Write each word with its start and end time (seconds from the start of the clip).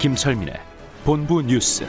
김철민의 0.00 0.54
본부 1.04 1.42
뉴스. 1.42 1.84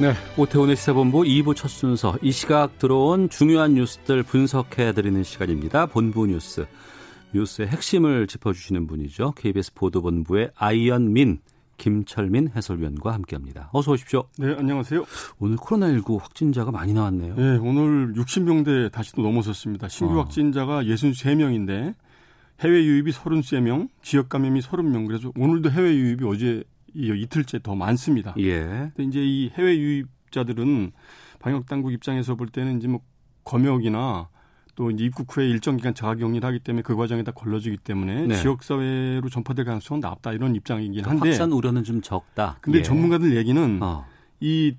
네, 0.00 0.14
오태훈의 0.38 0.76
시사본부 0.76 1.24
2부 1.24 1.54
첫 1.54 1.68
순서 1.68 2.16
이 2.22 2.32
시각 2.32 2.78
들어온 2.78 3.28
중요한 3.28 3.74
뉴스들 3.74 4.22
분석해 4.22 4.94
드리는 4.94 5.22
시간입니다. 5.22 5.84
본부 5.84 6.26
뉴스. 6.26 6.66
뉴스의 7.34 7.68
핵심을 7.68 8.26
짚어주시는 8.26 8.86
분이죠. 8.86 9.32
KBS 9.32 9.74
보도본부의 9.74 10.52
아이언민, 10.56 11.42
김철민 11.78 12.50
해설위원과 12.54 13.14
함께합니다. 13.14 13.70
어서 13.72 13.92
오십시오. 13.92 14.24
네, 14.36 14.54
안녕하세요. 14.58 15.04
오늘 15.38 15.56
코로나19 15.56 16.20
확진자가 16.20 16.70
많이 16.70 16.92
나왔네요. 16.92 17.34
네, 17.36 17.56
오늘 17.56 18.12
60명대 18.14 18.92
다시 18.92 19.12
또 19.14 19.22
넘어섰습니다. 19.22 19.88
신규 19.88 20.14
어. 20.14 20.22
확진자가 20.22 20.82
63명인데 20.82 21.94
해외 22.60 22.84
유입이 22.84 23.12
33명, 23.12 23.88
지역 24.02 24.28
감염이 24.28 24.60
30명. 24.60 25.06
그래서 25.06 25.32
오늘도 25.36 25.70
해외 25.70 25.94
유입이 25.94 26.24
어제 26.26 26.64
이 26.94 27.12
이틀째 27.16 27.60
더 27.62 27.74
많습니다. 27.74 28.34
예. 28.38 28.90
근데 28.96 29.04
이제 29.04 29.20
이 29.22 29.50
해외 29.56 29.78
유입자들은 29.78 30.92
방역 31.38 31.66
당국 31.66 31.92
입장에서 31.92 32.34
볼 32.34 32.48
때는 32.48 32.78
이제 32.78 32.88
뭐 32.88 33.00
검역이나 33.44 34.28
또 34.78 34.92
이제 34.92 35.02
입국 35.04 35.36
후에 35.36 35.48
일정 35.48 35.76
기간 35.76 35.92
자가격리를 35.92 36.46
하기 36.46 36.60
때문에 36.60 36.82
그 36.82 36.94
과정에다 36.94 37.32
걸러지기 37.32 37.78
때문에 37.78 38.28
네. 38.28 38.36
지역 38.36 38.62
사회로 38.62 39.28
전파될 39.28 39.64
가능성은 39.64 39.98
낮다 39.98 40.32
이런 40.32 40.54
입장이긴 40.54 41.04
한데 41.04 41.30
확산 41.30 41.50
우려는 41.50 41.82
좀 41.82 42.00
적다. 42.00 42.58
근데 42.60 42.78
예. 42.78 42.82
전문가들 42.84 43.36
얘기는 43.36 43.82
어. 43.82 44.06
이 44.38 44.76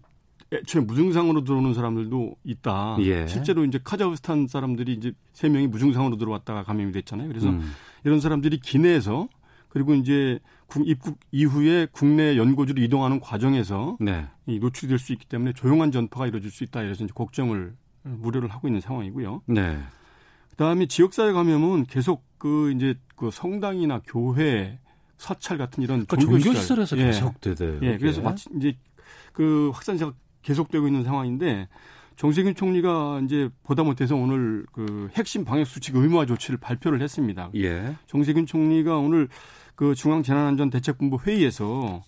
애초에 0.54 0.84
무증상으로 0.84 1.44
들어오는 1.44 1.74
사람들도 1.74 2.34
있다. 2.46 2.96
예. 3.02 3.28
실제로 3.28 3.66
이제 3.66 3.78
카자흐스탄 3.84 4.48
사람들이 4.48 4.94
이제 4.94 5.12
세 5.34 5.50
명이 5.50 5.68
무증상으로 5.68 6.16
들어왔다가 6.16 6.64
감염이 6.64 6.94
됐잖아요. 6.94 7.28
그래서 7.28 7.50
음. 7.50 7.70
이런 8.06 8.22
사람들이 8.22 8.62
기내에서 8.62 9.28
그리고 9.68 9.96
이제 9.96 10.40
국- 10.68 10.88
입국 10.88 11.20
이후에 11.34 11.88
국내 11.92 12.38
연고지로 12.38 12.82
이동하는 12.82 13.20
과정에서 13.20 13.98
네. 14.00 14.28
이 14.48 14.60
노출될 14.60 14.98
수 14.98 15.12
있기 15.12 15.26
때문에 15.26 15.52
조용한 15.52 15.92
전파가 15.92 16.26
이루어질 16.26 16.52
수 16.52 16.64
있다. 16.64 16.84
이래서 16.84 17.04
이제 17.04 17.12
걱정을 17.14 17.74
우려를 18.06 18.50
하고 18.50 18.68
있는 18.68 18.82
상황이고요. 18.82 19.44
네. 19.48 19.80
그다음에 20.52 20.88
지역사회 20.88 21.32
감염은 21.32 21.86
계속 21.86 22.24
그 22.38 22.72
이제 22.72 22.96
그 23.16 23.32
성당이나 23.32 24.02
교회, 24.06 24.80
사찰 25.18 25.58
같은 25.58 25.84
이런 25.84 26.06
그러니까 26.06 26.18
종교 26.18 26.38
시설. 26.38 26.54
종교시설에서 26.54 26.98
예. 26.98 27.06
계속 27.06 27.42
되대요. 27.42 27.80
예, 27.82 27.98
그래서 27.98 28.22
마치 28.22 28.50
이제 28.56 28.76
그 29.34 29.70
확산세가 29.74 30.14
계속되고 30.42 30.88
있는 30.88 31.04
상황인데 31.04 31.68
정세균 32.16 32.56
총리가 32.56 33.22
이제 33.24 33.50
보다 33.64 33.84
못해서 33.84 34.16
오늘 34.16 34.66
그 34.74 35.10
핵심 35.14 35.46
방역 35.46 35.66
수칙 35.68 35.96
의무화 35.96 36.26
조치를 36.26 36.58
발표를 36.60 37.02
했습니다. 37.02 37.50
예. 37.56 37.96
정세균 38.08 38.46
총리가 38.46 38.98
오늘 38.98 39.30
그 39.76 39.96
중앙재난안전대책본부 39.96 41.20
회의에서 41.26 42.04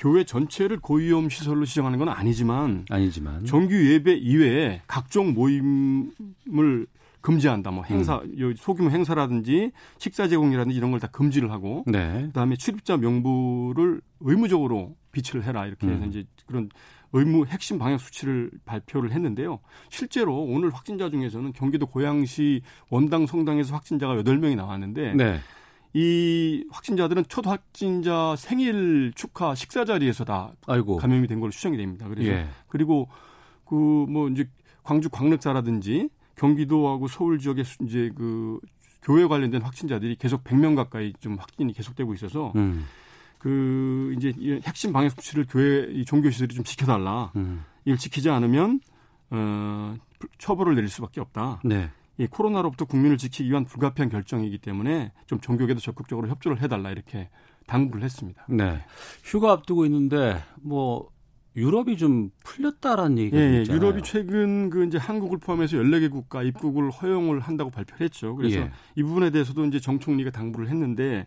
교회 0.00 0.24
전체를 0.24 0.78
고위험 0.78 1.28
시설로 1.28 1.66
지정하는 1.66 1.98
건 1.98 2.08
아니지만 2.08 2.86
아니지만 2.88 3.44
정규 3.44 3.74
예배 3.74 4.14
이외에 4.14 4.80
각종 4.86 5.34
모임을 5.34 6.86
금지한다. 7.20 7.70
뭐 7.70 7.84
행사, 7.84 8.16
음. 8.16 8.38
요 8.40 8.54
소규모 8.56 8.88
행사라든지 8.90 9.72
식사 9.98 10.26
제공이라든지 10.26 10.74
이런 10.74 10.90
걸 10.90 11.00
다 11.00 11.08
금지를 11.08 11.50
하고 11.50 11.84
네. 11.86 12.22
그다음에 12.28 12.56
출입자 12.56 12.96
명부를 12.96 14.00
의무적으로 14.20 14.96
비치를 15.12 15.44
해라 15.44 15.66
이렇게 15.66 15.86
해서 15.86 16.02
음. 16.04 16.08
이제 16.08 16.24
그런 16.46 16.70
의무 17.12 17.44
핵심 17.46 17.78
방역 17.78 18.00
수치를 18.00 18.50
발표를 18.64 19.12
했는데요. 19.12 19.58
실제로 19.90 20.34
오늘 20.42 20.72
확진자 20.72 21.10
중에서는 21.10 21.52
경기도 21.52 21.86
고양시 21.86 22.62
원당 22.88 23.26
성당에서 23.26 23.74
확진자가 23.74 24.14
8명이 24.22 24.56
나왔는데 24.56 25.14
네. 25.14 25.40
이 25.92 26.64
확진자들은 26.70 27.24
첫 27.28 27.46
확진자 27.46 28.34
생일 28.36 29.12
축하 29.14 29.54
식사 29.54 29.84
자리에서 29.84 30.24
다 30.24 30.52
아이고. 30.66 30.96
감염이 30.98 31.26
된 31.26 31.40
걸로 31.40 31.50
추정이 31.50 31.76
됩니다. 31.76 32.06
그래서 32.08 32.28
예. 32.30 32.46
그리고 32.68 33.08
그 33.64 33.74
뭐 33.74 34.28
이제 34.28 34.48
광주 34.82 35.10
광역사라든지 35.10 36.08
경기도하고 36.36 37.06
서울 37.08 37.38
지역에 37.38 37.64
수- 37.64 37.76
이제 37.84 38.10
그 38.16 38.58
교회 39.02 39.26
관련된 39.26 39.62
확진자들이 39.62 40.16
계속 40.16 40.42
100명 40.44 40.74
가까이 40.76 41.12
좀 41.20 41.36
확진이 41.38 41.72
계속되고 41.72 42.12
있어서 42.14 42.52
음. 42.56 42.86
그 43.38 44.14
이제 44.16 44.32
이 44.38 44.60
핵심 44.64 44.92
방역 44.92 45.10
수치를 45.12 45.46
교회 45.48 45.90
이 45.92 46.04
종교 46.04 46.30
시설이 46.30 46.54
좀 46.54 46.64
지켜달라. 46.64 47.32
음. 47.36 47.64
이걸 47.84 47.96
지키지 47.98 48.28
않으면 48.30 48.80
어 49.30 49.94
처벌을 50.38 50.74
내릴 50.74 50.88
수밖에 50.88 51.20
없다. 51.20 51.60
네. 51.64 51.90
이 52.20 52.26
코로나로부터 52.26 52.84
국민을 52.84 53.16
지키기 53.16 53.48
위한 53.48 53.64
불가피한 53.64 54.10
결정이기 54.10 54.58
때문에 54.58 55.10
좀 55.26 55.40
종교계도 55.40 55.80
적극적으로 55.80 56.28
협조를 56.28 56.60
해달라 56.60 56.90
이렇게 56.90 57.30
당부를 57.66 58.02
했습니다. 58.02 58.44
네. 58.46 58.84
휴가 59.24 59.52
앞두고 59.52 59.86
있는데 59.86 60.36
뭐 60.60 61.08
유럽이 61.56 61.96
좀 61.96 62.30
풀렸다라는 62.44 63.16
얘기가 63.16 63.38
예, 63.38 63.42
예. 63.42 63.60
있잖아요. 63.62 63.80
유럽이 63.80 64.02
최근 64.02 64.68
그 64.68 64.84
이제 64.84 64.98
한국을 64.98 65.38
포함해서 65.38 65.78
14개 65.78 66.10
국가 66.10 66.42
입국을 66.42 66.90
허용을 66.90 67.40
한다고 67.40 67.70
발표를 67.70 68.04
했죠. 68.04 68.36
그래서 68.36 68.58
예. 68.58 68.70
이 68.96 69.02
부분에 69.02 69.30
대해서도 69.30 69.64
이제 69.64 69.80
정 69.80 69.98
총리가 69.98 70.30
당부를 70.30 70.68
했는데 70.68 71.26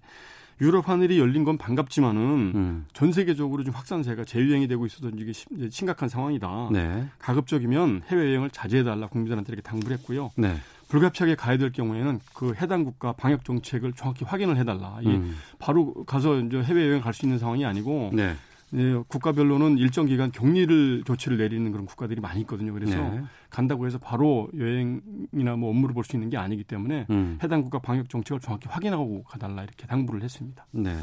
유럽 0.61 0.87
하늘이 0.87 1.19
열린 1.19 1.43
건 1.43 1.57
반갑지만은 1.57 2.21
음. 2.21 2.85
전 2.93 3.11
세계적으로 3.11 3.63
좀 3.63 3.73
확산세가 3.73 4.25
재유행이 4.25 4.67
되고 4.67 4.85
있어서 4.85 5.09
이게 5.09 5.33
심각한 5.69 6.07
상황이다. 6.07 6.69
네. 6.71 7.07
가급적이면 7.17 8.03
해외 8.07 8.27
여행을 8.27 8.51
자제해달라 8.51 9.07
국민들한테 9.07 9.53
이렇게 9.53 9.63
당부를 9.63 9.97
했고요. 9.97 10.29
네. 10.37 10.55
불가피하게 10.93 11.33
가야 11.35 11.57
될 11.57 11.71
경우에는 11.71 12.19
그 12.35 12.53
해당 12.61 12.83
국가 12.83 13.13
방역 13.13 13.43
정책을 13.43 13.93
정확히 13.93 14.25
확인을 14.25 14.57
해달라. 14.57 14.99
이게 15.01 15.09
음. 15.09 15.35
바로 15.57 15.91
가서 16.05 16.39
이제 16.39 16.61
해외 16.61 16.87
여행 16.87 17.01
갈 17.01 17.13
수 17.13 17.25
있는 17.25 17.39
상황이 17.39 17.65
아니고 17.65 18.11
네. 18.13 18.35
예, 18.75 18.93
국가별로는 19.07 19.77
일정 19.77 20.05
기간 20.05 20.31
격리를 20.31 21.03
조치를 21.05 21.37
내리는 21.37 21.71
그런 21.71 21.85
국가들이 21.87 22.21
많이 22.21 22.41
있거든요. 22.41 22.73
그래서 22.73 22.95
네. 22.95 23.23
간다고 23.49 23.85
해서 23.87 23.97
바로 23.99 24.49
여행이나 24.57 25.55
뭐 25.57 25.69
업무를 25.71 25.93
볼 25.95 26.03
수 26.03 26.15
있는 26.15 26.29
게 26.29 26.37
아니기 26.37 26.63
때문에 26.63 27.07
음. 27.09 27.39
해당 27.43 27.61
국가 27.63 27.79
방역 27.79 28.09
정책을 28.09 28.39
정확히 28.39 28.67
확인하고 28.69 29.23
가달라 29.23 29.63
이렇게 29.63 29.87
당부를 29.87 30.21
했습니다. 30.23 30.65
네. 30.71 30.95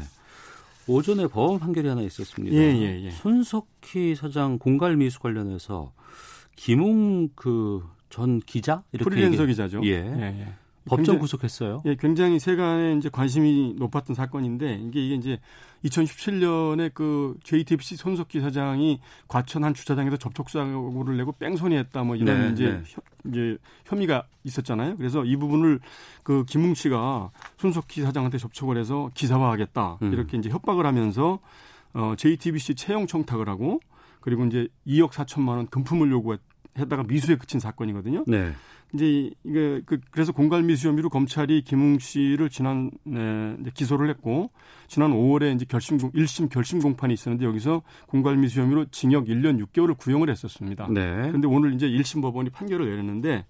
오전에 0.87 1.27
법원 1.27 1.59
판결이 1.59 1.87
하나 1.87 2.01
있었습니다. 2.01 2.55
예, 2.55 2.61
예, 2.61 3.03
예. 3.05 3.11
손석희 3.11 4.15
사장 4.15 4.57
공갈 4.57 4.95
미수 4.95 5.19
관련해서 5.19 5.91
김웅 6.55 7.29
그 7.35 7.83
전 8.11 8.39
기자 8.41 8.83
이렇게 8.91 9.09
프리랜서 9.09 9.41
얘기- 9.43 9.53
기자죠. 9.53 9.81
예. 9.85 9.89
예. 9.91 10.47
법정 10.85 10.97
굉장히- 10.97 11.19
구속했어요. 11.19 11.81
예, 11.85 11.95
굉장히 11.95 12.39
세간에 12.39 12.95
이제 12.97 13.07
관심이 13.09 13.75
높았던 13.77 14.15
사건인데 14.15 14.75
이게 14.87 15.05
이게 15.05 15.15
이제 15.15 15.39
2017년에 15.85 16.91
그 16.93 17.35
JTBC 17.43 17.95
손석희 17.97 18.39
사장이 18.41 18.99
과천 19.27 19.63
한 19.63 19.73
주차장에서 19.73 20.17
접촉 20.17 20.49
사고를 20.49 21.17
내고 21.17 21.31
뺑소니했다 21.33 22.03
뭐 22.03 22.15
이런 22.15 22.39
네, 22.41 22.49
이제 22.51 22.65
네. 22.65 22.83
혀- 22.87 23.01
이제 23.29 23.57
혐의가 23.85 24.23
있었잖아요. 24.43 24.97
그래서 24.97 25.23
이 25.23 25.35
부분을 25.35 25.79
그 26.23 26.45
김웅 26.45 26.73
씨가 26.73 27.29
손석희 27.57 28.01
사장한테 28.01 28.37
접촉을 28.37 28.77
해서 28.77 29.09
기사화하겠다 29.13 29.99
음. 30.01 30.13
이렇게 30.13 30.37
이제 30.37 30.49
협박을 30.49 30.85
하면서 30.85 31.39
어 31.93 32.15
JTBC 32.17 32.75
채용 32.75 33.05
청탁을 33.05 33.47
하고 33.49 33.79
그리고 34.21 34.45
이제 34.45 34.67
2억 34.87 35.11
4천만 35.11 35.49
원 35.57 35.67
금품을 35.67 36.09
요구했 36.11 36.39
다가 36.73 37.03
미수에 37.03 37.35
그친 37.35 37.59
사건이거든요. 37.59 38.23
네. 38.27 38.53
이제 38.93 39.31
이게 39.43 39.81
그 39.85 39.99
그래서 40.11 40.31
공갈 40.31 40.63
미수 40.63 40.87
혐의로 40.89 41.09
검찰이 41.09 41.61
김웅 41.61 41.99
씨를 41.99 42.49
지난 42.49 42.91
에, 43.07 43.55
이제 43.61 43.71
기소를 43.73 44.09
했고 44.09 44.51
지난 44.87 45.11
5월에 45.11 45.55
이제 45.55 45.65
결심 45.67 45.97
공 45.97 46.11
1심 46.11 46.49
결심 46.49 46.79
공판이 46.79 47.13
있었는데 47.13 47.45
여기서 47.45 47.83
공갈 48.07 48.35
미수 48.35 48.59
혐의로 48.59 48.85
징역 48.91 49.25
1년 49.25 49.65
6개월을 49.65 49.97
구형을 49.97 50.29
했었습니다. 50.29 50.87
네. 50.89 51.09
그런데 51.27 51.47
오늘 51.47 51.73
이제 51.73 51.87
1심 51.87 52.21
법원이 52.21 52.49
판결을 52.49 52.89
내렸는데 52.89 53.45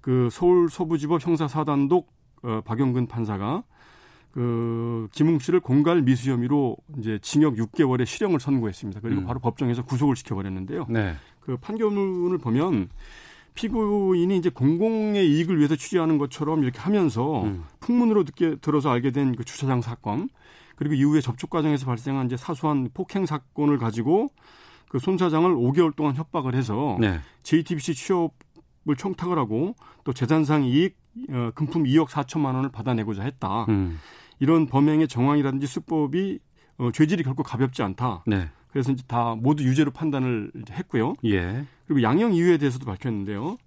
그 0.00 0.28
서울 0.30 0.68
서부지법 0.70 1.26
형사 1.26 1.48
사단독 1.48 2.12
어, 2.42 2.60
박영근 2.64 3.08
판사가 3.08 3.64
그 4.30 5.08
김웅 5.12 5.40
씨를 5.40 5.58
공갈 5.58 6.02
미수 6.02 6.30
혐의로 6.30 6.76
이제 6.98 7.18
징역 7.20 7.54
6개월의 7.56 8.06
실형을 8.06 8.38
선고했습니다. 8.38 9.00
그리고 9.00 9.22
음. 9.22 9.26
바로 9.26 9.40
법정에서 9.40 9.82
구속을 9.84 10.14
시켜버렸는데요. 10.14 10.86
네. 10.88 11.14
그 11.48 11.56
판결문을 11.56 12.36
보면 12.36 12.90
피고인이 13.54 14.36
이제 14.36 14.50
공공의 14.50 15.26
이익을 15.30 15.56
위해서 15.56 15.76
취재하는 15.76 16.18
것처럼 16.18 16.62
이렇게 16.62 16.78
하면서 16.78 17.42
음. 17.42 17.64
풍문으로 17.80 18.24
듣게 18.24 18.56
들어서 18.56 18.90
알게 18.90 19.12
된 19.12 19.34
그 19.34 19.44
주차장 19.44 19.80
사건 19.80 20.28
그리고 20.76 20.94
이후에 20.94 21.22
접촉 21.22 21.48
과정에서 21.48 21.86
발생한 21.86 22.26
이제 22.26 22.36
사소한 22.36 22.90
폭행 22.92 23.24
사건을 23.24 23.78
가지고 23.78 24.28
그 24.90 24.98
손 24.98 25.16
사장을 25.16 25.50
5개월 25.54 25.96
동안 25.96 26.14
협박을 26.16 26.54
해서 26.54 26.98
네. 27.00 27.18
JTBC 27.44 27.94
취업을 27.94 28.94
청탁을 28.98 29.38
하고 29.38 29.74
또 30.04 30.12
재산상 30.12 30.64
이익 30.64 30.98
어, 31.30 31.50
금품 31.54 31.84
2억 31.84 32.08
4천만 32.08 32.56
원을 32.56 32.68
받아내고자 32.70 33.22
했다. 33.22 33.64
음. 33.70 33.98
이런 34.38 34.66
범행의 34.66 35.08
정황이라든지 35.08 35.66
수법이 35.66 36.40
어, 36.76 36.90
죄질이 36.92 37.22
결코 37.22 37.42
가볍지 37.42 37.82
않다. 37.82 38.22
네. 38.26 38.50
그래서 38.78 38.92
이제 38.92 39.02
다 39.08 39.34
모두 39.34 39.64
유죄로 39.64 39.90
판단을 39.90 40.52
했고요. 40.70 41.14
예. 41.24 41.64
그리고 41.88 42.00
양형 42.00 42.32
이유에 42.32 42.58
대해서도 42.58 42.86
밝혔는데요. 42.86 43.58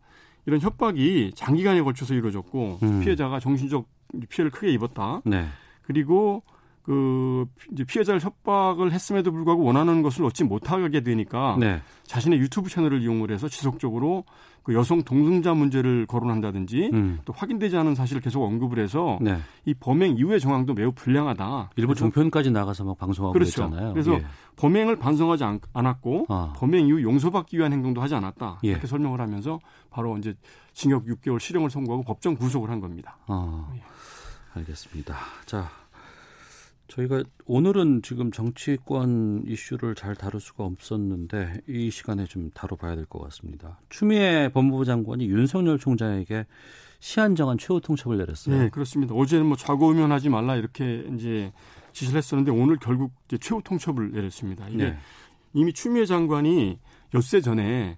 이런 0.46 0.62
협박이 0.62 1.34
장기간에 1.36 1.82
걸쳐서 1.82 2.14
이루어졌고 2.14 2.80
음. 2.82 3.02
피해자가 3.02 3.42
정신적 3.42 3.90
피해를 4.30 4.52
크게 4.52 4.72
입었다. 4.72 5.22
네. 5.26 5.48
그리고 5.82 6.44
그 6.84 7.46
이제 7.72 7.84
피해자를 7.84 8.20
협박을 8.22 8.92
했음에도 8.92 9.32
불구하고 9.32 9.64
원하는 9.64 10.02
것을 10.02 10.26
얻지 10.26 10.44
못하게 10.44 11.02
되니까 11.02 11.58
네. 11.60 11.82
자신의 12.04 12.40
유튜브 12.40 12.70
채널을 12.70 13.02
이용을 13.02 13.32
해서 13.32 13.48
지속적으로 13.48 14.26
그 14.64 14.76
여성 14.76 15.02
동승자 15.02 15.54
문제를 15.54 16.06
거론한다든지 16.06 16.92
음. 16.94 17.20
또 17.26 17.34
확인되지 17.34 17.78
않은 17.78 17.96
사실을 17.96 18.22
계속 18.22 18.44
언급을 18.44 18.80
해서 18.80 19.18
네. 19.22 19.40
이 19.66 19.74
범행 19.74 20.18
이후의 20.18 20.40
정황도 20.40 20.74
매우 20.74 20.92
불량하다. 20.92 21.72
일부 21.78 21.96
종편까지 21.96 22.52
나가서 22.52 22.84
막 22.84 22.98
방송하고 22.98 23.34
그렇죠. 23.34 23.64
있잖아요. 23.64 23.94
그래서 23.94 24.14
예. 24.14 24.26
범행을 24.58 24.98
반성하지 24.98 25.44
않, 25.44 25.60
았고 25.74 26.26
아. 26.30 26.54
범행 26.58 26.88
이후 26.88 27.02
용서받기 27.02 27.58
위한 27.58 27.74
행동도 27.74 28.02
하지 28.02 28.14
않았다. 28.14 28.60
예. 28.64 28.70
이렇게 28.70 28.86
설명을 28.86 29.20
하면서 29.20 29.60
바로 29.90 30.18
이제 30.18 30.36
징역 30.74 31.06
6개월 31.06 31.40
실형을 31.40 31.72
선고하고 31.72 32.04
법정 32.04 32.36
구속을 32.36 32.70
한 32.70 32.80
겁니다. 32.80 33.18
아. 33.28 33.68
예. 33.76 33.82
알겠습니다. 34.54 35.16
자, 35.46 35.70
저희가 36.92 37.24
오늘은 37.46 38.02
지금 38.02 38.32
정치권 38.32 39.46
이슈를 39.48 39.96
잘 39.96 40.14
다룰 40.14 40.42
수가 40.42 40.66
없었는데 40.66 41.62
이 41.70 41.90
시간에 41.90 42.26
좀 42.26 42.52
다뤄봐야 42.54 42.96
될 42.96 43.06
것 43.06 43.20
같습니다. 43.24 43.80
추미애 43.90 44.50
법무부 44.54 44.84
장관이 44.84 45.26
윤석열 45.26 45.80
총장에게 45.80 46.46
시한 47.00 47.36
정한 47.36 47.58
최후 47.58 47.80
통첩을 47.80 48.18
내렸어요. 48.18 48.58
네, 48.58 48.70
그렇습니다. 48.70 49.16
어제는 49.16 49.46
뭐 49.46 49.56
좌고우면하지 49.56 50.30
말라 50.30 50.56
이렇게 50.58 51.06
이제 51.16 51.52
지시를 51.94 52.18
했었는데 52.18 52.52
오늘 52.52 52.78
결국 52.78 53.14
이제 53.28 53.38
최후 53.38 53.62
통첩을 53.64 54.12
내렸습니다. 54.12 54.68
이게 54.68 54.84
네. 54.92 54.98
이미 55.54 55.72
추미애 55.74 56.06
장관이 56.06 56.78
엿새 57.14 57.40
전에 57.42 57.98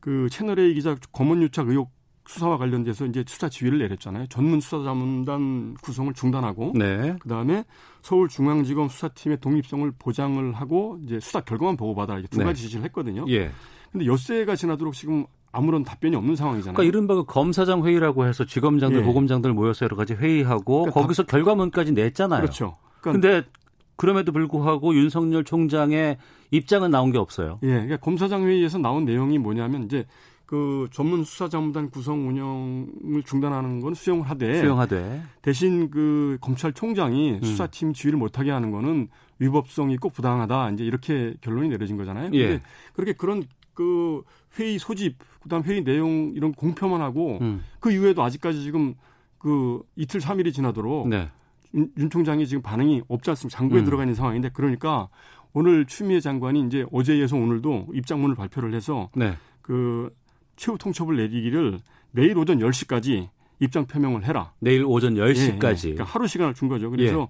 그 0.00 0.28
채널A 0.30 0.74
기자 0.74 0.96
검언 1.12 1.42
유착 1.42 1.68
의혹 1.68 1.90
수사와 2.26 2.58
관련돼서 2.58 3.06
이제 3.06 3.24
수사 3.26 3.48
지휘를 3.48 3.78
내렸잖아요. 3.78 4.26
전문 4.28 4.60
수사자문단 4.60 5.74
구성을 5.82 6.12
중단하고 6.14 6.72
네. 6.74 7.16
그다음에 7.20 7.64
서울중앙지검 8.04 8.88
수사팀의 8.88 9.40
독립성을 9.40 9.90
보장을 9.98 10.52
하고 10.52 10.98
이제 11.02 11.18
수사 11.20 11.40
결과만 11.40 11.76
보고받아 11.76 12.18
이두 12.18 12.38
네. 12.38 12.44
가지 12.44 12.62
지시를 12.62 12.84
했거든요. 12.84 13.24
예. 13.28 13.50
근데 13.90 14.04
엿새가 14.04 14.56
지나도록 14.56 14.92
지금 14.92 15.24
아무런 15.52 15.84
답변이 15.84 16.14
없는 16.14 16.36
상황이잖아요. 16.36 16.74
그러니까 16.74 16.82
이른바 16.86 17.14
그 17.14 17.24
검사장 17.24 17.86
회의라고 17.86 18.26
해서 18.26 18.44
지검장들, 18.44 19.00
예. 19.00 19.04
보검장들 19.04 19.54
모여서 19.54 19.86
여러 19.86 19.96
가지 19.96 20.12
회의하고 20.12 20.82
그러니까 20.82 21.00
거기서 21.00 21.22
답... 21.22 21.30
결과문까지 21.30 21.92
냈잖아요. 21.92 22.42
그렇죠. 22.42 22.76
그러니까 23.00 23.12
근데 23.28 23.48
그럼에도 23.96 24.32
불구하고 24.32 24.94
윤석열 24.94 25.44
총장의 25.44 26.18
입장은 26.50 26.90
나온 26.90 27.10
게 27.10 27.16
없어요. 27.16 27.58
예. 27.62 27.68
그러니까 27.68 27.96
검사장 27.96 28.44
회의에서 28.44 28.76
나온 28.76 29.06
내용이 29.06 29.38
뭐냐면 29.38 29.84
이제 29.84 30.04
그 30.46 30.86
전문 30.92 31.24
수사자문단 31.24 31.90
구성 31.90 32.28
운영을 32.28 33.22
중단하는 33.24 33.80
건 33.80 33.94
수용을 33.94 34.28
하되 34.28 34.60
수용하되 34.60 35.22
대신 35.40 35.90
그 35.90 36.36
검찰총장이 36.40 37.34
음. 37.34 37.42
수사팀 37.42 37.94
지휘를 37.94 38.18
못하게 38.18 38.50
하는 38.50 38.70
거는 38.70 39.08
위법성이 39.38 39.96
꼭 39.96 40.12
부당하다 40.12 40.70
이제 40.70 40.84
이렇게 40.84 41.34
결론이 41.40 41.68
내려진 41.68 41.96
거잖아요. 41.96 42.30
예. 42.34 42.48
근데 42.48 42.62
그렇게 42.92 43.12
그런 43.14 43.44
그 43.72 44.22
회의 44.58 44.78
소집 44.78 45.16
그다음 45.42 45.62
회의 45.64 45.82
내용 45.82 46.32
이런 46.34 46.52
공표만 46.52 47.00
하고 47.00 47.38
음. 47.40 47.64
그 47.80 47.90
이후에도 47.90 48.22
아직까지 48.22 48.62
지금 48.62 48.94
그 49.38 49.82
이틀 49.96 50.20
삼일이 50.20 50.52
지나도록 50.52 51.08
네. 51.08 51.30
윤, 51.74 51.90
윤, 51.98 52.08
총장이 52.10 52.46
지금 52.46 52.62
반응이 52.62 53.02
없지 53.08 53.30
않습니까? 53.30 53.58
장부에 53.58 53.80
음. 53.80 53.84
들어가 53.84 54.04
있는 54.04 54.14
상황인데 54.14 54.50
그러니까 54.52 55.08
오늘 55.52 55.86
추미애 55.86 56.20
장관이 56.20 56.66
이제 56.66 56.84
어제에 56.92 57.18
이어서 57.18 57.36
오늘도 57.36 57.88
입장문을 57.94 58.36
발표를 58.36 58.74
해서 58.74 59.10
네. 59.14 59.36
그 59.60 60.14
최후 60.56 60.78
통첩을 60.78 61.16
내리기를 61.16 61.80
내일 62.12 62.36
오전 62.38 62.58
10시까지 62.58 63.28
입장 63.60 63.86
표명을 63.86 64.24
해라. 64.24 64.52
내일 64.60 64.84
오전 64.84 65.14
10시까지. 65.14 65.86
예, 65.86 65.90
예. 65.90 65.94
그러니까 65.94 66.04
하루 66.04 66.26
시간을 66.26 66.54
준 66.54 66.68
거죠. 66.68 66.90
그래서 66.90 67.20
예. 67.22 67.26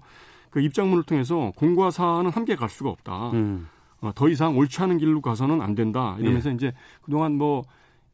그 0.49 0.61
입장문을 0.61 1.03
통해서 1.03 1.51
공과 1.55 1.91
사는 1.91 2.29
함께 2.29 2.55
갈 2.55 2.69
수가 2.69 2.89
없다. 2.89 3.31
음. 3.31 3.67
어, 4.01 4.11
더 4.13 4.29
이상 4.29 4.57
옳지 4.57 4.81
않은 4.81 4.97
길로 4.97 5.21
가서는 5.21 5.61
안 5.61 5.75
된다. 5.75 6.15
이러면서 6.19 6.49
예. 6.49 6.53
이제 6.53 6.73
그동안 7.01 7.33
뭐 7.33 7.63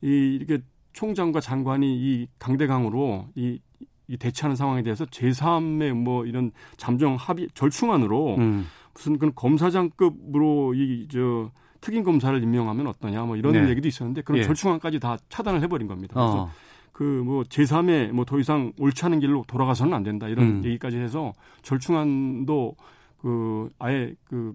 이, 0.02 0.08
이렇게 0.42 0.63
총장과 0.94 1.40
장관이 1.40 1.88
이 1.98 2.28
강대강으로 2.40 3.30
이, 3.36 3.60
이 4.08 4.18
대치하는 4.18 4.56
상황에 4.56 4.84
대해서 4.84 5.06
제3의 5.06 5.94
뭐 5.94 6.25
이런 6.25 6.52
잠정 6.78 7.16
합의 7.16 7.48
절충안으로 7.54 8.36
음. 8.38 8.68
무슨 8.94 9.18
그런 9.18 9.34
검사장급으로 9.36 10.74
이 10.75 11.08
저 11.10 11.52
특임 11.81 12.04
검사를 12.04 12.42
임명하면 12.42 12.88
어떠냐 12.88 13.24
뭐 13.24 13.36
이런 13.36 13.54
네. 13.54 13.69
얘기도 13.69 13.88
있었는데 13.88 14.22
그런 14.22 14.39
예. 14.39 14.44
절충안까지 14.44 15.00
다 15.00 15.18
차단을 15.30 15.62
해버린 15.63 15.88
겁니다. 15.88 16.13
그래서 16.13 16.44
어. 16.44 16.51
그뭐 16.94 17.44
제3의 17.44 18.12
뭐 18.12 18.25
더 18.25 18.39
이상 18.39 18.72
옳지 18.78 19.04
않은 19.06 19.19
길로 19.19 19.44
돌아가서는 19.48 19.94
안 19.94 20.04
된다 20.04 20.28
이런 20.28 20.45
음. 20.45 20.66
얘기까지 20.66 20.98
해서 20.98 21.33
절충안도 21.63 22.75
그 23.22 23.69
아예 23.80 24.13
그 24.25 24.54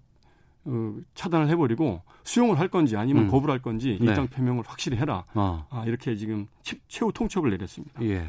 어, 0.64 0.94
차단을 1.14 1.48
해버리고 1.48 2.02
수용을 2.24 2.58
할 2.58 2.68
건지 2.68 2.96
아니면 2.96 3.24
음. 3.24 3.30
거부를 3.30 3.52
할 3.52 3.60
건지 3.62 3.98
네. 4.00 4.06
입장 4.10 4.26
표명을 4.26 4.64
확실히 4.66 4.96
해라. 4.96 5.24
어. 5.34 5.66
아, 5.70 5.84
이렇게 5.86 6.16
지금 6.16 6.46
최후 6.88 7.12
통첩을 7.12 7.50
내렸습니다. 7.50 8.02
예. 8.02 8.28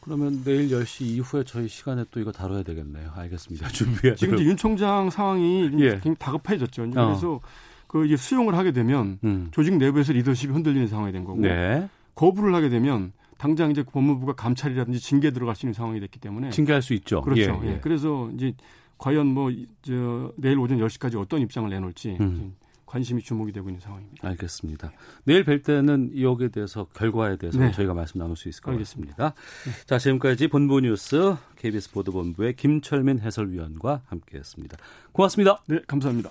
그러면 0.00 0.42
내일 0.42 0.68
10시 0.68 1.02
이후에 1.04 1.44
저희 1.44 1.68
시간에 1.68 2.04
또 2.10 2.18
이거 2.18 2.32
다뤄야 2.32 2.62
되겠네요. 2.62 3.12
알겠습니다. 3.14 3.68
준비해. 3.70 4.14
지금 4.16 4.34
이제 4.34 4.44
윤 4.44 4.56
총장 4.56 5.10
상황이 5.10 5.70
예. 5.78 5.90
굉장히 5.92 6.16
다급해졌죠. 6.18 6.82
어. 6.82 6.86
그래서 6.90 7.34
어. 7.34 7.40
그 7.88 8.06
이제 8.06 8.16
수용을 8.16 8.54
하게 8.56 8.70
되면 8.72 9.18
음. 9.24 9.48
조직 9.50 9.76
내부에서 9.76 10.12
리더십이 10.12 10.52
흔들리는 10.52 10.86
상황이 10.86 11.10
된 11.10 11.24
거고 11.24 11.40
네. 11.40 11.88
거부를 12.14 12.54
하게 12.54 12.68
되면 12.68 13.12
당장 13.38 13.70
이제 13.70 13.82
법무부가 13.82 14.34
감찰이라든지 14.34 15.00
징계 15.00 15.30
들어갈 15.30 15.56
수 15.56 15.66
있는 15.66 15.72
상황이 15.74 15.98
됐기 16.00 16.20
때문에 16.20 16.50
징계할 16.50 16.82
수 16.82 16.92
있죠. 16.94 17.22
그렇죠. 17.22 17.60
예, 17.64 17.66
예. 17.68 17.72
예. 17.74 17.80
그래서 17.80 18.30
이제 18.34 18.54
과연 18.98 19.26
뭐 19.28 19.50
저 19.82 20.32
내일 20.36 20.58
오전 20.58 20.78
10시까지 20.78 21.18
어떤 21.18 21.40
입장을 21.40 21.68
내놓을지 21.70 22.16
음. 22.20 22.56
관심이 22.84 23.22
주목이 23.22 23.52
되고 23.52 23.68
있는 23.68 23.80
상황입니다. 23.80 24.26
알겠습니다. 24.28 24.92
내일 25.24 25.44
뵐 25.44 25.62
때는 25.62 26.20
여기에 26.20 26.48
대해서 26.48 26.86
결과에 26.94 27.36
대해서 27.36 27.58
네. 27.58 27.70
저희가 27.70 27.92
말씀 27.94 28.18
나눌 28.18 28.34
수 28.34 28.48
있을 28.48 28.62
것 28.62 28.72
알겠습니다. 28.72 29.14
같습니다. 29.14 29.34
네. 29.78 29.86
자, 29.86 29.98
지금까지 29.98 30.48
본부 30.48 30.80
뉴스 30.80 31.36
KBS 31.56 31.92
보도본부의 31.92 32.56
김철민 32.56 33.20
해설위원과 33.20 34.02
함께했습니다. 34.06 34.76
고맙습니다. 35.12 35.62
네, 35.66 35.80
감사합니다. 35.86 36.30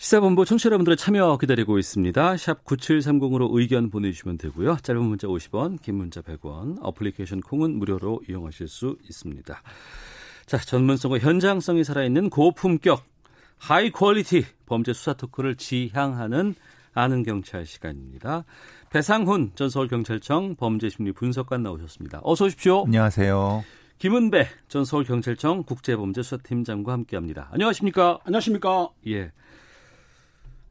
시사본부 0.00 0.46
청취자 0.46 0.68
여러분들의 0.68 0.96
참여 0.96 1.36
기다리고 1.36 1.78
있습니다. 1.78 2.38
샵 2.38 2.64
9730으로 2.64 3.48
의견 3.52 3.90
보내주시면 3.90 4.38
되고요. 4.38 4.78
짧은 4.80 5.02
문자 5.02 5.28
50원, 5.28 5.78
긴 5.82 5.96
문자 5.96 6.22
100원, 6.22 6.78
어플리케이션 6.80 7.42
콩은 7.42 7.78
무료로 7.78 8.22
이용하실 8.26 8.66
수 8.66 8.96
있습니다. 9.04 9.62
자, 10.46 10.56
전문성과 10.56 11.18
현장성이 11.18 11.84
살아있는 11.84 12.30
고품격, 12.30 13.04
high 13.58 13.90
quality 13.90 14.46
범죄 14.64 14.94
수사 14.94 15.12
토크를 15.12 15.56
지향하는 15.56 16.54
아는 16.94 17.22
경찰 17.22 17.66
시간입니다. 17.66 18.46
배상훈 18.88 19.52
전 19.54 19.68
서울경찰청 19.68 20.56
범죄심리 20.56 21.12
분석관 21.12 21.62
나오셨습니다. 21.62 22.22
어서 22.22 22.46
오십시오. 22.46 22.84
안녕하세요. 22.86 23.64
김은배 23.98 24.46
전 24.68 24.86
서울경찰청 24.86 25.64
국제범죄수사팀장과 25.64 26.90
함께합니다. 26.90 27.50
안녕하십니까? 27.52 28.20
안녕하십니까? 28.24 28.88
예. 29.08 29.30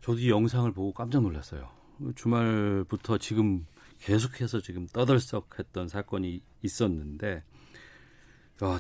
저도 0.02 0.20
이 0.20 0.30
영상을 0.30 0.72
보고 0.72 0.94
깜짝 0.94 1.22
놀랐어요. 1.22 1.70
주말부터 2.16 3.18
지금 3.18 3.66
계속해서 4.00 4.62
지금 4.62 4.88
떠들썩했던 4.88 5.90
사건이 5.90 6.42
있었는데 6.62 7.44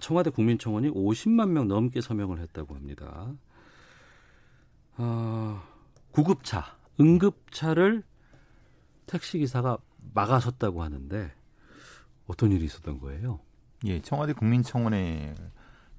청와대 0.01 0.29
국민청원이 0.29 0.89
50만 0.91 1.49
명 1.49 1.67
넘게 1.67 2.01
서명을 2.01 2.39
했다고 2.39 2.75
합니다. 2.75 3.33
아, 4.95 5.63
구급차, 6.11 6.77
응급차를 6.99 8.03
택시기사가 9.05 9.77
막아섰다고 10.13 10.83
하는데 10.83 11.33
어떤 12.27 12.51
일이 12.51 12.65
있었던 12.65 12.99
거예요? 12.99 13.39
예, 13.85 14.01
청와대 14.01 14.33
국민청원에 14.33 15.35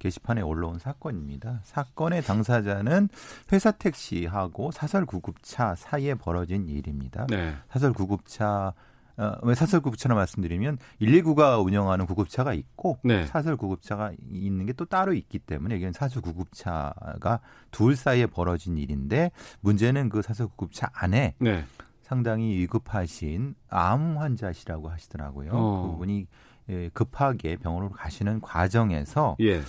게시판에 0.00 0.40
올라온 0.40 0.80
사건입니다. 0.80 1.60
사건의 1.62 2.22
당사자는 2.22 3.08
회사 3.52 3.70
택시하고 3.70 4.72
사설 4.72 5.06
구급차 5.06 5.76
사이에 5.76 6.14
벌어진 6.14 6.66
일입니다. 6.66 7.26
네. 7.28 7.54
사설 7.70 7.92
구급차 7.92 8.72
어, 9.16 9.34
왜 9.42 9.54
사설 9.54 9.80
구급차나 9.80 10.14
말씀드리면 10.14 10.78
119가 11.02 11.62
운영하는 11.62 12.06
구급차가 12.06 12.54
있고 12.54 12.98
네. 13.04 13.26
사설 13.26 13.56
구급차가 13.56 14.12
있는 14.32 14.64
게 14.66 14.72
또 14.72 14.86
따로 14.86 15.12
있기 15.12 15.38
때문에 15.40 15.76
이건 15.76 15.92
사설 15.92 16.22
구급차가 16.22 17.40
둘 17.70 17.96
사이에 17.96 18.24
벌어진 18.26 18.78
일인데 18.78 19.30
문제는 19.60 20.08
그 20.08 20.22
사설 20.22 20.48
구급차 20.48 20.88
안에 20.94 21.34
네. 21.38 21.64
상당히 22.00 22.56
위급하신 22.56 23.54
암 23.68 24.16
환자시라고 24.16 24.88
하시더라고요. 24.88 25.50
어. 25.52 25.90
그분이 25.92 26.26
예, 26.70 26.88
급하게 26.94 27.56
병원으로 27.56 27.90
가시는 27.90 28.40
과정에서 28.40 29.36
예. 29.40 29.60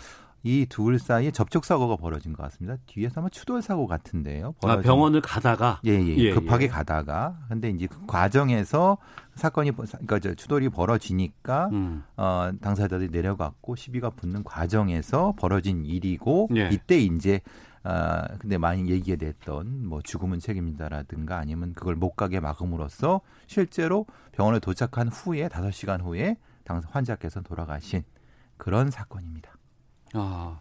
이 0.43 0.65
둘 0.69 0.99
사이에 0.99 1.31
접촉 1.31 1.65
사고가 1.65 1.97
벌어진 1.97 2.33
것 2.33 2.43
같습니다. 2.43 2.77
뒤에서 2.87 3.21
아마 3.21 3.29
추돌 3.29 3.61
사고 3.61 3.85
같은데요. 3.87 4.53
벌어진. 4.61 4.79
아, 4.79 4.81
병원을 4.81 5.21
가다가 5.21 5.79
예, 5.85 5.91
예, 5.91 6.17
예 6.17 6.33
급하게 6.33 6.65
예. 6.65 6.69
가다가 6.69 7.37
근데 7.47 7.69
이제 7.69 7.87
그 7.87 8.05
과정에서 8.07 8.97
사건이 9.35 9.71
그러니까 9.71 10.19
저 10.19 10.33
추돌이 10.33 10.69
벌어지니까 10.69 11.69
음. 11.71 12.03
어 12.17 12.51
당사자들이 12.61 13.09
내려갔고 13.11 13.75
시비가 13.75 14.09
붙는 14.11 14.43
과정에서 14.43 15.33
벌어진 15.37 15.85
일이고 15.85 16.49
예. 16.55 16.69
이때 16.71 16.97
이제 16.97 17.41
아, 17.83 18.27
근데 18.39 18.57
많이 18.57 18.89
얘기가 18.89 19.17
됐던 19.17 19.87
뭐 19.87 20.01
죽음은 20.03 20.39
책임진다라든가 20.39 21.37
아니면 21.37 21.73
그걸 21.73 21.95
못 21.95 22.11
가게 22.11 22.39
막음으로써 22.39 23.21
실제로 23.47 24.05
병원에 24.31 24.59
도착한 24.59 25.07
후에 25.07 25.49
다섯 25.49 25.71
시간 25.71 26.01
후에 26.01 26.37
당사 26.63 26.87
환자께서 26.91 27.41
돌아가신 27.41 28.03
그런 28.57 28.91
사건입니다. 28.91 29.51
아, 30.13 30.59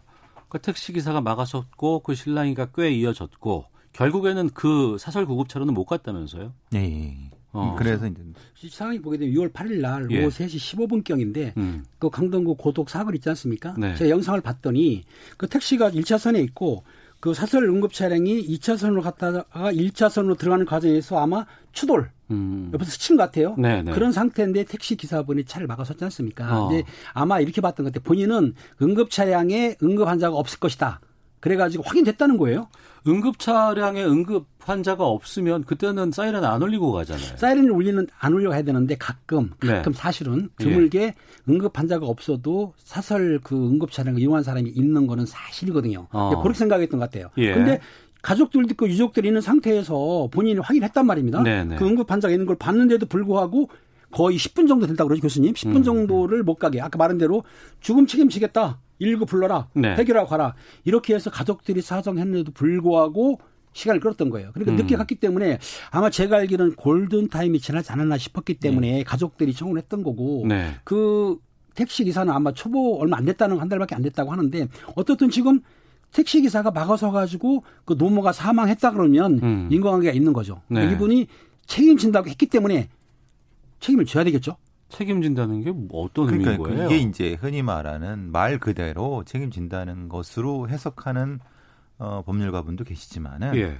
그 0.49 0.59
택시 0.59 0.93
기사가 0.93 1.21
막아섰고 1.21 1.99
그 1.99 2.15
신랑이가 2.15 2.69
꽤 2.75 2.91
이어졌고 2.91 3.65
결국에는 3.93 4.49
그 4.53 4.97
사설 4.99 5.25
구급차로는 5.25 5.73
못 5.73 5.85
갔다면서요? 5.85 6.53
네. 6.71 7.31
어. 7.53 7.75
그래서 7.77 8.07
이제 8.07 8.69
상황이 8.69 9.01
보게 9.01 9.17
되면 9.17 9.33
6월 9.33 9.51
8일 9.51 9.81
날 9.81 10.07
예. 10.11 10.23
오후 10.23 10.29
3시 10.29 10.55
15분 10.55 11.03
경인데 11.03 11.53
음. 11.57 11.83
그 11.99 12.09
강동구 12.09 12.55
고독 12.55 12.89
사거리 12.89 13.17
있지 13.17 13.27
않습니까? 13.29 13.75
네. 13.77 13.95
제가 13.95 14.09
영상을 14.09 14.39
봤더니 14.39 15.03
그 15.37 15.47
택시가 15.47 15.91
1차선에 15.91 16.41
있고 16.45 16.83
그 17.19 17.33
사설 17.33 17.65
응급 17.65 17.93
차량이 17.93 18.41
2차선으로 18.47 19.01
갔다가 19.01 19.43
1차선으로 19.53 20.37
들어가는 20.37 20.65
과정에서 20.65 21.19
아마 21.19 21.45
추돌 21.71 22.09
음. 22.31 22.71
옆에서 22.73 22.91
스친 22.91 23.17
것 23.17 23.23
같아요. 23.23 23.55
네네. 23.57 23.83
네. 23.83 23.91
그런 23.91 24.11
상태인데 24.11 24.63
택시 24.65 24.95
기사분이 24.95 25.45
차를 25.45 25.67
막아섰지 25.67 26.03
않습니까? 26.05 26.59
어. 26.63 26.67
근데 26.67 26.83
아마 27.13 27.39
이렇게 27.39 27.61
봤던 27.61 27.83
것 27.83 27.93
같아요. 27.93 28.03
본인은 28.03 28.53
응급 28.81 29.09
차량에 29.11 29.75
응급 29.83 30.07
환자가 30.07 30.35
없을 30.35 30.59
것이다. 30.59 30.99
그래가지고 31.41 31.83
확인됐다는 31.83 32.37
거예요. 32.37 32.67
응급 33.07 33.39
차량에 33.39 34.03
응급 34.03 34.45
환자가 34.59 35.05
없으면 35.05 35.63
그때는 35.63 36.11
사이렌 36.11 36.43
안 36.43 36.61
울리고 36.61 36.91
가잖아요. 36.91 37.35
사이렌을 37.37 37.71
울리는 37.71 38.07
안 38.19 38.33
울려 38.33 38.51
가야 38.51 38.61
되는데 38.61 38.95
가끔 38.95 39.49
네. 39.61 39.73
가끔 39.73 39.91
네. 39.91 39.97
사실은 39.97 40.49
드물게 40.57 41.01
예. 41.01 41.15
응급 41.49 41.77
환자가 41.77 42.05
없어도 42.05 42.75
사설 42.77 43.39
그 43.43 43.55
응급 43.55 43.91
차량을 43.91 44.21
이용한 44.21 44.43
사람이 44.43 44.69
있는 44.69 45.07
거는 45.07 45.25
사실이거든요. 45.25 46.07
어. 46.11 46.41
그렇게 46.41 46.59
생각했던 46.59 46.99
것 46.99 47.09
같아요. 47.09 47.29
예. 47.37 47.53
근데 47.55 47.79
가족들도 48.21 48.69
있고 48.71 48.87
유족들이 48.87 49.27
있는 49.27 49.41
상태에서 49.41 50.29
본인이 50.31 50.59
확인했단 50.59 51.05
말입니다. 51.05 51.43
네네. 51.43 51.63
네. 51.63 51.75
그 51.75 51.85
응급 51.85 52.11
환자가 52.11 52.31
있는 52.31 52.45
걸 52.45 52.55
봤는데도 52.55 53.05
불구하고 53.07 53.69
거의 54.11 54.37
10분 54.37 54.67
정도 54.67 54.85
된다고 54.85 55.07
그러죠, 55.07 55.21
교수님. 55.21 55.53
10분 55.53 55.77
음. 55.77 55.83
정도를 55.83 56.43
못 56.43 56.55
가게. 56.55 56.81
아까 56.81 56.97
말한 56.97 57.17
대로 57.17 57.43
죽음 57.79 58.05
책임지겠다. 58.05 58.79
119 58.99 59.25
불러라. 59.25 59.67
네. 59.73 59.95
해결하고 59.95 60.29
가라. 60.29 60.53
이렇게 60.83 61.15
해서 61.15 61.31
가족들이 61.31 61.81
사정했는데도 61.81 62.51
불구하고 62.51 63.39
시간을 63.73 64.01
끌었던 64.01 64.29
거예요. 64.29 64.51
그러니까 64.53 64.73
음. 64.73 64.75
늦게 64.77 64.95
갔기 64.97 65.15
때문에 65.15 65.59
아마 65.91 66.09
제가 66.09 66.37
알기로는 66.37 66.75
골든 66.75 67.29
타임이 67.29 67.59
지나지 67.59 67.91
않았나 67.91 68.17
싶었기 68.17 68.55
때문에 68.55 68.91
네. 68.91 69.03
가족들이 69.03 69.53
청원했던 69.53 70.03
거고 70.03 70.45
네. 70.47 70.75
그 70.83 71.37
택시 71.73 72.03
기사는 72.03 72.31
아마 72.31 72.51
초보 72.51 72.99
얼마 72.99 73.17
안 73.17 73.25
됐다는 73.25 73.59
한 73.59 73.69
달밖에 73.69 73.95
안 73.95 74.01
됐다고 74.01 74.31
하는데 74.31 74.67
어떻든 74.95 75.29
지금 75.29 75.61
택시 76.11 76.41
기사가 76.41 76.71
막아서 76.71 77.11
가지고 77.11 77.63
그 77.85 77.95
노모가 77.97 78.31
사망했다 78.33 78.91
그러면 78.91 79.39
음. 79.41 79.67
인과관계가 79.71 80.13
있는 80.13 80.33
거죠. 80.33 80.61
네. 80.67 80.91
이분이 80.91 81.27
책임진다고 81.65 82.29
했기 82.29 82.47
때문에 82.47 82.89
책임을 83.79 84.05
져야 84.05 84.23
되겠죠. 84.25 84.57
책임진다는 84.89 85.63
게뭐 85.63 85.87
어떤 85.93 86.27
그러니까 86.27 86.51
의미인 86.51 86.69
거예요? 86.69 86.85
이게 86.87 86.97
이제 86.97 87.37
흔히 87.39 87.61
말하는 87.61 88.31
말 88.31 88.59
그대로 88.59 89.23
책임진다는 89.25 90.09
것으로 90.09 90.67
해석하는 90.67 91.39
어, 91.97 92.23
법률가분도 92.25 92.83
계시지만은 92.83 93.55
예. 93.55 93.77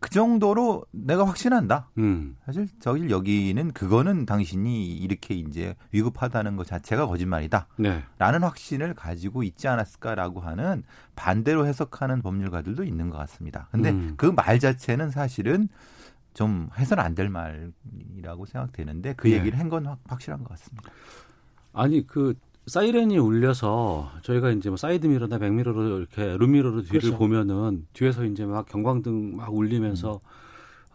그 0.00 0.10
정도로 0.10 0.84
내가 0.92 1.26
확신한다. 1.26 1.90
음. 1.98 2.36
사실 2.46 2.68
저기 2.78 3.10
여기는 3.10 3.72
그거는 3.72 4.26
당신이 4.26 4.96
이렇게 4.96 5.34
이제 5.34 5.74
위급하다는 5.90 6.56
것 6.56 6.66
자체가 6.66 7.06
거짓말이다. 7.06 7.66
네. 7.78 8.04
라는 8.18 8.42
확신을 8.44 8.94
가지고 8.94 9.42
있지 9.42 9.66
않았을까라고 9.66 10.40
하는 10.40 10.84
반대로 11.16 11.66
해석하는 11.66 12.22
법률가들도 12.22 12.84
있는 12.84 13.10
것 13.10 13.18
같습니다. 13.18 13.66
근데 13.72 13.90
음. 13.90 14.14
그말 14.16 14.60
자체는 14.60 15.10
사실은 15.10 15.68
좀 16.32 16.68
해서는 16.78 17.02
안 17.02 17.16
될 17.16 17.28
말이라고 17.28 18.46
생각되는데 18.46 19.14
그 19.14 19.26
네. 19.26 19.34
얘기를 19.38 19.58
한건 19.58 19.96
확실한 20.06 20.44
것 20.44 20.50
같습니다. 20.50 20.90
아니 21.72 22.06
그 22.06 22.34
사이렌이 22.68 23.18
울려서 23.18 24.10
저희가 24.22 24.50
이제 24.50 24.68
뭐 24.68 24.76
사이드 24.76 25.06
미러나 25.06 25.38
백미러로 25.38 25.98
이렇게 25.98 26.36
룸미러로 26.36 26.82
뒤를 26.82 27.00
그렇죠. 27.00 27.18
보면은 27.18 27.86
뒤에서 27.92 28.24
이제 28.24 28.44
막 28.44 28.66
경광등 28.66 29.36
막 29.36 29.54
울리면서 29.54 30.14
음. 30.14 30.18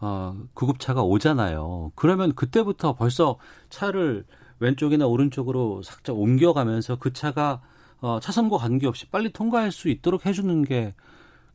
어, 0.00 0.36
구급차가 0.54 1.02
오잖아요. 1.02 1.92
그러면 1.94 2.34
그때부터 2.34 2.94
벌써 2.94 3.36
차를 3.70 4.24
왼쪽이나 4.60 5.06
오른쪽으로 5.06 5.82
살짝 5.82 6.18
옮겨가면서 6.18 6.96
그 6.96 7.12
차가 7.12 7.60
어, 8.00 8.20
차선과 8.20 8.58
관계없이 8.58 9.06
빨리 9.06 9.32
통과할 9.32 9.72
수 9.72 9.88
있도록 9.88 10.26
해주는 10.26 10.64
게 10.64 10.94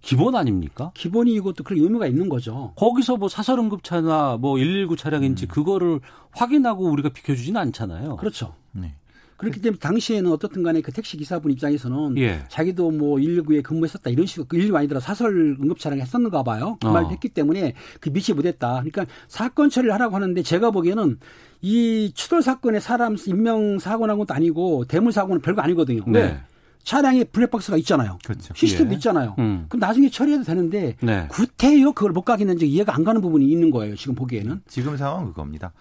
기본 0.02 0.36
아닙니까? 0.36 0.92
기본이 0.96 1.34
이것도 1.34 1.64
그런 1.64 1.84
의무가 1.84 2.08
있는 2.08 2.30
거죠. 2.30 2.74
거기서 2.76 3.18
뭐 3.18 3.30
사설응급차나 3.30 4.38
뭐 4.40 4.58
119 4.58 4.96
차량인지 4.96 5.46
음. 5.46 5.48
그거를 5.50 6.00
확인하고 6.32 6.86
우리가 6.90 7.10
비켜주지는 7.10 7.60
않잖아요. 7.60 8.16
그렇죠. 8.16 8.54
네. 9.40 9.50
그렇기 9.50 9.62
때문에 9.62 9.80
당시에는 9.80 10.32
어떻든 10.32 10.64
간에 10.64 10.82
그 10.82 10.92
택시 10.92 11.18
기사분 11.18 11.52
입장에서는 11.52 12.18
예. 12.18 12.44
자기도 12.50 12.92
뭐 12.92 13.18
119에 13.18 13.64
근무했었다 13.64 14.10
이런 14.10 14.26
식으로 14.26 14.46
그 14.48 14.58
일이 14.58 14.76
아니더라 14.76 15.00
사설 15.00 15.58
응급 15.60 15.80
차량 15.80 16.00
했었는가 16.00 16.44
봐요. 16.44 16.78
그 16.82 16.88
어. 16.88 16.92
말을 16.92 17.12
했기 17.12 17.30
때문에 17.30 17.74
그 18.00 18.12
미치 18.12 18.34
못했다. 18.34 18.84
그러니까 18.84 19.06
사건 19.28 19.70
처리를 19.70 19.94
하라고 19.94 20.16
하는데 20.16 20.42
제가 20.44 20.72
보기에는 20.72 21.20
이 21.62 22.12
추돌 22.14 22.42
사건의 22.42 22.82
사람 22.82 23.16
인명 23.26 23.80
사고 23.80 24.06
난 24.08 24.18
것도 24.18 24.34
아니고 24.34 24.86
대물 24.86 25.12
사고는 25.12 25.42
별거 25.42 25.62
아니거든요. 25.62 26.04
네. 26.08 26.40
차량에 26.84 27.26
블랙박스가 27.26 27.78
있잖아요. 27.78 28.18
그렇죠. 28.26 28.54
시스템도 28.56 28.94
예. 28.94 28.96
있잖아요. 28.96 29.36
음. 29.40 29.66
그럼 29.70 29.80
나중에 29.80 30.10
처리해도 30.10 30.44
되는데 30.44 30.96
네. 31.02 31.28
구태여 31.30 31.92
그걸 31.92 32.12
못 32.12 32.24
가겠는지 32.24 32.68
이해가 32.68 32.96
안 32.96 33.04
가는 33.04 33.22
부분이 33.22 33.46
있는 33.46 33.70
거예요. 33.70 33.96
지금 33.96 34.16
보기에는. 34.16 34.62
지금 34.68 34.98
상황은 34.98 35.28
그겁니다. 35.28 35.74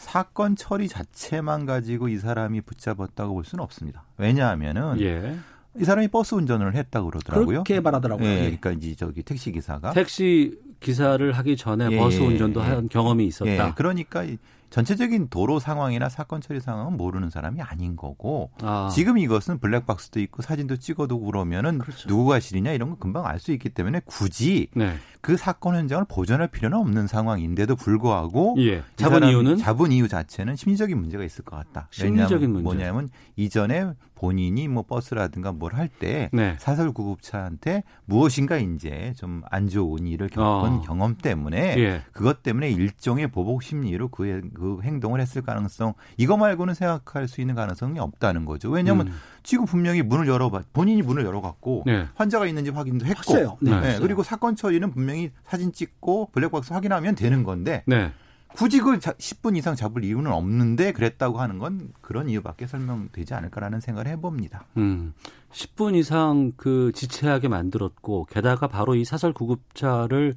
사건 0.00 0.56
처리 0.56 0.88
자체만 0.88 1.66
가지고 1.66 2.08
이 2.08 2.16
사람이 2.16 2.62
붙잡았다고 2.62 3.34
볼 3.34 3.44
수는 3.44 3.62
없습니다. 3.62 4.04
왜냐하면은 4.16 4.98
예. 5.00 5.36
이 5.78 5.84
사람이 5.84 6.08
버스 6.08 6.34
운전을 6.34 6.74
했다고 6.74 7.10
그러더라고요. 7.10 7.46
그렇게 7.46 7.80
말하더라고요. 7.80 8.26
예, 8.26 8.38
그러니까 8.40 8.72
이제 8.72 8.94
저기 8.94 9.22
택시 9.22 9.52
기사가 9.52 9.92
택시 9.92 10.58
기사를 10.80 11.30
하기 11.30 11.56
전에 11.56 11.88
예, 11.90 11.96
버스 11.98 12.18
운전도 12.18 12.60
예. 12.60 12.64
한 12.64 12.88
경험이 12.88 13.26
있었다. 13.26 13.68
예, 13.68 13.72
그러니까 13.76 14.24
전체적인 14.70 15.28
도로 15.28 15.58
상황이나 15.58 16.08
사건 16.08 16.40
처리 16.40 16.60
상황은 16.60 16.96
모르는 16.96 17.28
사람이 17.30 17.60
아닌 17.60 17.96
거고 17.96 18.50
아. 18.62 18.88
지금 18.92 19.18
이것은 19.18 19.58
블랙박스도 19.58 20.20
있고 20.20 20.42
사진도 20.42 20.76
찍어두고 20.76 21.26
그러면은 21.26 21.78
그렇죠. 21.78 22.08
누구가 22.08 22.40
실이냐 22.40 22.72
이런 22.72 22.90
거 22.90 22.96
금방 22.96 23.26
알 23.26 23.40
수 23.40 23.52
있기 23.52 23.70
때문에 23.70 24.02
굳이 24.04 24.68
네. 24.74 24.96
그 25.22 25.36
사건 25.38 25.74
현장을 25.74 26.04
보존할 26.08 26.48
필요는 26.48 26.76
없는 26.78 27.06
상황인데도 27.06 27.74
불구하고 27.76 28.54
예. 28.58 28.82
잡은 28.96 29.26
이유는 29.28 29.56
잡은 29.56 29.92
이유 29.92 30.08
자체는 30.08 30.56
심리적인 30.56 30.98
문제가 30.98 31.24
있을 31.24 31.44
것 31.44 31.56
같다. 31.56 31.88
심리적인 31.90 32.50
문제. 32.50 32.62
뭐냐면 32.62 33.08
이전에 33.36 33.92
본인이 34.14 34.68
뭐 34.68 34.82
버스라든가 34.82 35.52
뭘 35.52 35.74
할때 35.74 36.28
네. 36.34 36.54
사설 36.58 36.92
구급차한테 36.92 37.82
무엇인가 38.04 38.58
이제 38.58 39.14
좀 39.16 39.40
안 39.50 39.68
좋은 39.68 40.06
일을 40.06 40.28
겪은 40.28 40.60
그런 40.70 40.82
경험 40.82 41.14
때문에 41.16 41.74
예. 41.78 42.02
그것 42.12 42.42
때문에 42.42 42.70
일종의 42.70 43.28
보복 43.28 43.62
심리로 43.62 44.08
그, 44.08 44.42
그 44.60 44.78
행동을 44.82 45.20
했을 45.20 45.42
가능성 45.42 45.94
이거 46.16 46.36
말고는 46.36 46.74
생각할 46.74 47.26
수 47.26 47.40
있는 47.40 47.54
가능성이 47.54 47.98
없다는 47.98 48.44
거죠. 48.44 48.70
왜냐하면 48.70 49.08
음. 49.08 49.12
지금 49.42 49.64
분명히 49.64 50.02
문을 50.02 50.28
열어봐 50.28 50.62
본인이 50.72 51.02
문을 51.02 51.24
열어갖고 51.24 51.84
네. 51.86 52.06
환자가 52.14 52.46
있는지 52.46 52.70
확인도 52.70 53.06
했고 53.06 53.58
네. 53.60 53.80
네. 53.80 53.98
그리고 54.00 54.22
사건 54.22 54.54
처리는 54.54 54.92
분명히 54.92 55.30
사진 55.44 55.72
찍고 55.72 56.30
블랙박스 56.32 56.72
확인하면 56.72 57.14
되는 57.14 57.42
건데 57.42 57.82
네. 57.86 58.12
굳이 58.54 58.80
그 58.80 58.98
10분 58.98 59.56
이상 59.56 59.76
잡을 59.76 60.04
이유는 60.04 60.30
없는데 60.30 60.92
그랬다고 60.92 61.40
하는 61.40 61.58
건 61.58 61.92
그런 62.00 62.28
이유밖에 62.28 62.66
설명되지 62.66 63.34
않을까라는 63.34 63.80
생각을 63.80 64.08
해봅니다. 64.08 64.66
음, 64.76 65.14
10분 65.52 65.96
이상 65.96 66.52
그 66.56 66.90
지체하게 66.94 67.48
만들었고 67.48 68.26
게다가 68.30 68.66
바로 68.66 68.94
이 68.94 69.04
사설 69.04 69.32
구급차를 69.32 70.34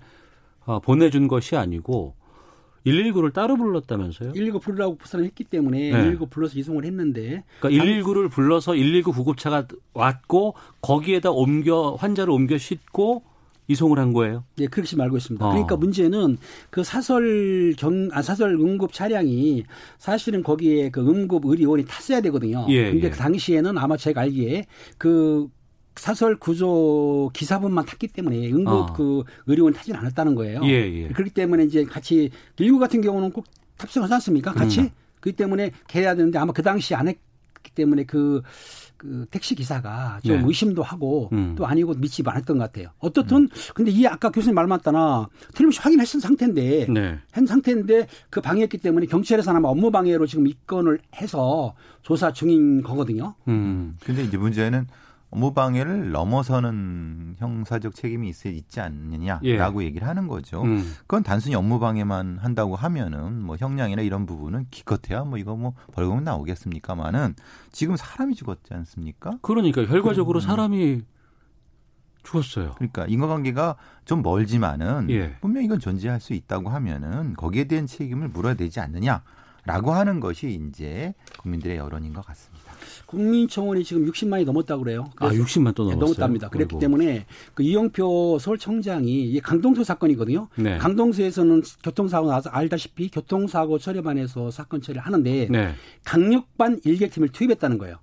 어, 0.65 0.79
보내준 0.79 1.27
것이 1.27 1.55
아니고 1.57 2.15
119를 2.85 3.33
따로 3.33 3.55
불렀다면서요? 3.55 4.33
119 4.33 4.59
부르라고 4.59 4.95
부산을 4.95 5.25
했기 5.25 5.43
때문에 5.43 5.91
네. 5.91 5.91
119 5.91 6.27
불러서 6.27 6.59
이송을 6.59 6.85
했는데 6.85 7.43
그러니까 7.59 7.83
119를 7.83 8.29
불러서 8.29 8.73
119 8.73 9.11
구급차가 9.13 9.67
왔고 9.93 10.55
거기에다 10.81 11.31
옮겨 11.31 11.95
환자를 11.99 12.31
옮겨 12.31 12.57
싣고 12.57 13.23
이송을 13.67 13.97
한 13.97 14.11
거예요? 14.11 14.43
네, 14.57 14.67
그렇게 14.67 15.01
알고 15.01 15.17
있습니다. 15.17 15.45
어. 15.45 15.49
그러니까 15.49 15.77
문제는 15.77 16.37
그 16.69 16.83
사설 16.83 17.73
경, 17.77 18.09
아, 18.11 18.21
사설 18.21 18.55
응급 18.55 18.91
차량이 18.91 19.63
사실은 19.97 20.43
거기에 20.43 20.89
그 20.89 20.99
응급 20.99 21.45
의료원이 21.45 21.85
탔어야 21.85 22.19
되거든요. 22.21 22.65
예, 22.69 22.91
근데 22.91 23.07
예. 23.07 23.09
그 23.09 23.17
당시에는 23.17 23.77
아마 23.77 23.95
제가 23.95 24.21
알기에 24.21 24.65
그 24.97 25.47
사설 25.95 26.35
구조 26.35 27.29
기사분만 27.33 27.85
탔기 27.85 28.07
때문에 28.07 28.51
응급 28.51 28.73
어. 28.73 28.93
그 28.93 29.23
의료원이 29.47 29.75
타진 29.75 29.95
않았다는 29.95 30.35
거예요. 30.35 30.61
예, 30.63 30.69
예. 30.69 31.07
그렇기 31.09 31.31
때문에 31.31 31.63
이제 31.63 31.83
같이 31.85 32.31
일구 32.57 32.79
같은 32.79 33.01
경우는 33.01 33.31
꼭 33.31 33.45
탑승하지 33.77 34.13
않습니까? 34.15 34.53
같이? 34.53 34.81
음. 34.81 34.89
그렇기 35.19 35.37
때문에 35.37 35.71
개야 35.87 36.15
되는데 36.15 36.39
아마 36.39 36.51
그 36.51 36.61
당시 36.61 36.95
안 36.95 37.07
했기 37.07 37.71
때문에 37.75 38.03
그 38.03 38.41
그 39.03 39.25
택시 39.29 39.53
기사가 39.53 40.21
좀 40.23 40.37
네. 40.37 40.43
의심도 40.47 40.81
하고 40.81 41.27
음. 41.33 41.55
또 41.57 41.67
아니고 41.67 41.93
믿지 41.95 42.23
않았던 42.25 42.57
것 42.57 42.63
같아요. 42.63 42.87
어떻든 42.99 43.37
음. 43.37 43.49
근데 43.75 43.91
이 43.91 44.07
아까 44.07 44.29
교수님 44.29 44.55
말 44.55 44.65
맞다나 44.65 45.27
틀림없이 45.53 45.81
확인했던 45.81 46.21
상태인데 46.21 46.87
네. 46.89 47.19
한 47.31 47.45
상태인데 47.45 48.07
그 48.29 48.39
방해했기 48.39 48.77
때문에 48.77 49.07
경찰에서 49.07 49.51
아마 49.51 49.67
업무 49.67 49.91
방해로 49.91 50.25
지금 50.25 50.47
입건을 50.47 50.99
해서 51.17 51.75
조사 52.01 52.31
중인 52.31 52.81
거거든요. 52.81 53.35
음. 53.49 53.97
근데 54.05 54.23
이제 54.23 54.37
문제는 54.37 54.87
업무방해를 55.33 56.11
넘어서는 56.11 57.35
형사적 57.39 57.95
책임이 57.95 58.29
있어 58.29 58.49
있지 58.49 58.79
않느냐라고 58.79 59.81
예. 59.81 59.87
얘기를 59.87 60.07
하는 60.07 60.27
거죠. 60.27 60.61
음. 60.61 60.83
그건 61.01 61.23
단순히 61.23 61.55
업무방해만 61.55 62.37
한다고 62.37 62.75
하면은 62.75 63.41
뭐 63.41 63.57
형량이나 63.57 64.03
이런 64.03 64.25
부분은 64.25 64.67
기껏해야 64.69 65.23
뭐 65.23 65.37
이거 65.39 65.55
뭐 65.55 65.73
벌금은 65.93 66.23
나오겠습니까만은 66.23 67.35
지금 67.71 67.97
사람이 67.97 68.35
죽었지 68.35 68.73
않습니까? 68.73 69.39
그러니까 69.41 69.85
결과적으로 69.85 70.39
음. 70.39 70.41
사람이 70.41 71.01
죽었어요. 72.23 72.73
그러니까 72.75 73.05
인과관계가 73.07 73.75
좀 74.05 74.21
멀지만은 74.21 75.09
예. 75.09 75.35
분명 75.41 75.63
이건 75.63 75.79
존재할 75.79 76.21
수 76.21 76.33
있다고 76.33 76.69
하면은 76.69 77.33
거기에 77.33 77.65
대한 77.65 77.87
책임을 77.87 78.29
물어야 78.29 78.53
되지 78.53 78.79
않느냐 78.79 79.23
라고 79.65 79.93
하는 79.93 80.19
것이 80.19 80.61
이제 80.69 81.13
국민들의 81.39 81.77
여론인 81.77 82.13
것 82.13 82.25
같습니다. 82.25 82.52
국민청원이 83.13 83.83
지금 83.83 84.05
60만이 84.05 84.45
넘었다고 84.45 84.83
그래요. 84.83 85.09
아, 85.17 85.29
60만 85.29 85.75
또 85.75 85.83
넘었어요. 85.83 85.99
넘었답니다. 85.99 86.49
그랬기 86.49 86.79
때문에 86.79 87.25
그 87.53 87.63
이영표 87.63 88.39
서울청장이 88.39 89.23
이 89.23 89.39
강동소 89.39 89.83
사건이거든요. 89.83 90.47
네. 90.55 90.77
강동소에서는 90.77 91.61
교통사고 91.83 92.27
나서 92.27 92.49
알다시피 92.49 93.09
교통사고 93.09 93.77
처리반에서 93.77 94.51
사건 94.51 94.81
처리를 94.81 95.01
하는데 95.01 95.47
네. 95.49 95.73
강력반 96.03 96.79
일개팀을 96.83 97.29
투입했다는 97.29 97.77
거예요. 97.77 97.97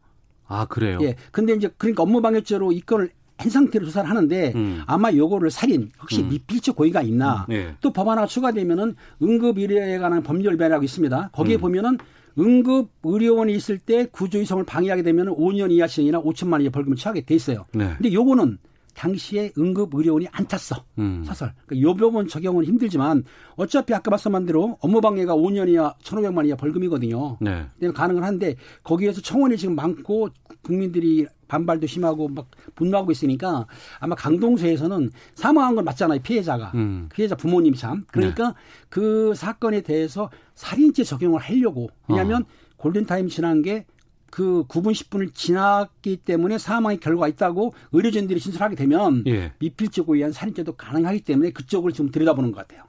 아 0.46 0.66
그래요? 0.66 0.99
예. 1.03 1.16
근데 1.31 1.55
이제 1.55 1.70
그러니까 1.77 2.03
업무방해죄로 2.03 2.73
이 2.73 2.81
건을 2.81 3.11
한 3.37 3.49
상태로 3.49 3.87
조사를 3.87 4.09
하는데 4.09 4.53
음. 4.55 4.83
아마 4.87 5.12
요거를 5.12 5.51
살인 5.51 5.90
혹시 6.01 6.23
음. 6.23 6.29
미필적 6.29 6.77
고의가 6.77 7.03
있나 7.03 7.46
음. 7.49 7.55
네. 7.55 7.75
또 7.81 7.92
법안화가 7.92 8.27
추가되면은 8.27 8.96
응급 9.23 9.59
의료에 9.59 9.99
관한 9.99 10.23
법률 10.23 10.57
변화가 10.57 10.85
있습니다. 10.85 11.31
거기에 11.33 11.57
음. 11.57 11.61
보면은 11.61 11.99
응급 12.38 12.90
의료원이 13.03 13.55
있을 13.55 13.79
때 13.79 14.07
구조 14.11 14.40
이송을 14.40 14.64
방해하게 14.64 15.03
되면 15.03 15.27
5년 15.29 15.71
이하시이나 15.71 16.23
5천만 16.23 16.55
원의 16.55 16.71
벌금을 16.71 16.97
처하게 16.97 17.23
돼 17.23 17.35
있어요. 17.35 17.66
네. 17.73 17.93
근데 17.97 18.12
요거는 18.12 18.59
당시에 19.01 19.51
응급 19.57 19.95
의료원이 19.95 20.27
안 20.31 20.47
탔어. 20.47 20.85
음. 20.99 21.25
사설. 21.25 21.55
그러니까 21.65 21.89
요 21.89 21.95
부분 21.95 22.29
적용은 22.29 22.65
힘들지만 22.67 23.25
어차피 23.57 23.95
아까 23.95 24.11
말씀한 24.11 24.45
대로 24.45 24.77
업무방해가 24.81 25.35
5년 25.35 25.71
이하 25.71 25.95
1,500만 26.03 26.47
이하 26.47 26.57
벌금이거든요. 26.57 27.39
네. 27.41 27.67
가능은 27.95 28.23
한데 28.23 28.57
거기에서 28.83 29.23
청원이 29.23 29.57
지금 29.57 29.75
많고 29.75 30.29
국민들이 30.63 31.27
반발도 31.49 31.87
심하고 31.87 32.29
막 32.29 32.49
분노하고 32.75 33.11
있으니까 33.11 33.67
아마 34.01 34.15
강동서에서는 34.15 35.11
사망한 35.35 35.77
건 35.77 35.85
맞잖아요 35.85 36.21
피해자가 36.21 36.71
음. 36.75 37.09
피해자 37.13 37.35
부모님 37.35 37.75
참 37.75 38.05
그러니까 38.13 38.49
네. 38.49 38.55
그 38.89 39.33
사건에 39.35 39.81
대해서 39.81 40.31
살인죄 40.55 41.03
적용을 41.03 41.41
하려고 41.41 41.89
왜냐하면 42.07 42.43
어. 42.43 42.47
골든타임 42.77 43.29
지난 43.29 43.63
게 43.63 43.85
그 44.31 44.64
9분 44.69 44.93
10분을 44.93 45.35
지났기 45.35 46.19
때문에 46.19 46.59
사망의 46.59 46.99
결과가 46.99 47.29
있다고 47.29 47.75
의료진들이 47.93 48.40
진술하게 48.40 48.77
되면 48.77 49.25
예. 49.27 49.53
미필적으로 49.59 50.16
의한 50.16 50.33
살인죄도 50.33 50.73
가능하기 50.75 51.21
때문에 51.23 51.51
그쪽을 51.51 51.93
지금 51.93 52.11
들여다보는 52.11 52.53
것 52.53 52.66
같아요. 52.66 52.85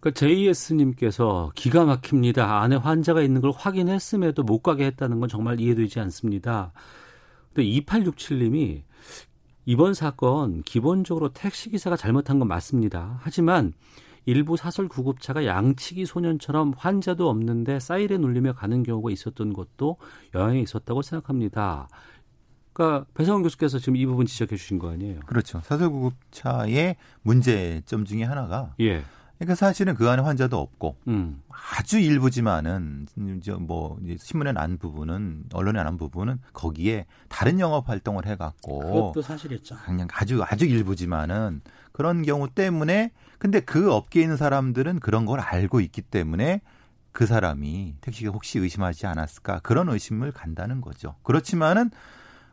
그 0.00 0.12
JS님께서 0.12 1.52
기가 1.54 1.84
막힙니다. 1.84 2.60
안에 2.60 2.74
환자가 2.74 3.22
있는 3.22 3.40
걸 3.40 3.52
확인했음에도 3.54 4.42
못 4.42 4.60
가게 4.60 4.84
했다는 4.86 5.20
건 5.20 5.28
정말 5.28 5.60
이해되지 5.60 6.00
않습니다. 6.00 6.72
근데 7.54 7.68
2867님이 7.68 8.82
이번 9.64 9.94
사건 9.94 10.62
기본적으로 10.62 11.28
택시 11.32 11.70
기사가 11.70 11.96
잘못한 11.96 12.40
건 12.40 12.48
맞습니다. 12.48 13.20
하지만 13.22 13.74
일부 14.24 14.56
사설 14.56 14.88
구급차가 14.88 15.46
양치기 15.46 16.06
소년처럼 16.06 16.74
환자도 16.76 17.28
없는데 17.28 17.80
사이렌 17.80 18.22
울리며 18.22 18.52
가는 18.54 18.82
경우가 18.82 19.10
있었던 19.10 19.52
것도 19.52 19.96
영향이 20.34 20.62
있었다고 20.62 21.02
생각합니다. 21.02 21.88
그러니까 22.72 23.06
배성원 23.14 23.42
교수께서 23.42 23.78
지금 23.78 23.96
이 23.96 24.06
부분 24.06 24.26
지적해 24.26 24.56
주신 24.56 24.78
거 24.78 24.90
아니에요? 24.90 25.20
그렇죠. 25.26 25.60
사설 25.64 25.90
구급차의 25.90 26.96
문제점 27.22 28.04
중에 28.04 28.22
하나가 28.22 28.74
예. 28.80 29.02
그러니까 29.38 29.56
사실은 29.56 29.94
그 29.94 30.08
안에 30.08 30.22
환자도 30.22 30.56
없고 30.56 30.96
음. 31.08 31.42
아주 31.48 31.98
일부지만은 31.98 33.06
이제 33.38 33.52
뭐 33.52 33.98
신문에 34.18 34.52
난 34.52 34.78
부분은 34.78 35.46
언론에 35.52 35.82
난 35.82 35.96
부분은 35.96 36.38
거기에 36.52 37.06
다른 37.28 37.58
영업 37.58 37.88
활동을 37.88 38.24
해갖고 38.26 38.78
그것도 38.78 39.22
사실이었죠. 39.22 39.76
그냥 39.84 40.06
아주 40.12 40.42
아주 40.44 40.64
일부지만은 40.64 41.60
그런 41.92 42.22
경우 42.22 42.48
때문에 42.48 43.12
근데 43.38 43.60
그 43.60 43.92
업계에 43.92 44.22
있는 44.22 44.36
사람들은 44.36 45.00
그런 45.00 45.26
걸 45.26 45.40
알고 45.40 45.80
있기 45.80 46.02
때문에 46.02 46.60
그 47.12 47.26
사람이 47.26 47.96
택시가 48.00 48.30
혹시 48.30 48.58
의심하지 48.58 49.06
않았을까 49.06 49.60
그런 49.60 49.88
의심을 49.88 50.32
간다는 50.32 50.80
거죠. 50.80 51.16
그렇지만은 51.22 51.90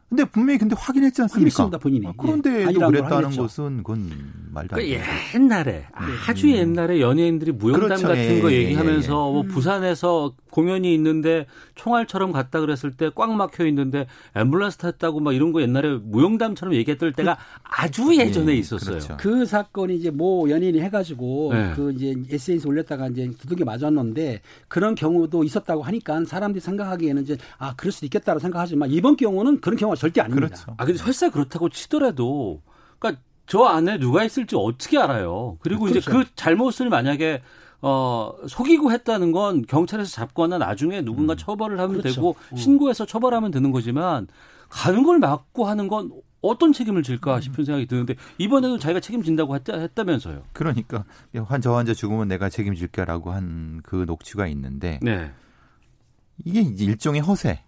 근데 0.10 0.26
분명히 0.26 0.58
근데 0.58 0.76
확인했지 0.78 1.22
않습니까? 1.22 1.38
확인했습니다, 1.64 1.78
본인이. 1.78 2.08
아, 2.08 2.14
그런데도 2.18 2.72
예. 2.72 2.86
그랬다는 2.88 3.30
것은 3.36 3.78
그건 3.84 4.10
말도 4.52 4.76
안 4.76 4.82
돼요. 4.82 5.02
옛날에 5.36 5.72
네. 5.72 5.88
아주 6.28 6.48
음. 6.48 6.52
옛날에 6.54 7.00
연예인들이 7.00 7.52
무용담 7.52 7.88
그렇죠. 7.88 8.08
같은 8.08 8.38
예, 8.38 8.42
거 8.42 8.52
얘기하면서 8.52 9.08
예, 9.08 9.08
예. 9.08 9.32
뭐 9.32 9.42
음. 9.42 9.48
부산에서 9.50 10.34
공연이 10.50 10.96
있는데 10.96 11.46
총알처럼 11.76 12.32
갔다 12.32 12.60
그랬을 12.60 12.92
때 12.92 13.10
꽉 13.16 13.32
막혀 13.36 13.66
있는데 13.68 14.08
앰뷸런스 14.34 14.80
탔다고 14.80 15.20
막 15.20 15.34
이런 15.36 15.52
거 15.52 15.62
옛날에 15.62 15.98
무용담처럼 16.02 16.74
얘기했던 16.76 17.14
때가 17.14 17.38
아주 17.64 18.16
예전에 18.16 18.56
있었어요. 18.56 18.98
그렇죠. 18.98 19.18
그 19.20 19.46
사건이 19.46 19.96
이제 19.96 20.10
뭐 20.10 20.50
연예인이 20.50 20.80
해가지고 20.82 21.52
네. 21.54 21.74
그 21.76 21.92
이제 21.92 22.16
SNS 22.32 22.68
올렸다가 22.68 23.08
이제 23.10 23.30
두둑이 23.40 23.64
맞았는데 23.64 24.42
그런 24.68 24.96
경우도 24.96 25.44
있었다고 25.44 25.84
하니까 25.84 26.24
사람들이 26.26 26.62
생각하기에는 26.62 27.24
이제 27.24 27.38
아 27.58 27.76
그럴 27.76 27.92
수도 27.92 28.06
있겠다고 28.06 28.40
생각하지만 28.40 28.90
이번 28.92 29.16
경우는 29.16 29.60
그런 29.62 29.78
경우가 29.78 29.99
절대 30.00 30.22
아닙니다. 30.22 30.48
그렇죠. 30.48 30.74
아 30.78 30.86
근데 30.86 30.98
설사 30.98 31.30
그렇다고 31.30 31.70
치더라도 31.70 32.62
그러니까 32.98 33.22
저 33.46 33.64
안에 33.64 34.00
누가 34.00 34.24
있을지 34.24 34.56
어떻게 34.56 34.98
알아요? 34.98 35.58
그리고 35.62 35.86
그렇죠. 35.86 36.00
이제 36.00 36.12
그 36.12 36.26
잘못을 36.36 36.90
만약에 36.90 37.42
어, 37.82 38.34
속이고 38.48 38.92
했다는 38.92 39.32
건 39.32 39.66
경찰에서 39.66 40.10
잡거나 40.12 40.58
나중에 40.58 41.02
누군가 41.02 41.34
음. 41.34 41.38
처벌을 41.38 41.80
하면 41.80 41.98
그렇죠. 41.98 42.16
되고 42.16 42.36
음. 42.52 42.58
신고해서 42.58 43.06
처벌하면 43.06 43.52
되는 43.52 43.72
거지만 43.72 44.28
가는 44.70 45.04
걸 45.04 45.20
막고 45.20 45.66
하는 45.66 45.88
건 45.88 46.12
어떤 46.42 46.72
책임을 46.74 47.04
질까 47.04 47.36
음. 47.38 47.42
싶은 47.42 47.66
생각이 47.66 47.86
드는데 47.88 48.16
이번에도 48.38 48.78
자기가 48.78 49.00
책임진다고 49.00 49.56
했다, 49.56 49.78
했다면서요. 49.78 50.44
그러니까 50.54 51.06
환자 51.46 51.74
환자 51.74 51.94
죽으면 51.94 52.28
내가 52.28 52.50
책임질게라고 52.50 53.32
한 53.32 53.82
그 53.84 54.04
녹취가 54.06 54.48
있는데 54.48 55.00
네. 55.02 55.32
이게 56.46 56.62
일종의 56.62 57.22
허세. 57.22 57.64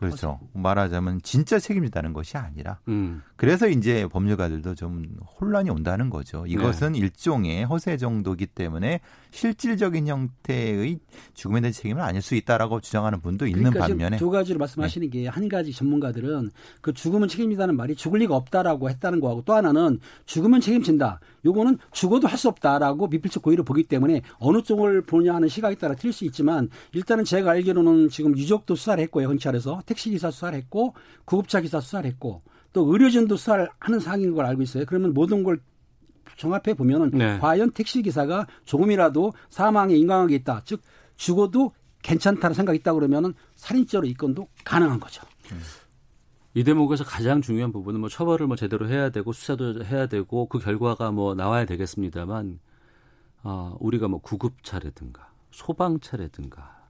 그렇죠. 0.00 0.40
말하자면 0.54 1.20
진짜 1.22 1.58
책임진다는 1.58 2.12
것이 2.12 2.36
아니라 2.38 2.78
음. 2.88 3.22
그래서 3.36 3.68
이제 3.68 4.06
법률가들도 4.08 4.74
좀 4.74 5.04
혼란이 5.38 5.68
온다는 5.70 6.08
거죠. 6.08 6.46
이것은 6.46 6.92
네. 6.92 6.98
일종의 7.00 7.64
허세 7.64 7.98
정도기 7.98 8.46
때문에 8.46 9.00
실질적인 9.30 10.08
형태의 10.08 10.98
죽음에 11.34 11.60
대한 11.60 11.72
책임은 11.72 12.02
아닐 12.02 12.20
수 12.20 12.34
있다라고 12.34 12.80
주장하는 12.80 13.20
분도 13.20 13.46
있는 13.46 13.70
그러니까 13.70 13.86
반면에 13.86 14.16
두 14.16 14.30
가지로 14.30 14.58
말씀하시는 14.58 15.08
네. 15.10 15.22
게한 15.22 15.48
가지 15.48 15.72
전문가들은 15.72 16.50
그 16.80 16.92
죽음은 16.92 17.28
책임이다는 17.28 17.76
말이 17.76 17.94
죽을 17.94 18.20
리가 18.20 18.34
없다라고 18.34 18.90
했다는 18.90 19.20
거하고 19.20 19.42
또 19.44 19.54
하나는 19.54 20.00
죽음은 20.26 20.60
책임진다. 20.60 21.20
요거는 21.44 21.78
죽어도 21.92 22.26
할 22.26 22.40
수 22.40 22.48
없다라고 22.48 23.08
미필적 23.08 23.42
고의를 23.42 23.64
보기 23.64 23.82
때문에 23.84 24.22
어느 24.38 24.62
쪽을 24.62 25.02
보냐 25.02 25.34
하는 25.34 25.48
시각에 25.48 25.74
따라 25.74 25.94
틀릴 25.94 26.14
수 26.14 26.24
있지만 26.24 26.70
일단은 26.94 27.24
제가 27.24 27.50
알기로는 27.50 28.08
지금 28.08 28.36
유족도 28.36 28.74
수사를 28.76 29.02
했고요. 29.04 29.28
경찰에서 29.28 29.82
택시기사 29.84 30.30
수사를 30.30 30.58
했고 30.58 30.94
구급차 31.26 31.60
기사 31.60 31.80
수사를 31.80 32.08
했고 32.08 32.40
또 32.72 32.90
의료진도 32.90 33.36
수사를 33.36 33.68
하는 33.78 34.00
상황인 34.00 34.34
걸 34.34 34.46
알고 34.46 34.62
있어요. 34.62 34.84
그러면 34.86 35.12
모든 35.12 35.42
걸 35.42 35.60
종합해 36.36 36.74
보면은 36.74 37.10
네. 37.12 37.38
과연 37.38 37.72
택시 37.72 38.02
기사가 38.02 38.46
조금이라도 38.64 39.32
사망에 39.48 39.94
인과관계 39.94 40.34
있다. 40.36 40.62
즉 40.64 40.82
죽어도 41.16 41.72
괜찮다는 42.02 42.54
생각이 42.54 42.78
있다 42.78 42.94
그러면은 42.94 43.34
살인죄로 43.56 44.06
입건도 44.06 44.48
가능한 44.64 45.00
거죠. 45.00 45.22
음. 45.52 45.60
이 46.54 46.64
대목에서 46.64 47.04
가장 47.04 47.42
중요한 47.42 47.70
부분은 47.72 48.00
뭐 48.00 48.08
처벌을 48.08 48.46
뭐 48.46 48.56
제대로 48.56 48.88
해야 48.88 49.10
되고 49.10 49.32
수사도 49.32 49.84
해야 49.84 50.06
되고 50.06 50.46
그 50.46 50.58
결과가 50.58 51.12
뭐 51.12 51.34
나와야 51.34 51.64
되겠습니다만 51.64 52.58
어, 53.42 53.76
우리가 53.78 54.08
뭐 54.08 54.20
구급차라든가 54.20 55.30
소방차라든가 55.52 56.80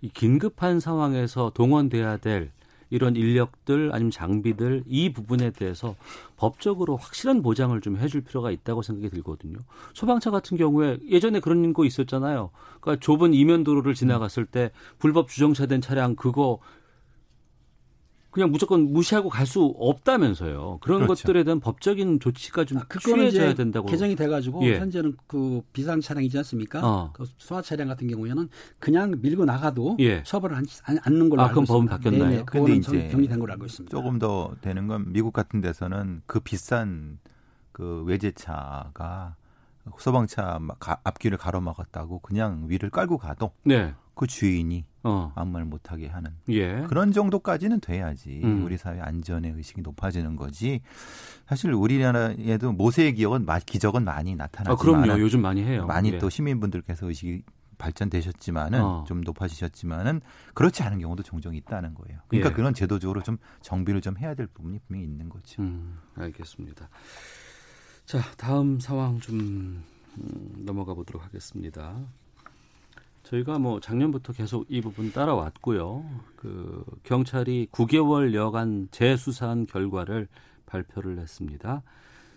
이 0.00 0.08
긴급한 0.08 0.80
상황에서 0.80 1.50
동원돼야 1.54 2.16
될 2.16 2.50
이런 2.90 3.16
인력들 3.16 3.90
아니면 3.92 4.10
장비들 4.10 4.84
이 4.86 5.12
부분에 5.12 5.50
대해서 5.50 5.96
법적으로 6.36 6.96
확실한 6.96 7.42
보장을 7.42 7.78
좀 7.80 7.96
해줄 7.96 8.22
필요가 8.22 8.50
있다고 8.50 8.82
생각이 8.82 9.10
들거든요. 9.10 9.58
소방차 9.94 10.30
같은 10.30 10.56
경우에 10.56 10.98
예전에 11.08 11.40
그런 11.40 11.72
거 11.72 11.84
있었잖아요. 11.84 12.50
그러니까 12.80 13.00
좁은 13.04 13.34
이면 13.34 13.64
도로를 13.64 13.94
지나갔을 13.94 14.46
때 14.46 14.70
불법 14.98 15.28
주정차된 15.28 15.80
차량 15.80 16.14
그거 16.14 16.58
그냥 18.36 18.50
무조건 18.50 18.92
무시하고 18.92 19.30
갈 19.30 19.46
수 19.46 19.74
없다면서요. 19.78 20.78
그런 20.82 21.02
그렇죠. 21.04 21.22
것들에 21.22 21.44
대한 21.44 21.60
법적인 21.60 22.18
조치가 22.20 22.64
좀 22.64 22.78
아, 22.78 22.82
취해져야 23.00 23.54
된다고. 23.54 23.86
개정이 23.86 24.16
돼가지고 24.16 24.62
예. 24.64 24.78
현재는 24.80 25.16
그 25.28 25.62
비상 25.72 26.00
차량이지 26.00 26.36
않습니까? 26.38 26.80
어. 26.84 27.10
그 27.14 27.24
소화 27.38 27.62
차량 27.62 27.86
같은 27.86 28.08
경우에는 28.08 28.48
그냥 28.80 29.14
밀고 29.22 29.44
나가도 29.44 29.98
예. 30.00 30.22
처벌을 30.24 30.56
안, 30.56 30.66
않는 31.00 31.28
걸로 31.30 31.42
아, 31.42 31.46
알고 31.46 31.62
있습니다. 31.62 31.62
그건 31.62 31.66
법은 31.66 31.86
바뀌었나요? 31.86 32.44
그런데 32.44 32.74
이제 32.74 33.08
정리된 33.08 33.38
걸로 33.38 33.52
알고 33.52 33.66
있습니다. 33.66 33.96
조금 33.96 34.18
더 34.18 34.54
되는 34.60 34.88
건 34.88 35.12
미국 35.12 35.32
같은 35.32 35.60
데서는 35.60 36.22
그 36.26 36.40
비싼 36.40 37.18
그 37.70 38.02
외제차가 38.04 39.36
소방차 39.98 40.58
앞길을 41.04 41.38
가로막았다고 41.38 42.18
그냥 42.18 42.64
위를 42.66 42.90
깔고 42.90 43.18
가도 43.18 43.52
네. 43.62 43.94
그 44.16 44.26
주인이 44.26 44.84
어. 45.04 45.30
아무 45.36 45.52
말 45.52 45.66
못하게 45.66 46.08
하는 46.08 46.30
예. 46.48 46.84
그런 46.88 47.12
정도까지는 47.12 47.80
돼야지 47.80 48.40
음. 48.42 48.64
우리 48.64 48.78
사회 48.78 48.98
안전의 48.98 49.52
의식이 49.52 49.82
높아지는 49.82 50.36
거지. 50.36 50.80
사실 51.46 51.70
우리나라에도 51.72 52.72
모세의 52.72 53.14
기억은 53.14 53.46
기적은 53.66 54.04
많이 54.04 54.34
나타나지만 54.34 54.72
아, 54.72 55.04
그럼요. 55.04 55.20
요즘 55.20 55.42
많이 55.42 55.62
해요. 55.62 55.84
많이 55.86 56.14
예. 56.14 56.18
또 56.18 56.30
시민분들께서 56.30 57.06
의식이 57.06 57.42
발전되셨지만은 57.76 58.82
어. 58.82 59.04
좀 59.06 59.20
높아지셨지만은 59.20 60.22
그렇지 60.54 60.82
않은 60.82 60.98
경우도 60.98 61.22
종종 61.22 61.54
있다는 61.54 61.92
거예요. 61.92 62.18
그러니까 62.28 62.50
예. 62.50 62.54
그런 62.54 62.72
제도적으로 62.72 63.22
좀 63.22 63.36
정비를 63.60 64.00
좀 64.00 64.16
해야 64.16 64.34
될 64.34 64.46
부분이 64.46 64.78
분명히 64.86 65.04
있는 65.04 65.28
거죠. 65.28 65.60
음, 65.60 65.98
알겠습니다. 66.14 66.88
자, 68.06 68.22
다음 68.38 68.80
상황 68.80 69.20
좀 69.20 69.84
음, 70.16 70.52
넘어가 70.64 70.94
보도록 70.94 71.22
하겠습니다. 71.22 71.98
저희가 73.26 73.58
뭐 73.58 73.80
작년부터 73.80 74.32
계속 74.32 74.66
이 74.68 74.80
부분 74.80 75.10
따라왔고요. 75.10 76.04
그 76.36 76.84
경찰이 77.02 77.68
9개월 77.72 78.34
여간 78.34 78.86
재수사한 78.92 79.66
결과를 79.66 80.28
발표를 80.64 81.18
했습니다. 81.18 81.82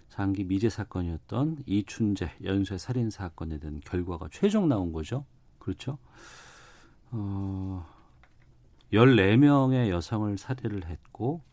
장기 0.09 0.43
미제 0.43 0.69
사건이었던 0.69 1.59
이춘재 1.67 2.31
연쇄 2.43 2.79
살인 2.79 3.11
사건에 3.11 3.59
대한 3.59 3.79
결과가 3.85 4.29
최종 4.31 4.67
나온 4.67 4.91
거죠. 4.91 5.25
그렇죠? 5.59 5.99
어, 7.11 7.85
14명의 8.91 9.89
여성을 9.89 10.35
살해를 10.39 10.87
했고 10.87 11.43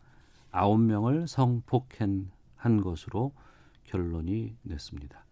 9명을 0.51 1.27
성폭행한 1.27 2.81
것으로 2.81 3.33
결론이 3.83 4.55
냈습니다. 4.63 5.26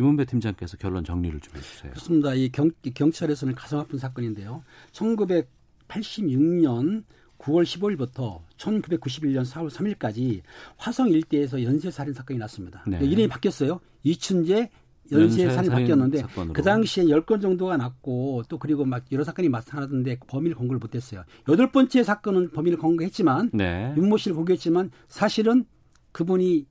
김은배 0.00 0.24
팀장께서 0.24 0.78
결론 0.78 1.04
정리를 1.04 1.38
좀 1.40 1.54
해주세요. 1.54 1.92
그렇습니다. 1.92 2.32
이 2.32 2.48
경, 2.48 2.70
경찰에서는 2.94 3.54
가슴 3.54 3.78
아픈 3.78 3.98
사건인데요. 3.98 4.64
1986년 4.92 7.04
9월 7.38 7.64
15일부터 7.64 8.40
1991년 8.56 9.44
4월 9.44 9.68
3일까지 9.68 10.40
화성 10.78 11.10
일대에서 11.10 11.62
연쇄 11.62 11.90
살인 11.90 12.14
사건이 12.14 12.38
났습니다. 12.38 12.82
네. 12.86 12.98
이름이 13.02 13.28
바뀌었어요. 13.28 13.80
이춘재 14.02 14.70
연쇄 15.12 15.50
살인 15.50 15.70
바뀌었는데 15.70 16.18
사건으로. 16.18 16.54
그 16.54 16.62
당시에 16.62 17.04
10건 17.04 17.42
정도가 17.42 17.76
났고 17.76 18.42
또 18.48 18.58
그리고 18.58 18.86
막 18.86 19.04
여러 19.12 19.22
사건이 19.22 19.50
나타나던데 19.50 20.20
범인을 20.28 20.56
검거를 20.56 20.78
못 20.78 20.94
했어요. 20.94 21.24
여덟 21.46 21.70
번째 21.70 22.02
사건은 22.02 22.52
범인을 22.52 22.78
검거했지만 22.78 23.50
네. 23.52 23.92
윤모 23.98 24.16
씨를 24.16 24.34
공개했지만 24.34 24.92
사실은 25.08 25.66
그분이 26.12 26.69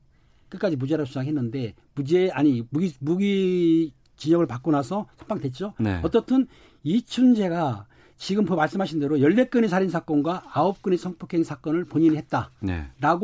끝까지 0.50 0.76
무죄라고 0.76 1.08
주장했는데 1.08 1.76
무죄 1.96 2.30
아니 2.34 2.64
무기 2.70 2.94
무기 3.00 3.94
진역을 4.18 4.48
받고 4.48 4.72
나서 4.72 5.08
석방됐죠. 5.18 5.74
네. 5.80 6.00
어떻든 6.04 6.48
이춘재가 6.84 7.86
지금 8.18 8.44
말씀하신 8.44 9.00
대로 9.00 9.16
14건의 9.18 9.70
살인 9.70 9.90
사건과 9.90 10.44
9건의 10.52 10.98
성폭행 10.98 11.46
사건을 11.46 11.86
본인이 11.86 12.18
했다라고 12.18 12.50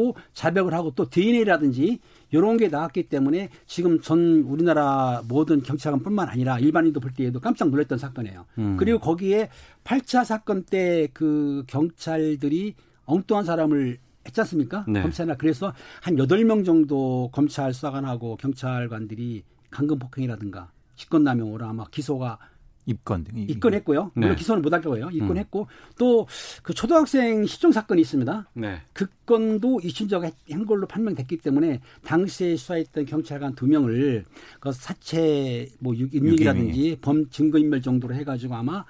네. 0.06 0.24
자백을 0.34 0.74
하고 0.74 0.94
또 0.96 1.10
DNA라든지 1.10 2.00
이런 2.32 2.56
게 2.56 2.70
나왔기 2.70 3.10
때문에 3.10 3.50
지금 3.66 4.00
전 4.00 4.46
우리나라 4.48 5.22
모든 5.28 5.62
경찰관뿐만 5.62 6.30
아니라 6.30 6.60
일반인도 6.60 7.02
볼 7.02 7.12
때에도 7.14 7.42
깜짝 7.42 7.70
놀랐던 7.70 7.98
사건이에요. 7.98 8.46
음. 8.58 8.78
그리고 8.78 9.00
거기에 9.00 9.50
8차 9.84 10.24
사건 10.24 10.64
때 10.64 11.10
그 11.14 11.64
경찰들이 11.68 12.76
엉뚱한 13.06 13.46
사람을 13.46 13.98
했지 14.26 14.42
않습니까? 14.42 14.86
네. 14.88 15.02
검찰이나 15.02 15.36
그래서 15.36 15.74
한 16.02 16.18
여덟 16.18 16.44
명 16.46 16.64
정도 16.64 17.30
검찰 17.32 17.74
수사관하고 17.74 18.38
경찰관들이 18.38 19.44
강금 19.70 20.00
폭행이라든가 20.00 20.72
직권남용으로 20.96 21.66
아마 21.66 21.86
기소가 21.90 22.40
입건 22.86 23.26
입건했고요. 23.36 24.12
네. 24.16 24.22
물론 24.22 24.36
기소는 24.36 24.62
못할 24.62 24.82
거예요. 24.82 25.10
입건했고 25.10 25.62
음. 25.62 25.66
또그 25.98 26.74
초등학생 26.76 27.46
실종 27.46 27.72
사건이 27.72 28.02
있습니다. 28.02 28.50
네. 28.54 28.82
그 28.94 29.08
건도 29.26 29.80
이춘자가 29.84 30.30
한 30.52 30.66
걸로 30.66 30.86
판명됐기 30.86 31.38
때문에 31.38 31.82
당시에 32.04 32.56
수사했던 32.56 33.06
경찰관 33.06 33.56
두 33.56 33.66
명을 33.68 34.24
그 34.60 34.72
사체 34.72 35.68
뭐 35.80 35.94
인력이라든지 35.94 37.00
범 37.02 37.28
증거 37.30 37.58
인멸 37.58 37.82
정도로 37.82 38.14
해가지고 38.14 38.56
아마 38.56 38.86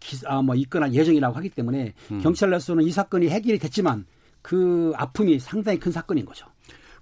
기, 0.00 0.16
아, 0.24 0.40
뭐 0.40 0.54
입건할 0.54 0.94
예정이라고 0.94 1.36
하기 1.36 1.50
때문에 1.50 1.92
음. 2.10 2.20
경찰로서는 2.20 2.84
이 2.84 2.90
사건이 2.90 3.28
해결이 3.28 3.58
됐지만 3.58 4.06
그 4.46 4.92
아픔이 4.94 5.40
상당히 5.40 5.80
큰 5.80 5.90
사건인 5.90 6.24
거죠. 6.24 6.46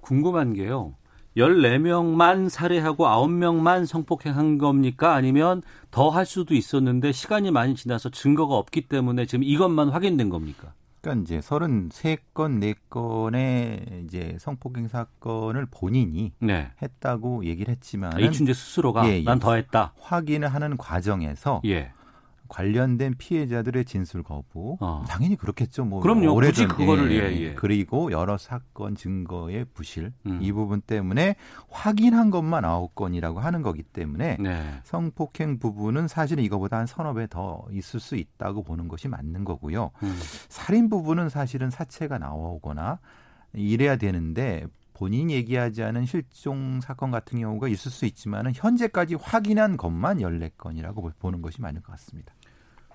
궁금한 0.00 0.54
게요. 0.54 0.94
14명만 1.36 2.48
살해하고 2.48 3.04
9명만 3.04 3.84
성폭행한 3.84 4.56
겁니까? 4.56 5.12
아니면 5.14 5.60
더 5.90 6.08
할 6.08 6.24
수도 6.24 6.54
있었는데 6.54 7.12
시간이 7.12 7.50
많이 7.50 7.74
지나서 7.74 8.08
증거가 8.08 8.54
없기 8.54 8.88
때문에 8.88 9.26
지금 9.26 9.42
이것만 9.42 9.90
확인된 9.90 10.30
겁니까? 10.30 10.72
그러니까 11.02 11.22
이제 11.22 11.40
33건, 11.40 12.74
4건의 12.88 14.06
이제 14.06 14.38
성폭행 14.40 14.88
사건을 14.88 15.66
본인이 15.70 16.32
네. 16.38 16.70
했다고 16.80 17.44
얘기를 17.44 17.70
했지만 17.74 18.18
이춘재 18.18 18.54
스스로가 18.54 19.06
예, 19.06 19.18
예. 19.18 19.22
난더 19.22 19.56
했다. 19.56 19.92
확인을 20.00 20.48
하는 20.48 20.78
과정에서 20.78 21.60
예. 21.66 21.92
관련된 22.54 23.16
피해자들의 23.18 23.84
진술 23.84 24.22
거부 24.22 24.76
어. 24.80 25.04
당연히 25.08 25.34
그렇겠죠. 25.34 25.84
뭐 25.84 26.00
그럼요. 26.00 26.32
오래전 26.32 26.68
그거를 26.68 27.10
예, 27.10 27.36
예. 27.40 27.54
그리고 27.54 28.12
여러 28.12 28.38
사건 28.38 28.94
증거의 28.94 29.64
부실 29.74 30.12
음. 30.26 30.38
이 30.40 30.52
부분 30.52 30.80
때문에 30.80 31.34
확인한 31.68 32.30
것만 32.30 32.64
아홉 32.64 32.94
건이라고 32.94 33.40
하는 33.40 33.62
거기 33.62 33.82
때문에 33.82 34.36
네. 34.38 34.80
성폭행 34.84 35.58
부분은 35.58 36.06
사실은 36.06 36.44
이거보다 36.44 36.78
한 36.78 36.86
서너 36.86 37.12
배 37.14 37.24
더 37.26 37.64
있을 37.72 37.98
수 38.00 38.16
있다고 38.16 38.62
보는 38.62 38.86
것이 38.86 39.08
맞는 39.08 39.44
거고요. 39.44 39.90
음. 40.02 40.20
살인 40.48 40.88
부분은 40.90 41.30
사실은 41.30 41.70
사체가 41.70 42.18
나오거나 42.18 43.00
이래야 43.54 43.96
되는데 43.96 44.66
본인 44.92 45.30
얘기하지 45.30 45.82
않은 45.82 46.06
실종 46.06 46.80
사건 46.80 47.10
같은 47.10 47.40
경우가 47.40 47.66
있을 47.68 47.90
수 47.90 48.04
있지만은 48.06 48.52
현재까지 48.54 49.16
확인한 49.16 49.76
것만 49.76 50.18
14건이라고 50.18 51.12
보는 51.18 51.42
것이 51.42 51.60
맞는 51.60 51.82
것 51.82 51.90
같습니다. 51.92 52.32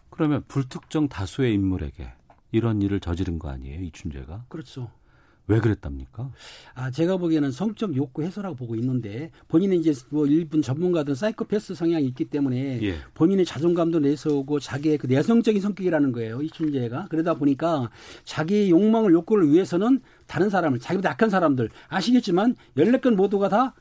그러면 0.09 0.43
불특정 0.47 1.07
다수의 1.07 1.53
인물에게 1.53 2.11
이런 2.51 2.81
일을 2.81 2.99
저지른 2.99 3.39
거 3.39 3.49
아니에요, 3.49 3.81
이춘재가? 3.81 4.45
그렇죠. 4.49 4.89
왜 5.49 5.59
그랬답니까? 5.59 6.31
아, 6.75 6.91
제가 6.91 7.17
보기에는 7.17 7.51
성적 7.51 7.95
욕구 7.95 8.21
해소라고 8.21 8.55
보고 8.55 8.75
있는데 8.75 9.31
본인은 9.47 9.77
이제 9.77 9.93
뭐 10.09 10.27
일본 10.27 10.61
전문가들 10.61 11.15
사이코패스 11.15 11.73
성향이 11.73 12.05
있기 12.05 12.25
때문에 12.25 12.79
예. 12.83 12.95
본인의 13.15 13.45
자존감도 13.45 13.99
내세우고 13.99 14.59
자기의 14.59 14.99
그 14.99 15.07
내성적인 15.07 15.59
성격이라는 15.59 16.11
거예요. 16.11 16.43
이춘재가. 16.43 17.07
그러다 17.09 17.33
보니까 17.33 17.89
자기의 18.25 18.69
욕망을 18.69 19.11
욕구를 19.11 19.49
위해서는 19.51 20.01
다른 20.27 20.51
사람을 20.51 20.79
자기보다 20.79 21.09
약한 21.09 21.31
사람들 21.31 21.71
아시겠지만 21.87 22.55
14건 22.77 23.15
모두가 23.15 23.49
다 23.49 23.73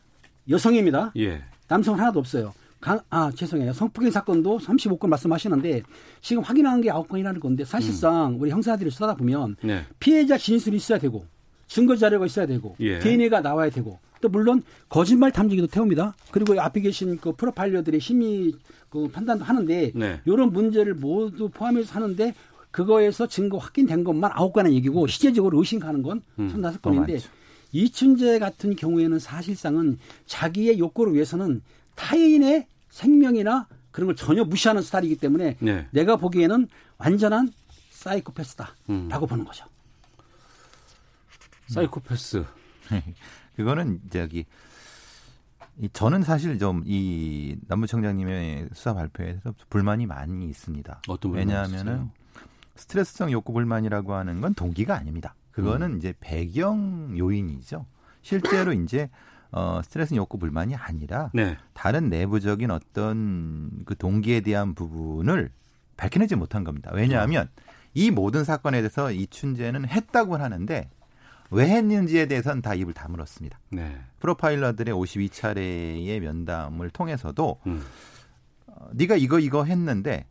여성입니다. 0.49 1.13
예. 1.19 1.45
남성은 1.69 2.01
하나도 2.01 2.19
없어요. 2.19 2.55
강, 2.81 3.01
아, 3.11 3.31
죄송해요. 3.35 3.73
성폭행 3.73 4.11
사건도 4.11 4.59
35건 4.59 5.09
말씀하시는데 5.09 5.83
지금 6.21 6.43
확인한 6.43 6.81
게 6.81 6.91
9건이라는 6.91 7.41
건데 7.41 7.65
사실상 7.65 8.35
음. 8.35 8.41
우리 8.41 8.51
형사들이 8.51 8.91
수사다 8.91 9.15
보면 9.15 9.57
네. 9.63 9.85
피해자 9.99 10.39
진술이 10.39 10.77
있어야 10.77 10.99
되고 10.99 11.27
증거 11.67 11.97
자료가 11.97 12.27
있어야 12.27 12.47
되고 12.47 12.77
예. 12.81 12.99
DNA가 13.01 13.41
나와야 13.41 13.71
되고 13.71 13.99
또 14.21 14.29
물론 14.29 14.63
거짓말 14.89 15.33
탐지기도 15.33 15.67
태웁니다. 15.69 16.15
그리고 16.31 16.61
앞에 16.61 16.81
계신 16.81 17.19
그 17.19 17.33
프로파일러들의 17.33 18.01
심의 18.01 18.53
그 18.89 19.09
판단도 19.09 19.45
하는데 19.45 19.93
네. 19.95 20.21
이런 20.25 20.53
문제를 20.53 20.95
모두 20.95 21.49
포함해서 21.49 21.95
하는데 21.95 22.35
그거에서 22.71 23.27
증거 23.27 23.59
확인된 23.59 24.05
것만 24.05 24.31
아홉 24.35 24.53
건의 24.53 24.75
얘기고 24.75 25.07
실제적으로 25.07 25.59
의심 25.59 25.81
가는 25.81 26.03
건 26.03 26.23
음, 26.39 26.61
다섯 26.61 26.81
건인데 26.83 27.19
이춘재 27.73 28.39
같은 28.39 28.77
경우에는 28.77 29.19
사실상은 29.19 29.99
자기의 30.27 30.79
욕구를 30.79 31.15
위해서는 31.15 31.63
타인의 31.99 32.69
생명이나 32.91 33.67
그런 33.91 34.07
걸 34.07 34.17
전혀 34.17 34.45
무시하는 34.45 34.81
스타일이기 34.83 35.17
때문에 35.17 35.57
네. 35.59 35.89
내가 35.91 36.17
보기에는 36.17 36.69
완전한 36.97 37.53
사이코패스다라고 37.91 38.77
음. 38.91 39.09
보는 39.09 39.45
거죠. 39.45 39.67
사이코패스. 41.67 42.45
그거는 43.57 44.01
저기 44.11 44.47
저는 45.93 46.23
사실 46.23 46.59
좀 46.59 46.85
이 46.87 47.57
남부청장님의 47.67 48.69
수사 48.73 48.95
발표에서 48.95 49.53
불만이 49.69 50.07
많이 50.07 50.47
있습니다. 50.47 51.03
어떤 51.09 51.33
왜냐하면은 51.33 52.11
스트레스성 52.77 53.33
욕구 53.33 53.53
불만이라고 53.53 54.15
하는 54.15 54.41
건 54.41 54.55
동기가 54.55 54.97
아닙니다. 54.97 55.35
그거는 55.51 55.95
음. 55.95 55.97
이제 55.99 56.15
배경 56.21 57.17
요인이죠. 57.19 57.85
실제로 58.23 58.73
이제 58.73 59.11
어 59.51 59.81
스트레스 59.83 60.15
욕구 60.15 60.39
불만이 60.39 60.75
아니라 60.77 61.31
네. 61.33 61.57
다른 61.73 62.11
내부적인 62.11 62.71
어떤 62.71 63.71
그 63.87 63.97
동기에 63.97 64.41
대한 64.41 64.75
부분을 64.75 65.51
밝혀내지 65.97 66.37
못한 66.37 66.65
겁니다. 66.65 66.91
왜냐하면 66.93 67.49
이 67.95 68.11
모든 68.11 68.45
사건에 68.45 68.79
대해서 68.79 69.11
이춘재는 69.11 69.89
했다고 69.89 70.37
하는데 70.37 70.91
왜 71.51 71.67
했는지에 71.69 72.27
대해서는 72.27 72.63
다 72.63 72.75
입을 72.75 72.93
다물었습니다. 72.93 73.59
네. 73.71 73.99
프로파일러들의 74.21 74.95
52차례의 74.95 76.21
면담을 76.21 76.91
통해서도 76.91 77.61
음. 77.67 77.83
어, 78.67 78.89
네가 78.93 79.17
이거 79.17 79.39
이거 79.39 79.65
했는데 79.65 80.27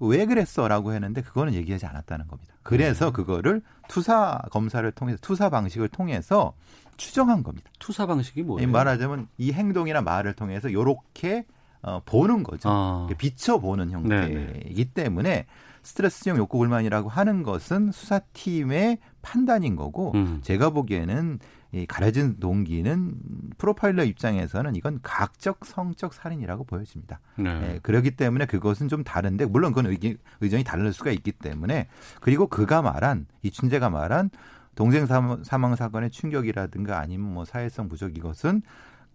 왜 0.00 0.26
그랬어라고 0.26 0.92
했는데 0.92 1.22
그거는 1.22 1.54
얘기하지 1.54 1.86
않았다는 1.86 2.26
겁니다. 2.26 2.54
그래서 2.62 3.06
네. 3.06 3.12
그거를 3.12 3.62
투사 3.88 4.40
검사를 4.50 4.90
통해서 4.92 5.18
투사 5.20 5.50
방식을 5.50 5.88
통해서 5.88 6.54
추정한 6.96 7.42
겁니다. 7.42 7.70
투사 7.78 8.06
방식이 8.06 8.42
뭐예요? 8.42 8.68
말하자면 8.70 9.28
이 9.38 9.52
행동이나 9.52 10.00
말을 10.02 10.34
통해서 10.34 10.72
요렇게 10.72 11.46
어, 11.82 12.00
보는 12.04 12.42
거죠. 12.42 12.68
아. 12.70 13.08
비춰보는 13.18 13.90
형태이기 13.90 14.74
네네. 14.74 14.90
때문에 14.94 15.46
스트레스성 15.82 16.38
욕구 16.38 16.58
불만이라고 16.58 17.10
하는 17.10 17.42
것은 17.42 17.92
수사팀의 17.92 18.98
판단인 19.20 19.76
거고 19.76 20.12
음. 20.14 20.40
제가 20.42 20.70
보기에는 20.70 21.38
이 21.72 21.86
가려진 21.86 22.38
동기는 22.38 23.14
프로파일러 23.58 24.04
입장에서는 24.04 24.76
이건 24.76 25.00
각적 25.02 25.64
성적 25.64 26.14
살인이라고 26.14 26.64
보여집니다. 26.64 27.20
네. 27.36 27.50
예, 27.50 27.80
그렇기 27.82 28.12
때문에 28.12 28.46
그것은 28.46 28.88
좀 28.88 29.02
다른데 29.02 29.46
물론 29.46 29.72
그건 29.72 29.90
의기, 29.90 30.16
의견이 30.40 30.62
다를 30.62 30.92
수가 30.92 31.10
있기 31.10 31.32
때문에 31.32 31.88
그리고 32.20 32.46
그가 32.46 32.80
말한 32.80 33.26
이 33.42 33.50
춘재가 33.50 33.90
말한 33.90 34.30
동생 34.74 35.06
사망 35.06 35.76
사건의 35.76 36.10
충격이라든가 36.10 36.98
아니면 36.98 37.32
뭐 37.32 37.44
사회성 37.44 37.88
부족 37.88 38.16
이것은 38.16 38.62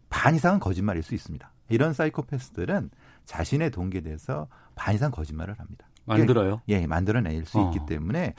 반 0.10 0.36
이상은 0.36 0.60
거짓말일 0.60 1.04
수 1.04 1.14
있습니다. 1.14 1.52
이런 1.70 1.94
사이코패스들은 1.94 2.90
자신의 3.26 3.72
동기에 3.72 4.02
대해서 4.02 4.48
반 4.76 4.96
이상 4.96 5.12
거짓말을 5.12 5.60
합니다. 5.60 5.88
만들어요? 6.06 6.62
예, 6.70 6.88
만들어낼 6.88 7.46
수 7.46 7.60
어. 7.60 7.66
있기 7.68 7.86
때문에 7.88 8.34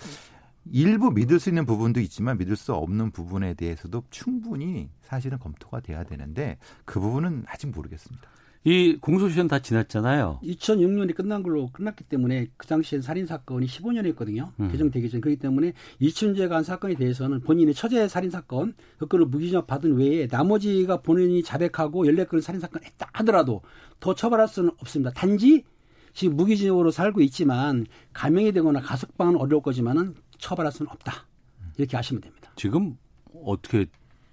일부 0.72 1.10
믿을 1.10 1.38
수 1.38 1.48
있는 1.48 1.64
부분도 1.64 2.00
있지만 2.00 2.36
믿을 2.38 2.56
수 2.56 2.74
없는 2.74 3.12
부분에 3.12 3.54
대해서도 3.54 4.04
충분히 4.10 4.90
사실은 5.02 5.38
검토가 5.38 5.80
돼야 5.80 6.04
되는데 6.04 6.58
그 6.84 7.00
부분은 7.00 7.44
아직 7.46 7.68
모르겠습니다. 7.68 8.28
이 8.64 8.98
공소시효는 9.00 9.48
다 9.48 9.58
지났잖아요. 9.58 10.40
2006년이 10.42 11.14
끝난 11.14 11.42
걸로 11.42 11.68
끝났기 11.72 12.04
때문에 12.04 12.48
그 12.58 12.66
당시엔 12.66 13.00
살인 13.00 13.24
사건이 13.24 13.66
15년이었거든요. 13.66 14.52
음. 14.60 14.70
개정되기 14.70 15.08
전 15.08 15.22
그렇기 15.22 15.40
때문에 15.40 15.72
이춘재가 15.98 16.56
한 16.56 16.62
사건에 16.62 16.94
대해서는 16.94 17.40
본인의 17.40 17.72
처제 17.72 18.08
살인 18.08 18.30
사건 18.30 18.74
그거를 18.98 19.26
무기징역 19.26 19.66
받은 19.66 19.96
외에 19.96 20.28
나머지가 20.30 20.98
본인이 21.00 21.42
자백하고 21.42 22.04
14건의 22.04 22.42
살인 22.42 22.60
사건 22.60 22.84
했다 22.84 23.08
하더라도 23.14 23.62
더 23.98 24.14
처벌할 24.14 24.46
수는 24.46 24.70
없습니다. 24.78 25.10
단지 25.12 25.64
지금 26.12 26.36
무기징역으로 26.36 26.90
살고 26.90 27.22
있지만 27.22 27.86
감형이 28.12 28.52
되거나 28.52 28.80
가석방은 28.80 29.36
어려울 29.36 29.62
거지만은 29.62 30.14
처벌할 30.38 30.70
수는 30.70 30.90
없다. 30.92 31.26
이렇게 31.78 31.96
아시면 31.96 32.20
됩니다. 32.20 32.52
지금 32.56 32.96
어떻게 33.42 33.86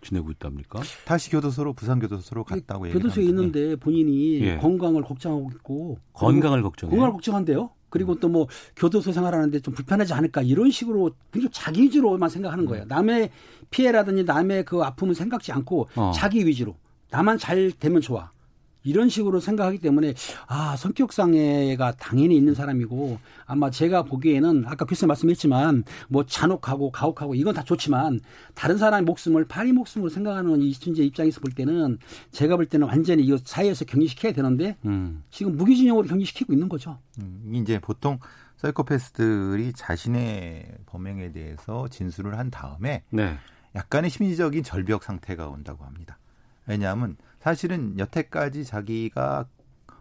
지내고 0.07 0.31
있답니까? 0.31 0.81
다시 1.05 1.29
교도소로 1.29 1.73
부산 1.73 1.99
교도소로 1.99 2.43
갔다고 2.43 2.83
그, 2.83 2.93
교도소에 2.93 3.23
있는데 3.25 3.75
본인이 3.75 4.41
예. 4.41 4.57
건강을 4.57 5.03
걱정하고 5.03 5.51
있고 5.55 5.99
건강을 6.13 6.61
걱정해 6.63 6.91
건강을 6.91 7.13
걱정한대요. 7.13 7.71
그리고 7.89 8.13
음. 8.13 8.19
또뭐 8.19 8.47
교도소 8.75 9.11
생활하는데 9.11 9.59
좀 9.61 9.73
불편하지 9.73 10.13
않을까 10.13 10.41
이런 10.41 10.71
식으로 10.71 11.11
굉장히 11.31 11.51
자기 11.53 11.83
위주로만 11.83 12.29
생각하는 12.29 12.65
거예요. 12.65 12.83
음. 12.83 12.87
남의 12.87 13.29
피해라든지 13.69 14.23
남의 14.23 14.65
그 14.65 14.81
아픔을 14.81 15.15
생각지 15.15 15.51
않고 15.51 15.87
어. 15.95 16.11
자기 16.13 16.45
위주로 16.45 16.75
나만 17.09 17.37
잘 17.37 17.71
되면 17.71 18.01
좋아. 18.01 18.31
이런 18.83 19.09
식으로 19.09 19.39
생각하기 19.39 19.79
때문에 19.79 20.13
아 20.47 20.75
성격 20.77 21.13
상해가 21.13 21.91
당연히 21.93 22.35
있는 22.35 22.53
사람이고 22.53 23.19
아마 23.45 23.69
제가 23.69 24.03
보기에는 24.03 24.65
아까 24.67 24.85
교수님 24.85 25.07
말씀했지만 25.09 25.83
뭐 26.07 26.25
잔혹하고 26.25 26.91
가혹하고 26.91 27.35
이건 27.35 27.53
다 27.53 27.63
좋지만 27.63 28.19
다른 28.53 28.77
사람의 28.77 29.03
목숨을 29.05 29.45
파리 29.45 29.71
목숨으로 29.71 30.09
생각하는 30.09 30.61
이춘재 30.61 31.03
입장에서 31.03 31.39
볼 31.41 31.51
때는 31.51 31.97
제가 32.31 32.55
볼 32.55 32.65
때는 32.65 32.87
완전히 32.87 33.23
이 33.23 33.37
사회에서 33.43 33.85
격리시켜야 33.85 34.31
되는데 34.33 34.77
음. 34.85 35.23
지금 35.31 35.57
무기징역으로 35.57 36.07
격리시키고 36.07 36.53
있는 36.53 36.69
거죠. 36.69 36.97
음, 37.19 37.51
이제 37.53 37.79
보통 37.79 38.19
사이코패스들이 38.57 39.73
자신의 39.73 40.65
범행에 40.87 41.31
대해서 41.31 41.87
진술을 41.89 42.37
한 42.37 42.49
다음에 42.49 43.03
네. 43.09 43.37
약간의 43.75 44.09
심리적인 44.09 44.63
절벽 44.63 45.03
상태가 45.03 45.47
온다고 45.47 45.85
합니다. 45.85 46.17
왜냐하면 46.65 47.17
사실은 47.47 47.97
여태까지 47.97 48.65
자기가 48.65 49.45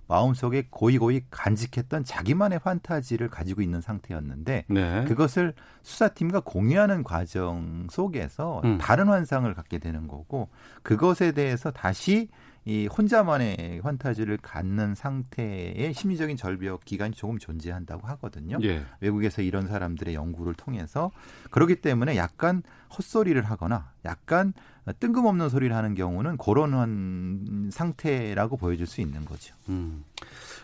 마음속에 0.09 0.67
고이고이 0.69 1.27
간직했던 1.31 2.03
자기만의 2.03 2.59
판타지를 2.59 3.29
가지고 3.29 3.63
있는 3.63 3.81
상태였는데 3.81 4.65
네. 4.67 5.05
그것을 5.05 5.55
수사팀과 5.85 6.41
공유하는 6.41 7.05
과정 7.05 7.87
속에서 7.89 8.63
음. 8.65 8.79
다른 8.79 9.07
환상을 9.07 9.53
갖게 9.55 9.79
되는 9.79 10.09
거고 10.09 10.49
그것에 10.83 11.31
대해서 11.31 11.71
다시 11.71 12.31
이 12.69 12.89
혼자만의 12.89 13.81
환타지를 13.85 14.39
갖는 14.43 14.97
상태의 14.97 15.95
심리적인 15.95 16.37
절벽 16.37 16.85
기간이 16.85 17.15
조금 17.15 17.39
존재한다고 17.39 18.09
하거든요. 18.09 18.59
예. 18.63 18.83
외국에서 19.01 19.41
이런 19.41 19.69
사람들의 19.69 20.13
연구를 20.15 20.55
통해서 20.55 21.13
그렇기 21.51 21.77
때문에 21.77 22.17
약간 22.17 22.65
헛소리를 22.99 23.41
하거나 23.45 23.93
약간 24.05 24.53
뜬금없는 24.99 25.49
소리를 25.49 25.75
하는 25.75 25.95
경우는 25.95 26.39
그런 26.39 27.71
상태라고 27.73 28.57
보여줄 28.57 28.87
수 28.89 29.01
있는 29.01 29.25
거죠. 29.25 29.55
음. 29.69 30.03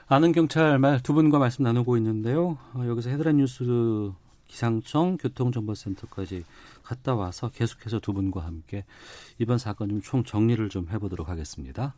아는 0.08 0.32
경찰 0.32 0.78
말 0.80 0.98
두 1.02 1.14
분과 1.14 1.38
말씀 1.38 1.62
나누고 1.62 1.96
있는데요. 1.98 2.58
어, 2.74 2.84
여기서 2.86 3.10
헤드라인 3.10 3.36
뉴스 3.36 3.64
기상청 4.52 5.16
교통정보센터까지 5.16 6.44
갔다 6.82 7.14
와서 7.14 7.48
계속해서 7.48 8.00
두 8.00 8.12
분과 8.12 8.44
함께 8.44 8.84
이번 9.38 9.56
사건 9.56 9.88
좀 9.88 10.00
총 10.02 10.24
정리를 10.24 10.68
좀 10.68 10.88
해보도록 10.90 11.28
하겠습니다. 11.30 11.94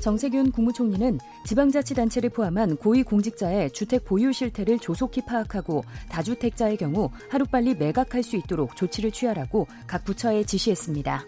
정세균 0.00 0.50
국무총리는 0.50 1.18
지방자치단체를 1.46 2.30
포함한 2.30 2.76
고위공직자의 2.76 3.72
주택 3.72 4.04
보유 4.04 4.32
실태를 4.32 4.80
조속히 4.80 5.24
파악하고 5.24 5.84
다주택자의 6.08 6.78
경우 6.78 7.10
하루빨리 7.30 7.74
매각할 7.76 8.24
수 8.24 8.36
있도록 8.36 8.74
조치를 8.74 9.12
취하라고 9.12 9.68
각 9.86 10.04
부처에 10.04 10.42
지시했습니다. 10.44 11.24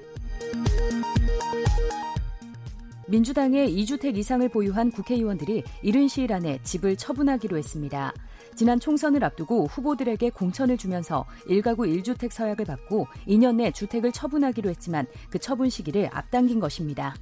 민주당의 3.11 3.77
2주택 3.77 4.17
이상을 4.17 4.49
보유한 4.51 4.93
국회의원들이 4.93 5.65
이른 5.83 6.07
시일 6.07 6.33
안에 6.33 6.61
집을 6.63 6.97
처분하기로 6.97 7.59
했습니다. 7.59 8.15
지난 8.55 8.79
총선을 8.79 9.25
앞두고 9.25 9.67
후보들에게 9.67 10.31
공천을 10.31 10.77
주면서 10.77 11.27
1가구 11.49 11.79
1주택 11.89 12.31
서약을 12.31 12.65
받고 12.67 13.09
2년 13.27 13.57
내 13.57 13.73
주택을 13.73 14.13
처분하기로 14.13 14.71
했지만 14.71 15.07
그 15.29 15.41
처분 15.41 15.69
시기를 15.69 16.09
앞당긴 16.13 16.61
것입니다. 16.61 17.17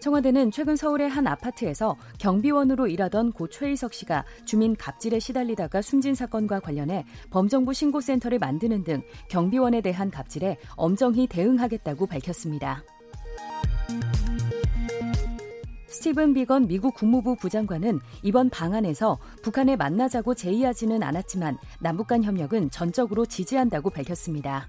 청와대는 0.00 0.50
최근 0.50 0.76
서울의 0.76 1.10
한 1.10 1.26
아파트에서 1.26 1.96
경비원으로 2.18 2.86
일하던 2.88 3.32
고 3.32 3.48
최희석 3.48 3.92
씨가 3.92 4.24
주민 4.46 4.74
갑질에 4.74 5.18
시달리다가 5.18 5.82
숨진 5.82 6.14
사건과 6.14 6.60
관련해 6.60 7.04
범정부 7.30 7.74
신고센터를 7.74 8.38
만드는 8.38 8.82
등 8.82 9.02
경비원에 9.28 9.82
대한 9.82 10.10
갑질에 10.10 10.56
엄정히 10.76 11.26
대응하겠다고 11.26 12.06
밝혔습니다. 12.06 12.82
스티븐 15.88 16.32
비건 16.32 16.66
미국 16.66 16.94
국무부 16.94 17.36
부장관은 17.36 18.00
이번 18.22 18.48
방안에서 18.48 19.18
북한에 19.42 19.76
만나자고 19.76 20.34
제의하지는 20.34 21.02
않았지만 21.02 21.58
남북 21.80 22.06
간 22.06 22.24
협력은 22.24 22.70
전적으로 22.70 23.26
지지한다고 23.26 23.90
밝혔습니다. 23.90 24.68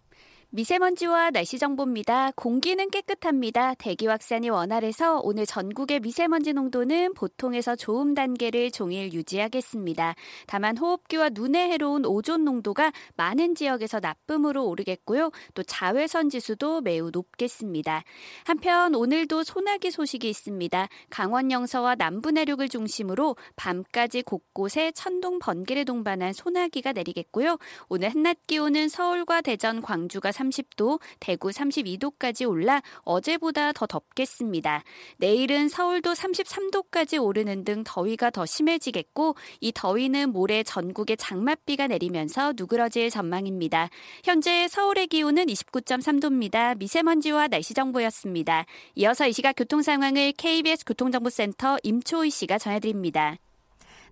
미세먼지와 0.53 1.31
날씨 1.31 1.57
정보입니다. 1.57 2.31
공기는 2.35 2.89
깨끗합니다. 2.89 3.73
대기 3.75 4.07
확산이 4.07 4.49
원활해서 4.49 5.21
오늘 5.23 5.45
전국의 5.45 6.01
미세먼지 6.01 6.51
농도는 6.51 7.13
보통에서 7.13 7.77
좋음 7.77 8.13
단계를 8.15 8.69
종일 8.69 9.13
유지하겠습니다. 9.13 10.13
다만 10.47 10.75
호흡기와 10.75 11.29
눈에 11.29 11.69
해로운 11.69 12.05
오존 12.05 12.43
농도가 12.43 12.91
많은 13.15 13.55
지역에서 13.55 14.01
나쁨으로 14.01 14.67
오르겠고요. 14.67 15.31
또 15.53 15.63
자외선 15.63 16.29
지수도 16.29 16.81
매우 16.81 17.11
높겠습니다. 17.11 18.03
한편 18.43 18.93
오늘도 18.93 19.43
소나기 19.43 19.89
소식이 19.89 20.29
있습니다. 20.29 20.89
강원 21.09 21.49
영서와 21.51 21.95
남부 21.95 22.29
내륙을 22.31 22.67
중심으로 22.67 23.37
밤까지 23.55 24.23
곳곳에 24.23 24.91
천둥 24.91 25.39
번개를 25.39 25.85
동반한 25.85 26.33
소나기가 26.33 26.91
내리겠고요. 26.91 27.57
오늘 27.87 28.09
한낮 28.09 28.47
기온은 28.47 28.89
서울과 28.89 29.39
대전, 29.39 29.81
광주가 29.81 30.33
30도, 30.41 30.99
대구 31.19 31.49
32도까지 31.49 32.47
올라 32.49 32.81
어제보다 32.99 33.71
더 33.73 33.85
덥겠습니다. 33.85 34.83
내일은 35.17 35.69
서울도 35.69 36.13
33도까지 36.13 37.21
오르는 37.21 37.63
등 37.63 37.83
더위가 37.83 38.29
더 38.31 38.45
심해지겠고 38.45 39.35
이 39.59 39.71
더위는 39.73 40.31
모레 40.31 40.63
전국에 40.63 41.15
장맛비가 41.15 41.87
내리면서 41.87 42.53
누그러질 42.55 43.09
전망입니다. 43.09 43.89
현재 44.23 44.67
서울의 44.67 45.07
기온은 45.07 45.45
29.3도입니다. 45.45 46.77
미세먼지와 46.77 47.47
날씨 47.47 47.73
정보였습니다. 47.73 48.65
이어서 48.95 49.27
이 49.27 49.33
시각 49.33 49.53
교통 49.53 49.81
상황을 49.81 50.33
KBS 50.33 50.85
교통정보센터 50.85 51.77
임초희 51.83 52.29
씨가 52.29 52.57
전해드립니다. 52.57 53.37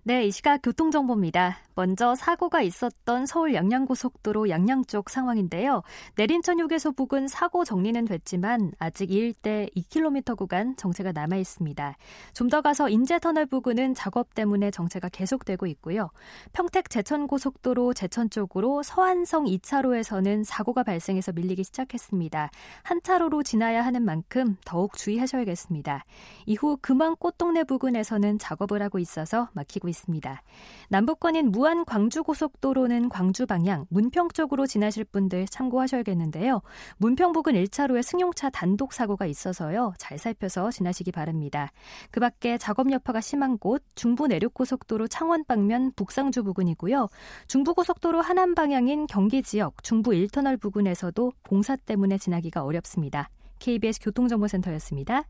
네, 0.02 0.24
이 0.24 0.30
시각 0.30 0.62
교통정보입니다. 0.62 1.58
먼저 1.80 2.14
사고가 2.14 2.60
있었던 2.60 3.24
서울 3.24 3.54
양양고속도로 3.54 4.50
양양 4.50 4.84
쪽 4.84 5.08
상황인데요. 5.08 5.82
내린천 6.16 6.60
휴게소 6.60 6.92
부근 6.92 7.26
사고 7.26 7.64
정리는 7.64 8.04
됐지만 8.04 8.72
아직 8.78 9.10
이 9.10 9.14
일대 9.20 9.66
2km 9.74 10.36
구간 10.36 10.76
정체가 10.76 11.12
남아 11.12 11.36
있습니다. 11.36 11.96
좀 12.34 12.50
더 12.50 12.60
가서 12.62 12.88
인제터널 12.88 13.46
부근은 13.46 13.94
작업 13.94 14.34
때문에 14.34 14.72
정체가 14.72 15.08
계속되고 15.08 15.66
있고요. 15.68 16.10
평택 16.52 16.90
제천 16.90 17.28
고속도로 17.28 17.94
제천 17.94 18.28
쪽으로 18.28 18.82
서안성 18.82 19.44
2차로에서는 19.44 20.44
사고가 20.44 20.82
발생해서 20.82 21.32
밀리기 21.32 21.62
시작했습니다. 21.64 22.50
한 22.82 23.00
차로로 23.02 23.44
지나야 23.44 23.84
하는 23.84 24.04
만큼 24.04 24.56
더욱 24.64 24.96
주의하셔야겠습니다. 24.96 26.04
이후 26.46 26.76
금왕 26.82 27.16
꽃동네 27.20 27.64
부근에서는 27.64 28.38
작업을 28.38 28.82
하고 28.82 28.98
있어서 28.98 29.48
막히고 29.52 29.88
있습니다. 29.88 30.42
남북권인 30.88 31.52
무안 31.52 31.69
부안 31.70 31.84
광주고속도로는 31.84 33.08
광주 33.10 33.46
방향 33.46 33.86
문평 33.90 34.30
쪽으로 34.30 34.66
지나실 34.66 35.04
분들 35.04 35.46
참고하셔야겠는데요. 35.46 36.62
문평 36.96 37.30
부근 37.30 37.54
1차로에 37.54 38.02
승용차 38.02 38.50
단독 38.50 38.92
사고가 38.92 39.24
있어서요. 39.26 39.92
잘 39.96 40.18
살펴서 40.18 40.72
지나시기 40.72 41.12
바랍니다. 41.12 41.70
그 42.10 42.18
밖에 42.18 42.58
작업 42.58 42.90
여파가 42.90 43.20
심한 43.20 43.56
곳 43.56 43.84
중부 43.94 44.26
내륙고속도로 44.26 45.06
창원 45.06 45.44
방면 45.44 45.92
북상주 45.94 46.42
부근이고요. 46.42 47.08
중부고속도로 47.46 48.20
하남 48.20 48.56
방향인 48.56 49.06
경기 49.06 49.40
지역 49.40 49.84
중부 49.84 50.10
1터널 50.10 50.60
부근에서도 50.60 51.32
공사 51.48 51.76
때문에 51.76 52.18
지나기가 52.18 52.64
어렵습니다. 52.64 53.30
KBS 53.60 54.00
교통정보센터였습니다. 54.00 55.22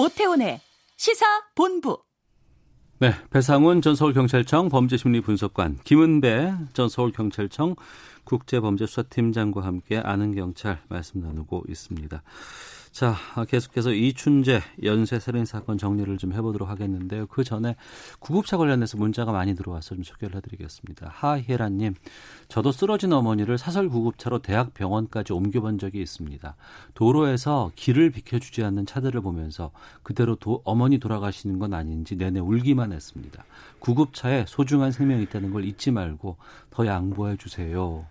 오태훈의 0.00 0.60
시사 0.96 1.26
본부. 1.54 2.02
네, 3.00 3.12
배상훈 3.28 3.82
전 3.82 3.94
서울경찰청 3.94 4.70
범죄심리분석관, 4.70 5.80
김은배 5.84 6.54
전 6.72 6.88
서울경찰청 6.88 7.76
국제범죄수사팀장과 8.24 9.62
함께 9.62 9.98
아는 9.98 10.34
경찰 10.34 10.80
말씀 10.88 11.20
나누고 11.20 11.64
있습니다. 11.68 12.22
자, 12.92 13.14
계속해서 13.48 13.92
이춘재 13.92 14.60
연쇄 14.82 15.20
살인 15.20 15.44
사건 15.44 15.78
정리를 15.78 16.18
좀 16.18 16.32
해보도록 16.32 16.68
하겠는데요. 16.68 17.26
그 17.28 17.44
전에 17.44 17.76
구급차 18.18 18.56
관련해서 18.56 18.98
문자가 18.98 19.30
많이 19.30 19.54
들어와서 19.54 19.94
좀 19.94 20.02
소개를 20.02 20.34
해드리겠습니다. 20.36 21.08
하혜라님, 21.14 21.94
저도 22.48 22.72
쓰러진 22.72 23.12
어머니를 23.12 23.58
사설 23.58 23.88
구급차로 23.88 24.40
대학 24.40 24.74
병원까지 24.74 25.32
옮겨본 25.32 25.78
적이 25.78 26.02
있습니다. 26.02 26.56
도로에서 26.94 27.70
길을 27.76 28.10
비켜주지 28.10 28.64
않는 28.64 28.86
차들을 28.86 29.20
보면서 29.20 29.70
그대로 30.02 30.34
도, 30.34 30.60
어머니 30.64 30.98
돌아가시는 30.98 31.60
건 31.60 31.74
아닌지 31.74 32.16
내내 32.16 32.40
울기만 32.40 32.92
했습니다. 32.92 33.44
구급차에 33.78 34.46
소중한 34.48 34.90
생명이 34.90 35.22
있다는 35.22 35.52
걸 35.52 35.64
잊지 35.64 35.92
말고 35.92 36.38
더 36.70 36.86
양보해 36.86 37.36
주세요. 37.36 38.04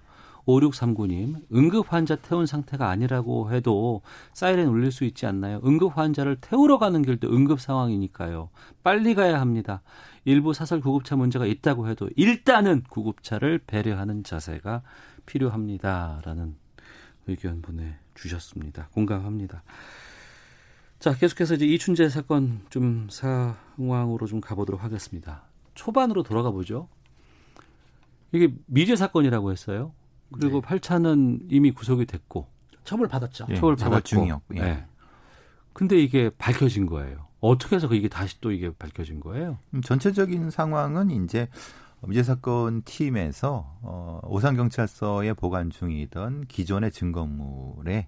5639님, 0.49 1.41
응급 1.53 1.93
환자 1.93 2.15
태운 2.15 2.45
상태가 2.45 2.89
아니라고 2.89 3.53
해도 3.53 4.01
사이렌 4.33 4.67
울릴 4.67 4.91
수 4.91 5.03
있지 5.03 5.25
않나요? 5.25 5.61
응급 5.63 5.97
환자를 5.97 6.37
태우러 6.41 6.79
가는 6.79 7.01
길도 7.01 7.29
응급 7.31 7.61
상황이니까요. 7.61 8.49
빨리 8.83 9.13
가야 9.13 9.39
합니다. 9.39 9.81
일부 10.25 10.53
사설 10.53 10.81
구급차 10.81 11.15
문제가 11.15 11.45
있다고 11.45 11.87
해도 11.87 12.09
일단은 12.15 12.83
구급차를 12.89 13.59
배려하는 13.67 14.23
자세가 14.23 14.81
필요합니다. 15.25 16.21
라는 16.23 16.55
의견 17.27 17.61
보내주셨습니다. 17.61 18.87
공감합니다. 18.93 19.63
자, 20.97 21.15
계속해서 21.15 21.55
이제 21.55 21.65
이춘재 21.65 22.09
사건 22.09 22.61
좀 22.69 23.07
상황으로 23.09 24.25
좀 24.25 24.41
가보도록 24.41 24.83
하겠습니다. 24.83 25.43
초반으로 25.75 26.23
돌아가 26.23 26.51
보죠. 26.51 26.89
이게 28.31 28.53
미제 28.65 28.95
사건이라고 28.95 29.51
했어요. 29.51 29.93
그리고 30.33 30.61
네. 30.61 30.67
8차는 30.67 31.47
이미 31.49 31.71
구속이 31.71 32.05
됐고 32.05 32.47
처벌 32.83 33.07
받았죠. 33.07 33.47
예, 33.49 33.55
처벌 33.55 33.75
받았고. 33.75 34.03
중이었고. 34.03 34.55
예. 34.55 34.61
네. 34.61 34.85
근데 35.73 35.99
이게 35.99 36.29
밝혀진 36.37 36.85
거예요. 36.85 37.27
어떻게 37.39 37.75
해서 37.75 37.87
이게 37.93 38.09
다시 38.09 38.39
또 38.41 38.51
이게 38.51 38.71
밝혀진 38.71 39.19
거예요? 39.19 39.57
음, 39.73 39.81
전체적인 39.81 40.49
상황은 40.49 41.11
이제 41.11 41.47
미제 42.01 42.23
사건 42.23 42.81
팀에서 42.83 43.77
어, 43.81 44.19
오산 44.23 44.55
경찰서에 44.55 45.33
보관 45.33 45.69
중이던 45.69 46.45
기존의 46.47 46.91
증거물에 46.91 48.07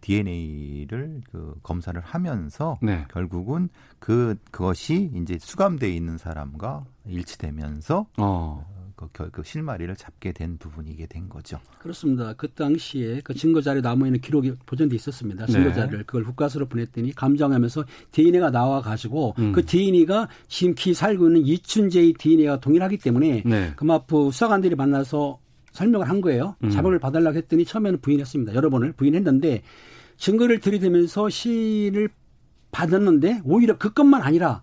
DNA를 0.00 1.22
그 1.30 1.54
검사를 1.62 1.98
하면서 2.00 2.78
네. 2.82 3.06
결국은 3.10 3.70
그 3.98 4.36
그것이 4.50 5.10
이제 5.14 5.38
수감돼 5.40 5.92
있는 5.92 6.18
사람과 6.18 6.84
일치되면서 7.06 8.06
어. 8.18 8.79
그, 9.12 9.30
그 9.30 9.42
실마리를 9.42 9.94
잡게 9.96 10.32
된 10.32 10.58
부분이 10.58 10.90
이게 10.90 11.06
된 11.06 11.28
거죠. 11.28 11.58
그렇습니다. 11.78 12.34
그 12.34 12.48
당시에 12.48 13.20
그 13.22 13.34
증거 13.34 13.60
자료 13.60 13.80
남아 13.80 14.06
있는 14.06 14.20
기록이 14.20 14.54
보존돼 14.66 14.96
있었습니다. 14.96 15.46
증거 15.46 15.72
자료를 15.72 15.98
네. 15.98 16.04
그걸 16.04 16.24
국가서로 16.24 16.66
보냈더니 16.66 17.14
감정하면서 17.14 17.84
DNA가 18.12 18.50
나와 18.50 18.80
가지고 18.80 19.34
음. 19.38 19.52
그 19.52 19.64
DNA가 19.64 20.28
지금 20.48 20.74
기 20.74 20.94
살고 20.94 21.28
있는 21.28 21.46
이춘재의 21.46 22.14
DNA가 22.14 22.60
동일하기 22.60 22.98
때문에 22.98 23.42
네. 23.46 23.72
금마프 23.76 24.30
수사관들이 24.32 24.74
만나서 24.74 25.38
설명을 25.72 26.08
한 26.08 26.20
거예요. 26.20 26.56
음. 26.64 26.70
자백을 26.70 26.98
받으려고 26.98 27.36
했더니 27.36 27.64
처음에는 27.64 28.00
부인했습니다. 28.00 28.54
여러 28.54 28.70
번을 28.70 28.92
부인했는데 28.92 29.62
증거를 30.16 30.60
들이대면서 30.60 31.28
시를 31.30 32.10
받았는데 32.72 33.40
오히려 33.44 33.78
그것만 33.78 34.22
아니라 34.22 34.62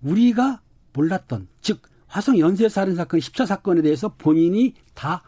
우리가 0.00 0.60
몰랐던 0.92 1.48
즉 1.60 1.80
화성 2.12 2.38
연쇄 2.38 2.68
살인 2.68 2.94
사건 2.94 3.20
10차 3.20 3.46
사건에 3.46 3.80
대해서 3.80 4.10
본인이 4.18 4.74
다 4.92 5.22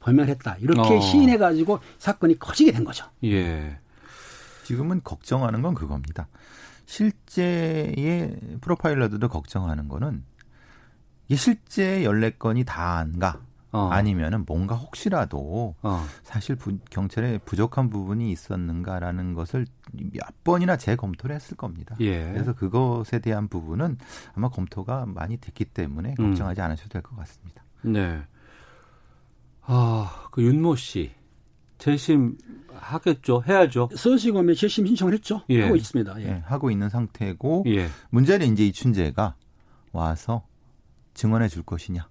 범행했다. 0.00 0.58
이렇게 0.60 0.94
어. 0.94 1.00
시인해 1.00 1.38
가지고 1.38 1.80
사건이 1.98 2.38
커지게 2.38 2.70
된 2.70 2.84
거죠. 2.84 3.06
예. 3.24 3.78
지금은 4.64 5.00
걱정하는 5.02 5.62
건 5.62 5.74
그겁니다. 5.74 6.28
실제의 6.84 8.38
프로파일러들도 8.60 9.26
걱정하는 9.28 9.88
거는 9.88 10.22
이게 11.28 11.36
실제 11.36 12.04
연례 12.04 12.30
건이 12.30 12.64
다인가 12.64 13.40
어. 13.72 13.88
아니면은 13.90 14.44
뭔가 14.46 14.74
혹시라도 14.74 15.74
어. 15.82 16.04
사실 16.22 16.56
부, 16.56 16.78
경찰에 16.90 17.38
부족한 17.38 17.90
부분이 17.90 18.30
있었는가라는 18.30 19.34
것을 19.34 19.66
몇 19.92 20.44
번이나 20.44 20.76
재검토를 20.76 21.34
했을 21.36 21.56
겁니다. 21.56 21.96
예. 22.00 22.32
그래서 22.32 22.54
그것에 22.54 23.18
대한 23.18 23.48
부분은 23.48 23.98
아마 24.34 24.48
검토가 24.48 25.04
많이 25.06 25.36
됐기 25.36 25.66
때문에 25.66 26.14
음. 26.18 26.28
걱정하지 26.30 26.60
음. 26.60 26.64
않으셔도 26.64 26.88
될 26.90 27.02
것 27.02 27.16
같습니다. 27.16 27.62
네. 27.82 28.22
아, 29.62 30.28
그 30.30 30.42
윤모 30.42 30.76
씨 30.76 31.12
재심 31.78 32.38
하겠죠. 32.72 33.42
해야죠. 33.46 33.88
서울시검에 33.94 34.54
재심 34.54 34.86
신청을 34.86 35.14
했죠. 35.14 35.42
예. 35.50 35.62
하고 35.64 35.76
있습니다. 35.76 36.20
예. 36.20 36.24
예. 36.26 36.42
하고 36.46 36.70
있는 36.70 36.88
상태고 36.88 37.64
예. 37.66 37.88
문제는 38.10 38.52
이제 38.52 38.64
이춘재가 38.66 39.34
와서 39.92 40.46
증언해 41.14 41.48
줄 41.48 41.62
것이냐. 41.62 42.08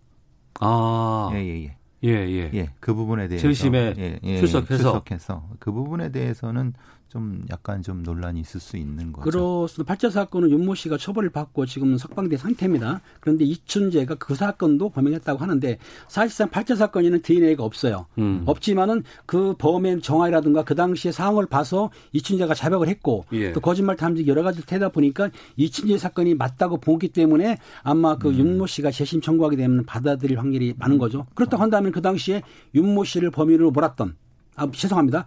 아. 0.60 1.30
예, 1.34 1.38
예, 1.38 1.64
예. 1.66 1.76
예, 2.04 2.10
예. 2.10 2.52
예, 2.54 2.70
그 2.80 2.94
부분에 2.94 3.28
대해서 3.28 3.48
재심에 3.48 3.94
예, 3.98 4.20
예, 4.24 4.38
출석해서 4.38 4.78
출석해서 4.78 5.50
그 5.60 5.72
부분에 5.72 6.10
대해서는 6.12 6.74
좀 7.10 7.46
약간 7.50 7.82
좀 7.82 8.04
논란이 8.04 8.40
있을 8.42 8.60
수 8.60 8.78
있는 8.78 9.14
거죠. 9.14 9.30
그렇습니다. 9.30 9.88
발자 9.88 10.10
사건은 10.10 10.50
윤모 10.50 10.76
씨가 10.76 10.98
처벌을 10.98 11.30
받고 11.30 11.66
지금 11.66 11.98
석방된 11.98 12.38
상태입니다. 12.38 13.02
그런데 13.20 13.46
이춘재가 13.46 14.16
그 14.16 14.36
사건도 14.36 14.90
범행했다고 14.90 15.40
하는데 15.40 15.78
사실상 16.08 16.50
발자 16.50 16.76
사건에는 16.76 17.22
DNA가 17.22 17.64
없어요. 17.64 18.08
음. 18.18 18.44
없지만은 18.46 19.04
그 19.26 19.56
범행 19.58 20.02
정황이라든가 20.02 20.64
그 20.64 20.76
당시의 20.76 21.14
상황을 21.14 21.46
봐서 21.46 21.92
이춘재가 22.12 22.54
자백을 22.54 22.88
했고 22.88 23.26
예. 23.34 23.54
또 23.54 23.62
거짓말 23.62 23.96
탐지 23.96 24.26
여러 24.28 24.44
가지 24.44 24.66
되다 24.66 24.90
보니까 24.90 25.30
이춘재 25.56 25.98
사건이 25.98 26.36
맞다고 26.36 26.78
보기 26.78 27.10
때문에 27.10 27.60
아마 27.84 28.18
그 28.18 28.30
음. 28.30 28.38
윤모 28.38 28.68
씨가 28.68 28.92
재심 28.92 29.22
청구하게 29.22 29.58
되면 29.58 29.86
받아들일 29.86 30.40
확률이 30.40 30.74
많은 30.78 30.98
거죠. 30.98 31.28
그렇다고 31.36 31.62
한다면 31.62 31.92
그 31.92 32.02
당시에 32.02 32.42
윤모 32.74 33.04
씨를 33.04 33.32
범인으로 33.32 33.72
몰았던 33.72 34.16
아 34.56 34.72
죄송합니다. 34.72 35.26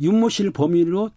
음. 0.00 0.02
윤모 0.02 0.28
씨를 0.28 0.52
범인으로 0.52 1.10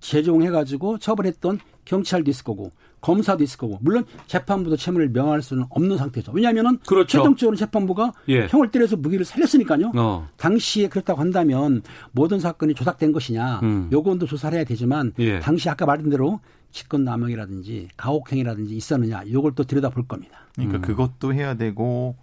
제종해가지고 0.00 0.98
처벌했던 0.98 1.58
경찰도 1.84 2.30
있을 2.30 2.44
거고 2.44 2.70
검사도 3.00 3.44
있을 3.44 3.58
거고 3.58 3.78
물론 3.80 4.04
재판부도 4.26 4.76
채무를 4.76 5.10
명할 5.10 5.42
수는 5.42 5.64
없는 5.70 5.96
상태죠. 5.96 6.32
왜냐하면은 6.32 6.78
그렇죠. 6.86 7.18
최종적으로 7.18 7.56
재판부가 7.56 8.12
예. 8.28 8.46
형을 8.48 8.70
때려서 8.70 8.96
무기를 8.96 9.24
살렸으니까요. 9.24 9.92
어. 9.96 10.28
당시에 10.36 10.88
그렇다고 10.88 11.20
한다면 11.20 11.82
모든 12.12 12.40
사건이 12.40 12.74
조작된 12.74 13.12
것이냐 13.12 13.60
음. 13.62 13.88
요건도 13.92 14.26
조사를 14.26 14.56
해야 14.56 14.64
되지만 14.64 15.12
예. 15.18 15.38
당시 15.38 15.68
아까 15.68 15.86
말한 15.86 16.10
대로 16.10 16.40
직권남용이라든지 16.72 17.88
가혹행위라든지 17.96 18.76
있었느냐 18.76 19.22
요걸 19.30 19.52
또 19.54 19.64
들여다볼 19.64 20.06
겁니다. 20.06 20.40
그러니까 20.54 20.78
음. 20.78 20.82
그것도 20.82 21.32
해야 21.32 21.54
되고 21.54 22.16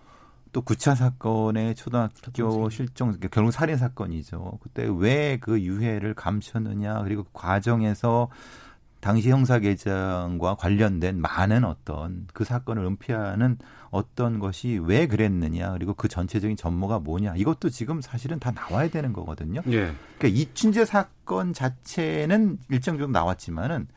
또 0.56 0.62
9차 0.62 0.96
사건의 0.96 1.76
초등학교 1.76 2.70
실종 2.70 3.10
그러니까 3.10 3.28
결국 3.28 3.52
살인 3.52 3.76
사건이죠. 3.76 4.60
그때 4.64 4.88
왜 4.90 5.38
그 5.42 5.62
유해를 5.62 6.14
감췄느냐 6.14 7.04
그리고 7.04 7.24
그 7.24 7.30
과정에서 7.34 8.30
당시 9.02 9.30
형사계장과 9.30 10.56
관련된 10.56 11.20
많은 11.20 11.66
어떤 11.66 12.26
그 12.34 12.46
사건을 12.46 12.86
은폐하는 12.86 13.58
어떤 13.92 14.40
것이 14.40 14.80
왜 14.82 15.08
그랬느냐 15.08 15.74
그리고 15.74 15.94
그 15.94 16.08
전체적인 16.08 16.56
전모가 16.56 17.00
뭐냐 17.00 17.36
이것도 17.36 17.70
지금 17.70 18.00
사실은 18.00 18.40
다 18.40 18.52
나와야 18.52 18.90
되는 18.90 19.12
거거든요. 19.12 19.60
예. 19.68 19.94
그러니까 20.18 20.40
이춘재 20.40 20.86
사건 20.86 21.52
자체는 21.52 22.60
일정 22.70 22.98
정도 22.98 23.12
나왔지만은 23.12 23.90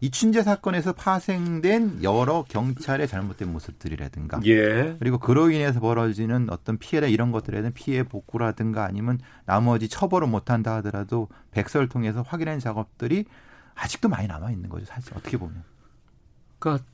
이춘재 0.00 0.42
사건에서 0.42 0.92
파생된 0.92 2.02
여러 2.02 2.44
경찰의 2.48 3.08
잘못된 3.08 3.50
모습들이라든가 3.52 4.40
예. 4.44 4.96
그리고 4.98 5.18
그로 5.18 5.50
인해서 5.50 5.80
벌어지는 5.80 6.48
어떤 6.50 6.78
피해나 6.78 7.06
이런 7.06 7.32
것들에 7.32 7.58
대한 7.58 7.72
피해 7.72 8.02
복구라든가 8.02 8.84
아니면 8.84 9.18
나머지 9.44 9.88
처벌을 9.88 10.28
못한다 10.28 10.76
하더라도 10.76 11.28
백서를 11.50 11.88
통해서 11.88 12.22
확인하는 12.22 12.60
작업들이 12.60 13.24
아직도 13.74 14.08
많이 14.08 14.26
남아 14.26 14.50
있는 14.50 14.68
거죠 14.68 14.86
사실 14.86 15.12
어떻게 15.14 15.36
보면. 15.36 15.62
그러니까 16.58 16.84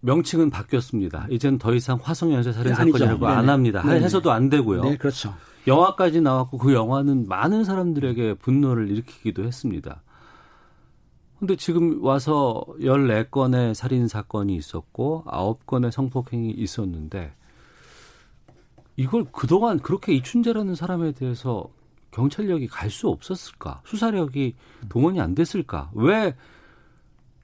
명칭은 0.00 0.50
바뀌었습니다. 0.50 1.26
이제는 1.30 1.58
더 1.58 1.74
이상 1.74 1.98
화성 2.02 2.32
연쇄 2.32 2.52
살인 2.52 2.72
네, 2.72 2.74
사건이라고 2.74 3.26
안 3.26 3.48
합니다. 3.48 3.82
네, 3.84 4.00
해서도 4.00 4.30
안 4.30 4.48
되고요. 4.48 4.82
네, 4.82 4.96
그렇죠. 4.96 5.34
영화까지 5.66 6.22
나왔고 6.22 6.58
그 6.58 6.72
영화는 6.72 7.26
많은 7.28 7.64
사람들에게 7.64 8.34
분노를 8.34 8.90
일으키기도 8.90 9.44
했습니다. 9.44 10.02
근데 11.40 11.56
지금 11.56 12.04
와서 12.04 12.64
14건의 12.80 13.72
살인 13.72 14.08
사건이 14.08 14.54
있었고 14.54 15.24
9건의 15.26 15.90
성폭행이 15.90 16.50
있었는데 16.50 17.32
이걸 18.96 19.24
그동안 19.32 19.78
그렇게 19.78 20.12
이춘재라는 20.12 20.74
사람에 20.74 21.12
대해서 21.12 21.70
경찰력이 22.10 22.66
갈 22.68 22.90
수 22.90 23.08
없었을까? 23.08 23.80
수사력이 23.86 24.54
동원이 24.90 25.18
안 25.18 25.34
됐을까? 25.34 25.90
왜 25.94 26.36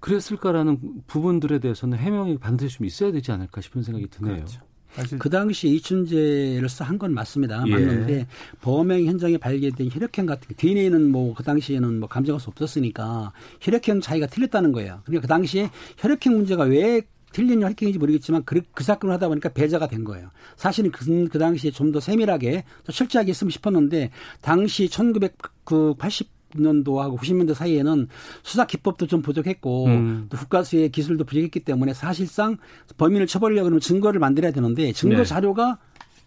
그랬을까라는 0.00 1.04
부분들에 1.06 1.58
대해서는 1.58 1.96
해명이 1.96 2.36
반드시 2.36 2.76
좀 2.76 2.86
있어야 2.86 3.12
되지 3.12 3.32
않을까 3.32 3.62
싶은 3.62 3.82
생각이 3.82 4.08
드네요. 4.08 4.34
그렇죠. 4.34 4.60
사실 4.96 5.18
그 5.18 5.28
당시 5.30 5.68
이춘재로서 5.68 6.84
한 6.84 6.96
건 6.98 7.12
맞습니다. 7.12 7.62
예. 7.66 7.70
맞는데 7.70 8.26
범행 8.62 9.04
현장에 9.06 9.36
발견된 9.38 9.90
혈액형 9.92 10.24
같은 10.26 10.48
게 10.48 10.54
DNA는 10.54 11.10
뭐 11.10 11.34
그 11.34 11.42
당시에는 11.42 12.00
뭐 12.00 12.08
감정할 12.08 12.40
수 12.40 12.48
없었으니까 12.50 13.32
혈액형 13.60 14.00
차이가 14.00 14.26
틀렸다는 14.26 14.72
거예요. 14.72 15.00
그러니까 15.04 15.22
그 15.22 15.28
당시에 15.28 15.70
혈액형 15.98 16.34
문제가 16.34 16.64
왜 16.64 17.02
틀린 17.32 17.62
혈액형인지 17.62 17.98
모르겠지만 17.98 18.44
그, 18.46 18.62
그 18.72 18.82
사건을 18.82 19.12
하다 19.14 19.28
보니까 19.28 19.50
배제가 19.50 19.88
된 19.88 20.04
거예요. 20.04 20.30
사실은 20.56 20.90
그, 20.90 21.28
그 21.28 21.38
당시에 21.38 21.70
좀 21.70 21.92
더 21.92 22.00
세밀하게 22.00 22.64
더 22.84 22.92
철저하게 22.92 23.30
했으면 23.30 23.50
싶었는데 23.50 24.10
당시 24.40 24.88
1980 24.88 26.35
년도하고 26.60 27.16
90년대 27.18 27.54
사이에는 27.54 28.08
수사 28.42 28.66
기법도 28.66 29.06
좀 29.06 29.22
부족했고 29.22 29.86
음. 29.86 30.26
또 30.28 30.36
국가수의 30.36 30.90
기술도 30.90 31.24
부족했기 31.24 31.60
때문에 31.60 31.94
사실상 31.94 32.56
범인을 32.96 33.26
처벌하려고 33.26 33.66
하면 33.66 33.80
증거를 33.80 34.20
만들어야 34.20 34.52
되는데 34.52 34.92
증거 34.92 35.18
네. 35.18 35.24
자료가 35.24 35.78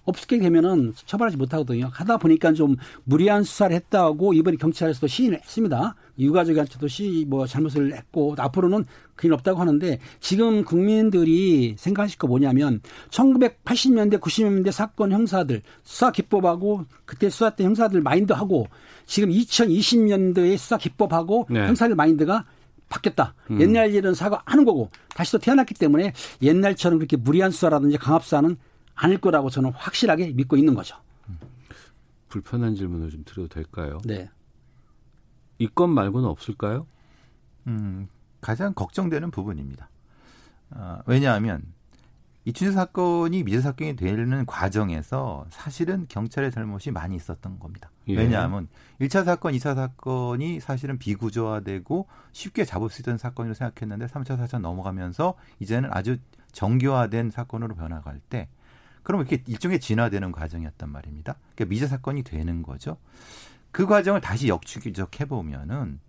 없게 0.09 0.39
되면은 0.39 0.93
처벌하지 1.05 1.37
못하거든요. 1.37 1.89
하다 1.91 2.17
보니까 2.17 2.53
좀 2.53 2.75
무리한 3.03 3.43
수사를 3.43 3.75
했다고 3.75 4.33
이번에 4.33 4.57
경찰에서도 4.57 5.07
시인을 5.07 5.39
했습니다. 5.39 5.95
유가족한테도 6.19 6.87
시, 6.87 7.25
뭐 7.27 7.47
잘못을 7.47 7.95
했고 7.95 8.35
앞으로는 8.37 8.85
그일 9.15 9.33
없다고 9.33 9.59
하는데 9.59 9.99
지금 10.19 10.63
국민들이 10.63 11.75
생각하실 11.77 12.17
거 12.17 12.27
뭐냐면 12.27 12.81
1980년대, 13.09 14.19
90년대 14.19 14.71
사건 14.71 15.11
형사들 15.11 15.61
수사 15.83 16.11
기법하고 16.11 16.85
그때 17.05 17.29
수사 17.29 17.51
때 17.51 17.63
형사들 17.63 18.01
마인드하고 18.01 18.67
지금 19.05 19.29
2020년도의 19.29 20.57
수사 20.57 20.77
기법하고 20.77 21.47
네. 21.49 21.67
형사들 21.67 21.95
마인드가 21.95 22.45
바뀌었다. 22.89 23.35
음. 23.51 23.61
옛날 23.61 23.93
일은 23.93 24.13
사과하는 24.13 24.65
거고 24.65 24.89
다시 25.15 25.31
또 25.31 25.37
태어났기 25.37 25.75
때문에 25.75 26.13
옛날처럼 26.41 26.99
그렇게 26.99 27.15
무리한 27.17 27.51
수사라든지 27.51 27.97
강압 27.97 28.23
수사는 28.23 28.57
아닐 29.01 29.17
거라고 29.17 29.49
저는 29.49 29.71
확실하게 29.71 30.33
믿고 30.33 30.57
있는 30.57 30.73
거죠. 30.73 30.97
불편한 32.27 32.75
질문을 32.75 33.09
좀 33.09 33.23
드려도 33.23 33.47
될까요? 33.47 33.99
네. 34.05 34.29
이건 35.57 35.89
말고는 35.91 36.27
없을까요? 36.27 36.85
음, 37.67 38.07
가장 38.41 38.73
걱정되는 38.73 39.31
부분입니다. 39.31 39.89
어, 40.71 40.99
왜냐하면 41.05 41.63
이춘재 42.43 42.73
사건이 42.73 43.43
미제 43.43 43.61
사건이 43.61 43.95
되는 43.95 44.45
과정에서 44.45 45.45
사실은 45.49 46.05
경찰의 46.09 46.51
잘못이 46.51 46.91
많이 46.91 47.15
있었던 47.15 47.57
겁니다. 47.59 47.91
예. 48.09 48.17
왜냐하면 48.17 48.67
1차 48.99 49.23
사건, 49.23 49.53
2차 49.53 49.75
사건이 49.75 50.59
사실은 50.59 50.97
비구조화되고 50.97 52.07
쉽게 52.33 52.65
잡을 52.65 52.89
수 52.89 53.01
있던 53.01 53.17
사건으로 53.17 53.53
생각했는데 53.53 54.07
3차, 54.07 54.37
4차 54.39 54.59
넘어가면서 54.59 55.35
이제는 55.59 55.89
아주 55.93 56.17
정교화된 56.51 57.31
사건으로 57.31 57.75
변화갈 57.75 58.19
때 58.29 58.49
그럼 59.09 59.21
이렇게 59.21 59.41
일종의 59.47 59.79
진화되는 59.79 60.31
과정이었단 60.31 60.87
말입니다. 60.87 61.33
그러니까 61.55 61.71
미제 61.71 61.87
사건이 61.87 62.21
되는 62.21 62.61
거죠. 62.61 62.97
그 63.71 63.87
과정을 63.87 64.21
다시 64.21 64.47
역추적 64.49 65.19
해보면은 65.19 65.99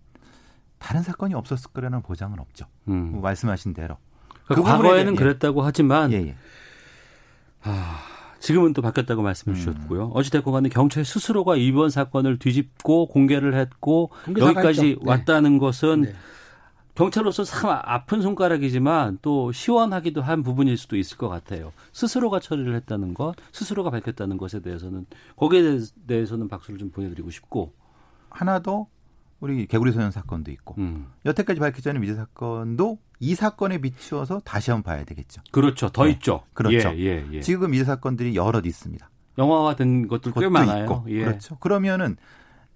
다른 0.77 1.01
사건이 1.01 1.33
없었을 1.33 1.71
거라는 1.71 2.03
보장은 2.03 2.37
없죠. 2.37 2.67
음. 2.89 3.13
뭐 3.13 3.21
말씀하신 3.21 3.73
대로. 3.73 3.97
그러니까 4.45 4.53
그 4.55 4.61
과거에는 4.61 5.13
예. 5.13 5.15
그랬다고 5.15 5.63
하지만 5.63 6.13
예, 6.13 6.17
예. 6.27 6.35
아, 7.63 8.01
지금은 8.39 8.73
또 8.73 8.83
바뀌었다고 8.83 9.23
말씀해 9.23 9.55
음. 9.55 9.59
주셨고요. 9.59 10.11
어찌됐건 10.13 10.53
간에 10.53 10.69
경찰 10.69 11.03
스스로가 11.03 11.55
이번 11.55 11.89
사건을 11.89 12.37
뒤집고 12.37 13.07
공개를 13.07 13.55
했고 13.55 14.11
여기까지 14.37 14.81
네. 14.81 14.95
왔다는 15.01 15.57
것은 15.57 16.01
네. 16.03 16.13
경찰로서 17.01 17.43
참 17.45 17.71
아픈 17.83 18.21
손가락이지만 18.21 19.17
또 19.23 19.51
시원하기도 19.51 20.21
한 20.21 20.43
부분일 20.43 20.77
수도 20.77 20.97
있을 20.97 21.17
것 21.17 21.29
같아요. 21.29 21.73
스스로가 21.93 22.39
처리를 22.39 22.75
했다는 22.75 23.15
것, 23.15 23.33
스스로가 23.51 23.89
밝혔다는 23.89 24.37
것에 24.37 24.59
대해서는 24.59 25.07
거기에 25.35 25.79
대해서는 26.05 26.47
박수를 26.47 26.77
좀 26.77 26.91
보내드리고 26.91 27.31
싶고 27.31 27.73
하나 28.29 28.59
더 28.59 28.85
우리 29.39 29.65
개구리 29.65 29.91
소년 29.91 30.11
사건도 30.11 30.51
있고 30.51 30.75
음. 30.77 31.07
여태까지 31.25 31.59
밝히지 31.59 31.89
않은 31.89 32.01
미제 32.01 32.13
사건도 32.13 32.99
이 33.19 33.33
사건에 33.33 33.79
비추어서 33.79 34.39
다시 34.45 34.69
한번 34.69 34.93
봐야 34.93 35.03
되겠죠. 35.03 35.41
그렇죠. 35.49 35.89
더 35.89 36.03
네. 36.03 36.11
있죠. 36.11 36.43
그렇죠. 36.53 36.91
예, 36.97 36.99
예, 36.99 37.25
예. 37.33 37.41
지금 37.41 37.71
미제 37.71 37.83
사건들이 37.83 38.35
여럿 38.35 38.67
있습니다. 38.67 39.09
영화화 39.39 39.75
된 39.75 40.07
것들 40.07 40.33
꽤 40.37 40.47
많아요. 40.47 40.83
있고. 40.83 41.05
예. 41.07 41.23
그렇죠. 41.23 41.57
그러면은 41.57 42.17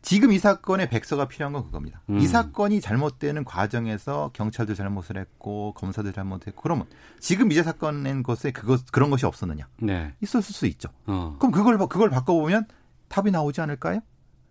지금 0.06 0.32
이 0.32 0.38
사건의 0.38 0.88
백서가 0.88 1.28
필요한 1.28 1.51
건 1.51 1.64
그겁니다. 1.64 1.99
음. 2.12 2.20
이 2.20 2.28
사건이 2.28 2.80
잘못되는 2.80 3.43
과정에서 3.43 4.30
경찰도 4.34 4.76
잘못을 4.76 5.18
했고 5.18 5.74
검사도 5.74 6.12
잘못했고 6.12 6.62
그러면 6.62 6.86
지금 7.20 7.47
미제 7.47 7.64
사건인 7.64 8.22
것에 8.22 8.51
그것 8.51 8.86
그런 8.91 9.10
것이 9.10 9.26
없었느냐? 9.26 9.68
네. 9.78 10.14
있었을 10.22 10.53
수 10.53 10.68
있죠. 10.68 10.89
어. 11.08 11.36
그럼 11.39 11.51
그걸 11.51 11.80
그걸 11.80 12.12
바꿔보면 12.12 12.68
답이 13.08 13.32
나오지 13.32 13.62
않을까요? 13.62 14.01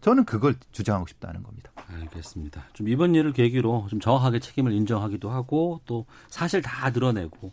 저는 0.01 0.25
그걸 0.25 0.57
주장하고 0.73 1.07
싶다는 1.07 1.45
겁니다. 1.45 1.71
알겠습니다. 1.87 2.65
좀 2.73 2.89
이번 2.89 3.15
일을 3.15 3.33
계기로 3.33 3.87
좀 3.89 4.01
정확하게 4.01 4.41
책임을 4.41 4.73
인정하기도 4.73 5.31
하고 5.31 5.81
또 5.87 6.05
사실 6.29 6.63
다 6.63 6.91
드러내고 6.91 7.53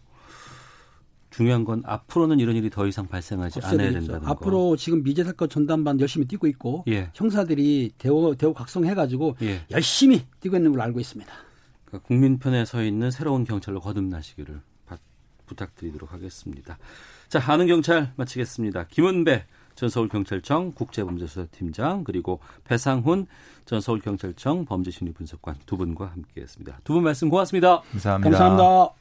중요한 1.32 1.64
건 1.66 1.82
앞으로는 1.86 2.40
이런 2.40 2.56
일이 2.56 2.70
더 2.70 2.86
이상 2.86 3.08
발생하지 3.08 3.62
않아야 3.64 3.92
된다는 3.92 4.22
거. 4.22 4.28
앞으로 4.30 4.76
지금 4.76 5.02
미제 5.02 5.24
사건 5.24 5.50
전담반 5.50 6.00
열심히 6.00 6.28
뛰고 6.28 6.46
있고 6.48 6.84
예. 6.90 7.10
형사들이 7.16 7.94
대우 7.98 8.36
대우 8.36 8.54
각성해가지고 8.54 9.38
예. 9.42 9.62
열심히 9.72 10.24
뛰고 10.42 10.58
있는 10.58 10.72
걸로 10.72 10.84
알고 10.84 11.00
있습니다. 11.00 11.32
그러니까 11.86 12.08
국민 12.08 12.38
편에 12.38 12.66
서 12.66 12.84
있는 12.84 13.10
새로운 13.12 13.44
경찰로 13.46 13.80
거듭나시기를 13.80 14.62
부탁드리도록 15.48 16.14
하겠습니다. 16.14 16.78
자, 17.28 17.42
아는 17.52 17.68
경찰 17.68 18.14
마치겠습니다. 18.16 18.86
김은배 18.88 19.46
전 19.76 19.90
서울경찰청 19.90 20.74
국제범죄수사팀장 20.74 22.04
그리고 22.04 22.40
배상훈 22.66 23.26
전 23.66 23.82
서울경찰청 23.82 24.66
범죄심리분석관 24.66 25.56
두 25.66 25.78
분과 25.78 26.08
함께했습니다. 26.08 26.80
두 26.84 26.94
분 26.94 27.04
말씀 27.04 27.30
고맙습니다. 27.30 27.82
감사합니다. 27.92 28.30
감사합니다. 28.38 29.01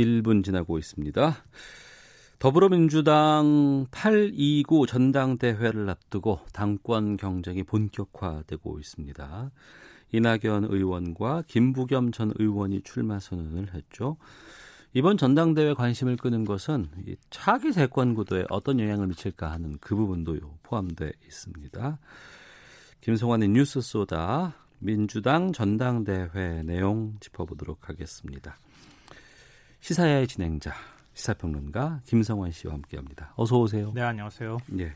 41분 0.00 0.44
지나고 0.44 0.78
있습니다. 0.78 1.36
더불어민주당 2.38 3.86
829 3.90 4.86
전당대회를 4.86 5.90
앞두고 5.90 6.40
당권 6.52 7.16
경쟁이 7.16 7.62
본격화되고 7.62 8.78
있습니다. 8.78 9.50
이낙연 10.12 10.64
의원과 10.70 11.44
김부겸 11.46 12.12
전 12.12 12.32
의원이 12.38 12.82
출마 12.82 13.18
선언을 13.20 13.74
했죠. 13.74 14.16
이번 14.92 15.16
전당대회 15.16 15.74
관심을 15.74 16.16
끄는 16.16 16.44
것은 16.44 16.88
차기 17.28 17.70
대권 17.70 18.14
구도에 18.14 18.44
어떤 18.48 18.80
영향을 18.80 19.06
미칠까 19.08 19.50
하는 19.50 19.76
그 19.80 19.94
부분도 19.94 20.36
포함되어 20.62 21.10
있습니다. 21.26 21.98
김성환의 23.02 23.50
뉴스 23.50 23.80
소다 23.80 24.54
민주당 24.78 25.52
전당대회 25.52 26.62
내용 26.64 27.14
짚어보도록 27.20 27.88
하겠습니다. 27.88 28.56
시사야의 29.80 30.26
진행자 30.26 30.72
시사평론가 31.14 32.00
김성환 32.06 32.52
씨와 32.52 32.74
함께합니다. 32.74 33.32
어서 33.36 33.58
오세요. 33.58 33.92
네, 33.94 34.02
안녕하세요. 34.02 34.58
예. 34.78 34.92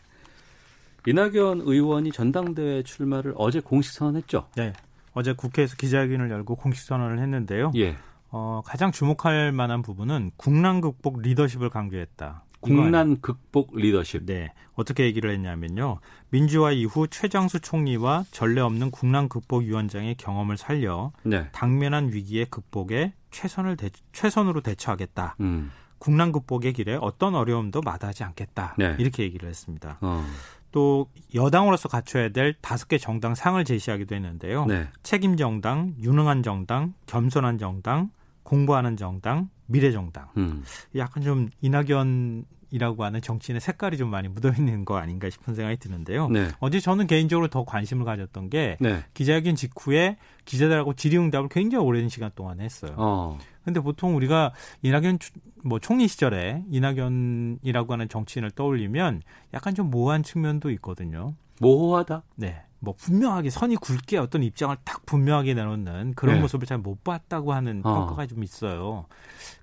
이낙연 1.07 1.63
의원이 1.65 2.13
전당대회 2.13 2.83
출마를 2.83 3.35
어제 3.37 3.61
공식 3.61 3.93
선언했죠. 3.93 4.49
네. 4.57 4.73
어제 5.13 5.33
국회에서 5.33 5.77
기자회견을 5.77 6.31
열고 6.31 6.57
공식 6.57 6.85
선언을 6.87 7.19
했는데요. 7.19 7.73
예. 7.77 7.97
어, 8.31 8.63
가장 8.65 8.91
주목할 8.91 9.53
만한 9.53 9.83
부분은 9.83 10.33
국난 10.37 10.81
극복 10.81 11.21
리더십을 11.21 11.71
강조했다. 11.71 12.45
국난 12.61 13.21
극복 13.21 13.77
리더십. 13.77 14.25
네. 14.25 14.51
어떻게 14.75 15.05
얘기를 15.05 15.31
했냐면요. 15.31 15.99
민주화 16.31 16.73
이후 16.73 17.07
최장수 17.07 17.61
총리와 17.61 18.25
전례 18.31 18.63
없는 18.63 18.91
국난 18.91 19.29
극복 19.29 19.65
위원장의 19.65 20.15
경험을 20.15 20.57
살려 20.57 21.13
네. 21.23 21.47
당면한 21.53 22.13
위기의 22.13 22.47
극복에 22.47 23.13
최선을 23.35 23.77
대, 23.77 23.91
최선으로 24.13 24.61
대처하겠다. 24.61 25.37
음. 25.41 25.73
국난 25.99 26.31
극복의 26.31 26.73
길에 26.73 26.97
어떤 27.01 27.35
어려움도 27.35 27.81
마다하지 27.81 28.23
않겠다. 28.25 28.77
네. 28.79 28.95
이렇게 28.99 29.25
얘기를 29.25 29.49
했습니다. 29.49 29.99
어. 30.03 30.25
또 30.71 31.11
여당으로서 31.35 31.89
갖춰야 31.89 32.29
될 32.29 32.55
다섯 32.61 32.89
개 32.89 32.97
정당 32.99 33.35
상을 33.35 33.63
제시하기도 33.65 34.15
했는데요. 34.15 34.67
네. 34.67 34.89
책임 35.03 35.37
정당, 35.37 35.95
유능한 36.01 36.43
정당, 36.43 36.95
겸손한 37.07 37.59
정당, 37.59 38.11
공부하는 38.45 38.97
정당, 38.97 39.49
미래 39.67 39.91
정당. 39.91 40.29
음. 40.37 40.63
약간 40.97 41.23
좀 41.23 41.49
이낙연 41.61 42.45
이라고 42.75 43.05
하는 43.05 43.23
정치인의 43.23 43.61
색깔이 43.61 43.97
좀 43.97 44.11
많이 44.11 44.27
묻어 44.27 44.51
있는 44.51 44.85
거 44.85 44.97
아닌가 44.97 45.31
싶은 45.31 45.55
생각이 45.55 45.77
드는데요. 45.77 46.29
네. 46.29 46.49
어제 46.59 46.81
저는 46.81 47.07
개인적으로 47.07 47.47
더 47.47 47.65
관심을 47.65 48.05
가졌던 48.05 48.51
게 48.51 48.77
네. 48.81 49.05
기자회견 49.15 49.55
직후에 49.55 50.17
기자들하고 50.45 50.95
질의응답을 50.95 51.51
굉장히 51.51 51.85
오랜 51.85 52.09
시간 52.09 52.33
동안 52.35 52.61
했어요. 52.61 52.93
어. 52.97 53.39
근데 53.65 53.79
보통 53.79 54.17
우리가 54.17 54.53
이낙연 54.83 55.21
뭐 55.63 55.79
총리 55.79 56.09
시절에 56.09 56.65
이낙연이라고 56.69 57.93
하는 57.93 58.09
정치인을 58.09 58.51
떠올리면 58.51 59.23
약간 59.55 59.77
좀 59.77 59.91
모호한 59.91 60.25
측면도 60.25 60.71
있거든요. 60.73 61.35
모호하다? 61.61 62.25
네. 62.35 62.61
뭐 62.85 62.95
분명하게 62.97 63.51
선이 63.51 63.77
굵게 63.77 64.19
어떤 64.19 64.43
입장을 64.43 64.77
딱 64.85 65.05
분명하게 65.07 65.55
내놓는 65.55 66.15
그런 66.15 66.37
네. 66.37 66.41
모습을 66.43 66.67
잘 66.67 66.79
못 66.79 67.03
봤다고 67.03 67.55
하는 67.55 67.81
어. 67.85 67.95
평가가 67.95 68.27
좀 68.27 68.45
있어요. 68.45 69.07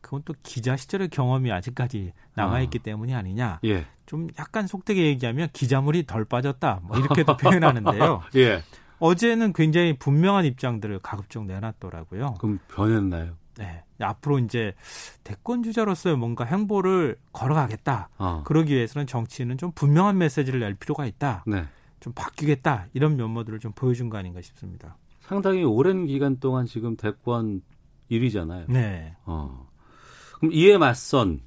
그건 0.01 0.23
또 0.25 0.33
기자 0.43 0.75
시절의 0.75 1.09
경험이 1.09 1.51
아직까지 1.51 2.13
남아 2.33 2.61
있기 2.61 2.79
어. 2.79 2.83
때문이 2.83 3.13
아니냐. 3.13 3.59
예. 3.65 3.85
좀 4.05 4.27
약간 4.39 4.65
속되게 4.67 5.05
얘기하면 5.05 5.49
기자물이 5.53 6.05
덜 6.07 6.25
빠졌다. 6.25 6.79
뭐 6.83 6.97
이렇게도 6.97 7.37
표현하는데요. 7.37 8.23
예. 8.37 8.63
어제는 8.99 9.53
굉장히 9.53 9.97
분명한 9.97 10.45
입장들을 10.45 10.99
가급적 10.99 11.45
내놨더라고요. 11.45 12.35
그럼 12.39 12.59
변했나요? 12.67 13.33
네. 13.57 13.83
앞으로 13.99 14.39
이제 14.39 14.73
대권 15.23 15.61
주자로서의 15.63 16.17
뭔가 16.17 16.45
행보를 16.45 17.17
걸어가겠다. 17.33 18.09
어. 18.17 18.41
그러기 18.45 18.73
위해서는 18.73 19.05
정치인은 19.07 19.57
좀 19.57 19.71
분명한 19.73 20.17
메시지를 20.17 20.59
낼 20.59 20.73
필요가 20.75 21.05
있다. 21.05 21.43
네. 21.45 21.65
좀 22.01 22.11
바뀌겠다 22.13 22.87
이런 22.93 23.15
면모들을 23.15 23.59
좀 23.59 23.71
보여준 23.71 24.09
거 24.09 24.17
아닌가 24.17 24.41
싶습니다. 24.41 24.97
상당히 25.21 25.63
오랜 25.63 26.07
기간 26.07 26.39
동안 26.39 26.65
지금 26.65 26.97
대권 26.97 27.61
1위잖아요. 28.11 28.65
네. 28.67 29.15
어. 29.25 29.69
그럼 30.37 30.51
이에 30.53 30.77
맞선 30.77 31.39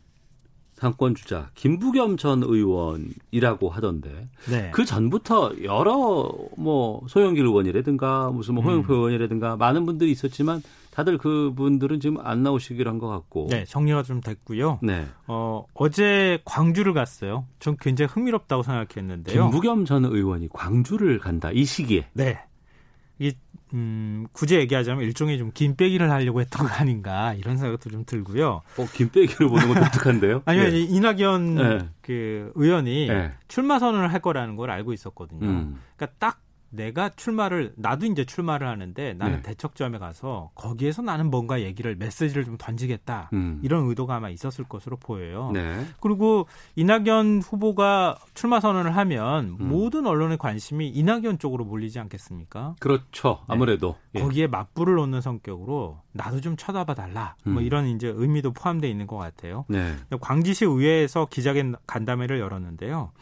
당권 0.76 1.14
주자 1.14 1.50
김부겸 1.54 2.16
전 2.16 2.42
의원이라고 2.42 3.68
하던데 3.68 4.28
네. 4.48 4.70
그 4.72 4.84
전부터 4.84 5.62
여러 5.64 6.32
뭐 6.56 7.04
소영길 7.08 7.44
의원이라든가 7.44 8.30
무슨 8.30 8.54
뭐 8.54 8.64
홍영표 8.64 8.92
음. 8.92 8.98
의원이라든가 8.98 9.56
많은 9.56 9.86
분들이 9.86 10.10
있었지만 10.10 10.62
다들 10.94 11.18
그분들은 11.18 11.98
지금 11.98 12.18
안 12.24 12.42
나오시기로 12.44 12.88
한 12.88 12.98
것 12.98 13.08
같고. 13.08 13.48
네, 13.50 13.64
정리가 13.64 14.04
좀 14.04 14.20
됐고요. 14.20 14.78
네. 14.82 15.06
어, 15.26 15.64
어제 15.74 16.38
광주를 16.44 16.92
갔어요. 16.92 17.46
전 17.58 17.76
굉장히 17.80 18.08
흥미롭다고 18.12 18.62
생각했는데요. 18.62 19.50
김부겸 19.50 19.84
전 19.86 20.04
의원이 20.04 20.48
광주를 20.52 21.18
간다. 21.18 21.50
이 21.52 21.64
시기에. 21.64 22.06
네. 22.12 22.38
이 23.18 23.32
음, 23.72 24.26
굳이 24.32 24.54
얘기하자면 24.54 25.02
일종의 25.04 25.36
좀 25.36 25.50
김빼기를 25.52 26.08
하려고 26.08 26.40
했던 26.40 26.64
거 26.68 26.72
아닌가 26.74 27.34
이런 27.34 27.56
생각도 27.56 27.90
좀 27.90 28.04
들고요. 28.04 28.62
어, 28.78 28.86
김빼기를 28.92 29.48
보는 29.48 29.66
건 29.74 29.82
독특한데요? 29.82 30.42
아니요, 30.44 30.70
네. 30.70 30.80
이낙연 30.80 31.54
네. 31.56 31.78
그 32.02 32.52
의원이 32.54 33.08
네. 33.08 33.32
출마 33.48 33.80
선언을 33.80 34.12
할 34.12 34.20
거라는 34.20 34.54
걸 34.54 34.70
알고 34.70 34.92
있었거든요. 34.92 35.44
음. 35.44 35.80
그러니까 35.96 36.16
딱 36.20 36.40
내가 36.74 37.08
출마를 37.10 37.72
나도 37.76 38.06
이제 38.06 38.24
출마를 38.24 38.66
하는데 38.66 39.14
나는 39.14 39.36
네. 39.36 39.42
대척점에 39.42 39.98
가서 39.98 40.50
거기에서 40.54 41.02
나는 41.02 41.30
뭔가 41.30 41.60
얘기를 41.62 41.96
메시지를 41.96 42.44
좀 42.44 42.56
던지겠다 42.58 43.30
음. 43.32 43.60
이런 43.62 43.88
의도가 43.88 44.16
아마 44.16 44.30
있었을 44.30 44.64
것으로 44.64 44.96
보여요. 44.96 45.50
네. 45.52 45.84
그리고 46.00 46.46
이낙연 46.76 47.42
후보가 47.42 48.18
출마 48.34 48.60
선언을 48.60 48.96
하면 48.96 49.56
음. 49.60 49.68
모든 49.68 50.06
언론의 50.06 50.38
관심이 50.38 50.88
이낙연 50.88 51.38
쪽으로 51.38 51.64
몰리지 51.64 51.98
않겠습니까? 51.98 52.76
그렇죠. 52.80 53.38
네. 53.48 53.54
아무래도 53.54 53.96
네. 54.12 54.20
거기에 54.20 54.46
맞불을 54.46 54.94
놓는 54.94 55.20
성격으로 55.20 56.00
나도 56.12 56.40
좀 56.40 56.56
쳐다봐 56.56 56.94
달라. 56.94 57.36
뭐 57.44 57.52
음. 57.52 57.54
뭐 57.54 57.62
이런 57.62 57.86
이제 57.86 58.12
의미도 58.14 58.52
포함되어 58.52 58.90
있는 58.90 59.06
것 59.06 59.16
같아요. 59.16 59.64
네. 59.68 59.94
광주시 60.20 60.64
의회에서 60.64 61.26
기자간 61.30 61.76
간담회를 61.86 62.38
열었는데요. 62.40 63.12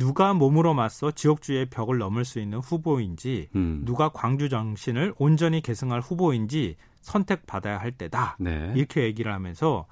누가 0.00 0.32
몸으로 0.32 0.72
맞서 0.72 1.10
지역주의 1.10 1.66
벽을 1.66 1.98
넘을 1.98 2.24
수 2.24 2.40
있는 2.40 2.58
후보인지 2.58 3.50
음. 3.54 3.82
누가 3.84 4.08
광주 4.08 4.48
정신을 4.48 5.12
온전히 5.18 5.60
계승할 5.60 6.00
후보인지 6.00 6.76
선택받아야 7.02 7.78
할 7.78 7.92
때다. 7.92 8.36
네. 8.40 8.72
이렇게 8.74 9.02
얘기를 9.02 9.30
하면서 9.30 9.86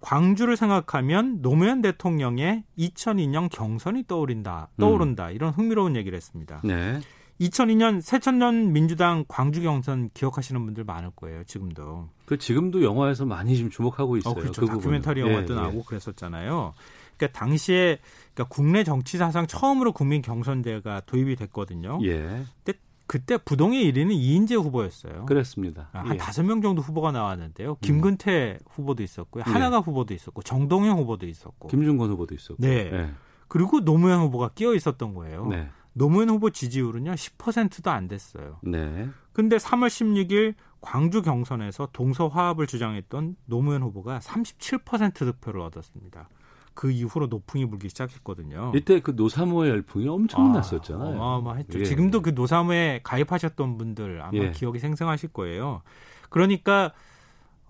광주를 0.00 0.56
생각하면 0.56 1.42
노무현 1.42 1.82
대통령의 1.82 2.64
2002년 2.78 3.50
경선이 3.50 4.04
떠오른다. 4.08 4.70
떠오른다. 4.78 5.28
음. 5.28 5.34
이런 5.34 5.52
흥미로운 5.52 5.94
얘기를 5.94 6.16
했습니다. 6.16 6.62
네. 6.64 6.98
2002년 7.42 8.00
새천년 8.00 8.72
민주당 8.72 9.26
광주 9.28 9.60
경선 9.60 10.08
기억하시는 10.14 10.64
분들 10.64 10.84
많을 10.84 11.10
거예요. 11.10 11.44
지금도. 11.44 12.08
그 12.24 12.38
지금도 12.38 12.82
영화에서 12.82 13.26
많이 13.26 13.56
지금 13.56 13.68
주목하고 13.68 14.16
있어요. 14.16 14.32
어, 14.32 14.34
그렇죠. 14.34 14.62
그 14.62 14.66
다큐멘터리 14.66 15.20
영화도 15.20 15.52
예, 15.52 15.56
나오고 15.56 15.78
예. 15.78 15.82
그랬었잖아요. 15.86 16.72
그러니까 17.20 17.38
당시에 17.38 17.98
그러니까 18.34 18.54
국내 18.54 18.82
정치 18.82 19.18
사상 19.18 19.46
처음으로 19.46 19.92
국민 19.92 20.22
경선제가 20.22 21.02
도입이 21.04 21.36
됐거든요. 21.36 21.98
예. 22.02 22.44
근데 22.64 22.78
그때 23.06 23.36
부동의 23.36 23.92
1위는 23.92 24.12
이인재 24.12 24.54
후보였어요. 24.54 25.26
그렇습니다. 25.26 25.90
한 25.92 26.14
예. 26.14 26.16
다섯 26.16 26.42
예. 26.42 26.46
명 26.46 26.62
정도 26.62 26.80
후보가 26.80 27.12
나왔는데요. 27.12 27.76
김근태 27.82 28.58
음. 28.60 28.66
후보도 28.70 29.02
있었고요. 29.02 29.44
하나가 29.46 29.76
예. 29.76 29.80
후보도 29.80 30.14
있었고 30.14 30.42
정동영 30.42 30.98
후보도 30.98 31.26
있었고 31.26 31.68
김준건 31.68 32.10
후보도 32.10 32.34
있었고. 32.34 32.56
네. 32.58 32.90
예. 32.92 33.10
그리고 33.48 33.84
노무현 33.84 34.20
후보가 34.20 34.50
끼어 34.54 34.74
있었던 34.74 35.12
거예요. 35.14 35.46
네. 35.48 35.68
노무현 35.92 36.30
후보 36.30 36.50
지지율은요 36.50 37.12
10%도 37.12 37.90
안 37.90 38.08
됐어요. 38.08 38.58
네. 38.62 39.08
근데 39.32 39.56
3월 39.56 39.88
16일 39.88 40.54
광주 40.80 41.20
경선에서 41.20 41.88
동서 41.92 42.28
화합을 42.28 42.66
주장했던 42.66 43.36
노무현 43.46 43.82
후보가 43.82 44.20
37% 44.20 45.14
득표를 45.14 45.60
얻었습니다. 45.60 46.28
그 46.74 46.90
이후로 46.90 47.26
노풍이 47.26 47.66
불기 47.66 47.88
시작했거든요. 47.88 48.72
이때 48.74 49.00
그 49.00 49.12
노사모의 49.16 49.70
열풍이 49.70 50.08
엄청났었잖아요. 50.08 51.14
아, 51.14 51.16
어마어마했죠. 51.16 51.80
예. 51.80 51.84
지금도 51.84 52.22
그 52.22 52.30
노사모에 52.30 53.00
가입하셨던 53.02 53.78
분들 53.78 54.20
아마 54.22 54.30
예. 54.34 54.50
기억이 54.52 54.78
생생하실 54.78 55.30
거예요. 55.32 55.82
그러니까 56.28 56.92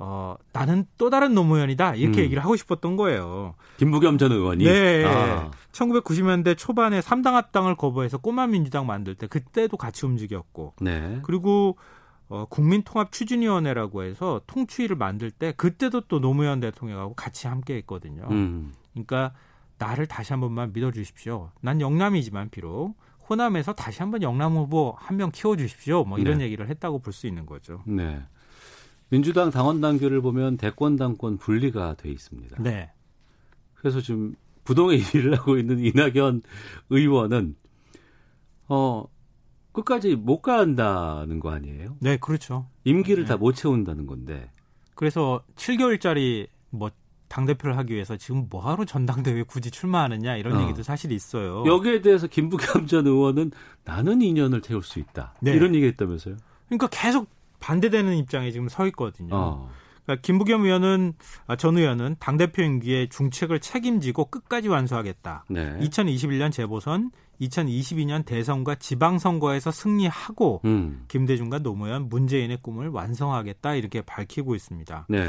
어, 0.02 0.36
나는 0.54 0.86
또 0.96 1.10
다른 1.10 1.34
노무현이다. 1.34 1.94
이렇게 1.96 2.22
음. 2.22 2.24
얘기를 2.24 2.42
하고 2.42 2.56
싶었던 2.56 2.96
거예요. 2.96 3.54
김부겸 3.76 4.16
전 4.16 4.32
의원이? 4.32 4.64
네. 4.64 5.04
아. 5.04 5.50
1990년대 5.72 6.56
초반에 6.56 7.00
3당 7.00 7.32
합당을 7.32 7.74
거부해서 7.74 8.16
꼬마 8.16 8.46
민주당 8.46 8.86
만들 8.86 9.14
때 9.14 9.26
그때도 9.26 9.76
같이 9.76 10.06
움직였고. 10.06 10.72
네. 10.80 11.20
그리고 11.22 11.76
어, 12.30 12.46
국민통합추진위원회라고 12.46 14.04
해서 14.04 14.40
통추위를 14.46 14.96
만들 14.96 15.30
때 15.32 15.52
그때도 15.56 16.02
또 16.02 16.20
노무현 16.20 16.60
대통령하고 16.60 17.14
같이 17.14 17.48
함께 17.48 17.74
했거든요. 17.78 18.26
음. 18.30 18.72
그러니까 18.92 19.34
나를 19.78 20.06
다시 20.06 20.32
한 20.32 20.40
번만 20.40 20.72
믿어주십시오. 20.72 21.50
난 21.60 21.80
영남이지만 21.80 22.50
비록 22.50 22.94
호남에서 23.28 23.72
다시 23.74 23.98
한번 24.00 24.22
영남 24.22 24.52
후보 24.54 24.94
한 24.98 25.16
명 25.16 25.30
키워주십시오. 25.32 26.04
뭐 26.04 26.18
이런 26.18 26.38
네. 26.38 26.44
얘기를 26.44 26.68
했다고 26.68 27.00
볼 27.00 27.12
수 27.12 27.26
있는 27.26 27.46
거죠. 27.46 27.82
네. 27.86 28.22
민주당 29.08 29.50
당원 29.50 29.80
당규를 29.80 30.20
보면 30.20 30.56
대권 30.56 30.94
당권 30.96 31.36
분리가 31.36 31.94
돼 31.94 32.10
있습니다. 32.10 32.62
네. 32.62 32.92
그래서 33.74 34.00
지금 34.00 34.36
부동의 34.62 35.00
일을 35.14 35.36
하고 35.36 35.58
있는 35.58 35.80
이낙연 35.80 36.42
의원은 36.90 37.56
어 38.68 39.04
끝까지 39.84 40.16
못 40.16 40.40
간다는 40.42 41.40
거 41.40 41.50
아니에요? 41.50 41.96
네, 42.00 42.16
그렇죠. 42.16 42.66
임기를 42.84 43.24
네. 43.24 43.28
다못 43.28 43.54
채운다는 43.56 44.06
건데. 44.06 44.50
그래서 44.94 45.42
7개월짜리 45.56 46.48
뭐 46.70 46.90
당대표를 47.28 47.76
하기 47.78 47.94
위해서 47.94 48.16
지금 48.16 48.48
뭐하러 48.50 48.84
전당대회에 48.84 49.44
굳이 49.44 49.70
출마하느냐 49.70 50.36
이런 50.36 50.56
어. 50.56 50.62
얘기도 50.62 50.82
사실 50.82 51.12
있어요. 51.12 51.64
여기에 51.64 52.02
대해서 52.02 52.26
김부겸 52.26 52.86
전 52.86 53.06
의원은 53.06 53.52
나는 53.84 54.18
2년을 54.18 54.62
태울 54.62 54.82
수 54.82 54.98
있다. 54.98 55.34
네. 55.40 55.52
이런 55.52 55.74
얘기 55.74 55.86
했다면서요? 55.86 56.36
그러니까 56.66 56.88
계속 56.88 57.28
반대되는 57.60 58.16
입장에 58.16 58.50
지금 58.50 58.68
서 58.68 58.86
있거든요. 58.88 59.34
어. 59.34 59.70
그러니까 60.04 60.22
김부겸 60.22 60.64
의원은 60.64 61.14
아, 61.46 61.56
전 61.56 61.76
의원은 61.76 62.16
당 62.18 62.36
대표 62.36 62.62
임기의 62.62 63.08
중책을 63.08 63.60
책임지고 63.60 64.26
끝까지 64.26 64.68
완수하겠다. 64.68 65.44
네. 65.48 65.78
2021년 65.80 66.52
재보선, 66.52 67.10
2022년 67.40 68.24
대선과 68.24 68.76
지방선거에서 68.76 69.70
승리하고 69.70 70.60
음. 70.64 71.04
김대중과 71.08 71.60
노무현, 71.60 72.08
문재인의 72.08 72.58
꿈을 72.62 72.88
완성하겠다 72.88 73.74
이렇게 73.74 74.02
밝히고 74.02 74.54
있습니다. 74.54 75.06
네. 75.08 75.28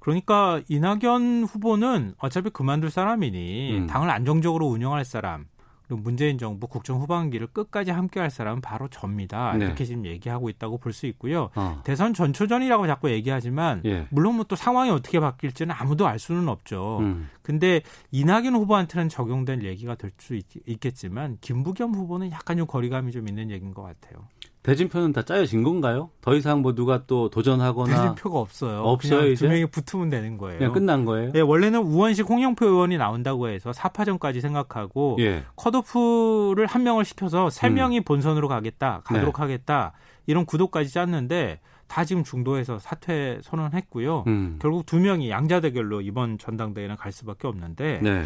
그러니까 0.00 0.62
이낙연 0.68 1.44
후보는 1.44 2.14
어차피 2.18 2.50
그만둘 2.50 2.90
사람이니 2.90 3.78
음. 3.78 3.86
당을 3.86 4.10
안정적으로 4.10 4.66
운영할 4.66 5.04
사람 5.04 5.46
그리고 5.88 6.02
문재인 6.02 6.36
정부 6.38 6.66
국정 6.68 7.00
후반기를 7.00 7.48
끝까지 7.48 7.90
함께할 7.90 8.30
사람은 8.30 8.60
바로 8.60 8.86
접니다. 8.88 9.54
네. 9.56 9.64
이렇게 9.64 9.84
지금 9.86 10.04
얘기하고 10.04 10.50
있다고 10.50 10.76
볼 10.78 10.92
수 10.92 11.06
있고요. 11.06 11.48
어. 11.56 11.80
대선 11.84 12.12
전초전이라고 12.14 12.86
자꾸 12.86 13.10
얘기하지만 13.10 13.80
예. 13.86 14.06
물론 14.10 14.34
뭐 14.36 14.44
또 14.48 14.54
상황이 14.56 14.90
어떻게 14.90 15.18
바뀔지는 15.20 15.74
아무도 15.76 16.06
알 16.06 16.18
수는 16.18 16.48
없죠. 16.48 16.98
음. 17.00 17.28
근데 17.42 17.80
이낙연 18.12 18.54
후보한테는 18.54 19.08
적용된 19.08 19.62
얘기가 19.64 19.94
될 19.94 20.12
수 20.18 20.38
있겠지만 20.66 21.38
김부겸 21.40 21.94
후보는 21.94 22.30
약간 22.32 22.56
좀 22.56 22.66
거리감이 22.66 23.12
좀 23.12 23.28
있는 23.28 23.50
얘기인 23.50 23.72
것 23.72 23.82
같아요. 23.82 24.26
대진표는 24.68 25.14
다 25.14 25.22
짜여진 25.22 25.62
건가요? 25.62 26.10
더 26.20 26.34
이상 26.34 26.60
뭐 26.60 26.74
누가 26.74 27.04
또 27.06 27.30
도전하거나 27.30 27.94
대진표가 27.94 28.38
없어요. 28.38 28.82
없어요 28.82 29.28
이제 29.28 29.46
두 29.46 29.50
명이 29.50 29.66
붙으면 29.66 30.10
되는 30.10 30.36
거예요. 30.36 30.58
그냥 30.58 30.72
끝난 30.74 31.04
거예요? 31.06 31.32
예, 31.34 31.40
원래는 31.40 31.80
우원식 31.80 32.28
홍영표 32.28 32.66
의원이 32.66 32.98
나온다고 32.98 33.48
해서 33.48 33.70
4파전까지 33.70 34.42
생각하고 34.42 35.16
예. 35.20 35.44
컷오프를 35.56 36.66
한 36.66 36.82
명을 36.82 37.06
시켜서 37.06 37.48
세 37.48 37.68
음. 37.68 37.74
명이 37.74 38.00
음. 38.00 38.04
본선으로 38.04 38.46
가겠다, 38.48 39.00
가도록 39.04 39.36
네. 39.36 39.42
하겠다 39.42 39.92
이런 40.26 40.44
구도까지 40.44 40.90
짰는데 40.92 41.60
다 41.86 42.04
지금 42.04 42.22
중도에서 42.22 42.78
사퇴 42.78 43.40
선언했고요. 43.42 44.24
음. 44.26 44.58
결국 44.60 44.84
두 44.84 45.00
명이 45.00 45.30
양자 45.30 45.60
대결로 45.60 46.02
이번 46.02 46.36
전당대회는 46.36 46.96
갈 46.96 47.10
수밖에 47.10 47.48
없는데. 47.48 48.00
네. 48.02 48.24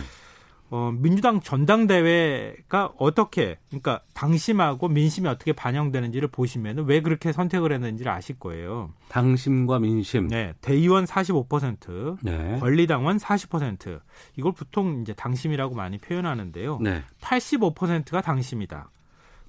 어, 0.74 0.90
민주당 0.90 1.40
전당대회가 1.40 2.94
어떻게, 2.96 3.58
그러니까 3.68 4.00
당심하고 4.14 4.88
민심이 4.88 5.28
어떻게 5.28 5.52
반영되는지를 5.52 6.28
보시면 6.28 6.86
왜 6.86 7.02
그렇게 7.02 7.30
선택을 7.30 7.72
했는지를 7.72 8.10
아실 8.10 8.38
거예요. 8.38 8.90
당심과 9.10 9.80
민심. 9.80 10.28
네. 10.28 10.54
대의원 10.62 11.04
45%, 11.04 12.16
네. 12.22 12.58
권리당원 12.58 13.18
40%. 13.18 14.00
이걸 14.36 14.52
보통 14.52 15.02
이제 15.02 15.12
당심이라고 15.12 15.74
많이 15.74 15.98
표현하는데요. 15.98 16.78
네. 16.80 17.02
85%가 17.20 18.22
당심이다. 18.22 18.90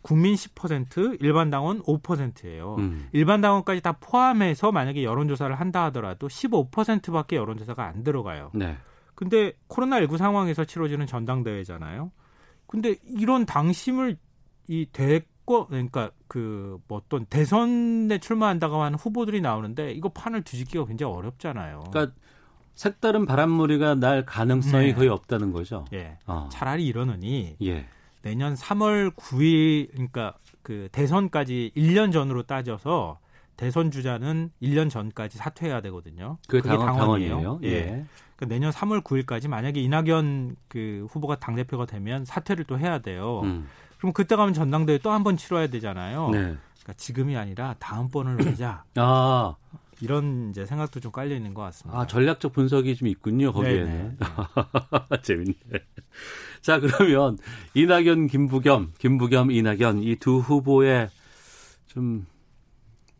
국민 0.01 0.35
10%, 0.35 1.19
일반 1.21 1.49
당원 1.49 1.81
5%예요. 1.83 2.75
음. 2.79 3.07
일반 3.13 3.39
당원까지 3.39 3.79
다 3.79 3.93
포함해서 3.93 4.73
만약에 4.73 5.05
여론조사를 5.05 5.57
한다 5.57 5.85
하더라도 5.85 6.27
15%밖에 6.27 7.37
여론조사가 7.37 7.85
안 7.85 8.03
들어가요. 8.03 8.51
네. 8.53 8.75
근데 9.15 9.53
코로나19 9.69 10.17
상황에서 10.17 10.65
치러지는 10.65 11.07
전당대회잖아요. 11.07 12.11
근데 12.67 12.95
이런 13.05 13.45
당심을 13.45 14.17
이 14.67 14.87
대권 14.91 15.67
그러니까 15.67 16.11
그 16.27 16.63
뭐 16.87 16.97
어떤 16.97 17.25
대선에 17.25 18.19
출마한다고 18.19 18.81
하는 18.81 18.97
후보들이 18.97 19.41
나오는데 19.41 19.91
이거 19.91 20.09
판을 20.09 20.43
뒤집기가 20.43 20.85
굉장히 20.85 21.13
어렵잖아요. 21.13 21.83
그러니까 21.91 22.15
색다른 22.75 23.25
바람무리가 23.25 23.95
날 23.95 24.25
가능성이 24.25 24.87
네. 24.87 24.93
거의 24.93 25.09
없다는 25.09 25.51
거죠. 25.51 25.85
예. 25.93 26.17
어. 26.25 26.49
차라리 26.51 26.85
이러느니 26.85 27.55
예. 27.61 27.85
내년 28.23 28.55
3월 28.55 29.13
9일 29.15 29.91
그러니까 29.91 30.35
그 30.61 30.89
대선까지 30.91 31.71
1년 31.75 32.11
전으로 32.11 32.43
따져서 32.43 33.19
대선 33.55 33.91
주자는 33.91 34.49
1년 34.61 34.89
전까지 34.89 35.37
사퇴해야 35.37 35.81
되거든요. 35.81 36.37
그게, 36.47 36.61
그게 36.61 36.75
당원, 36.75 36.97
당원이에요. 36.97 37.59
예. 37.63 37.69
예. 37.69 38.05
그러니까 38.43 38.53
내년 38.55 38.71
3월 38.71 39.01
9일까지 39.03 39.47
만약에 39.47 39.81
이낙연 39.81 40.55
그 40.67 41.07
후보가 41.09 41.39
당 41.39 41.55
대표가 41.55 41.85
되면 41.85 42.25
사퇴를 42.25 42.65
또 42.65 42.77
해야 42.77 42.99
돼요. 42.99 43.41
음. 43.43 43.67
그럼 43.97 44.13
그때 44.13 44.35
가면 44.35 44.53
전당대회 44.53 44.97
또 44.99 45.11
한 45.11 45.23
번 45.23 45.37
치러야 45.37 45.67
되잖아요. 45.67 46.29
네. 46.31 46.39
그러니까 46.39 46.93
지금이 46.97 47.37
아니라 47.37 47.75
다음 47.79 48.09
번을 48.09 48.45
하자. 48.45 48.83
아. 48.97 49.55
이런 50.01 50.49
이제 50.49 50.65
생각도 50.65 50.99
좀 50.99 51.11
깔려 51.13 51.33
있는 51.35 51.53
것 51.53 51.61
같습니다. 51.61 51.97
아, 51.97 52.05
전략적 52.05 52.51
분석이 52.51 52.93
좀 52.97 53.07
있군요, 53.07 53.53
거기에는. 53.53 54.17
재밌네. 55.23 55.53
자, 56.61 56.79
그러면 56.79 57.37
이낙연, 57.73 58.27
김부겸, 58.27 58.93
김부겸, 58.97 59.51
이낙연 59.51 59.99
이 60.03 60.15
두 60.17 60.39
후보의 60.39 61.09
좀 61.87 62.25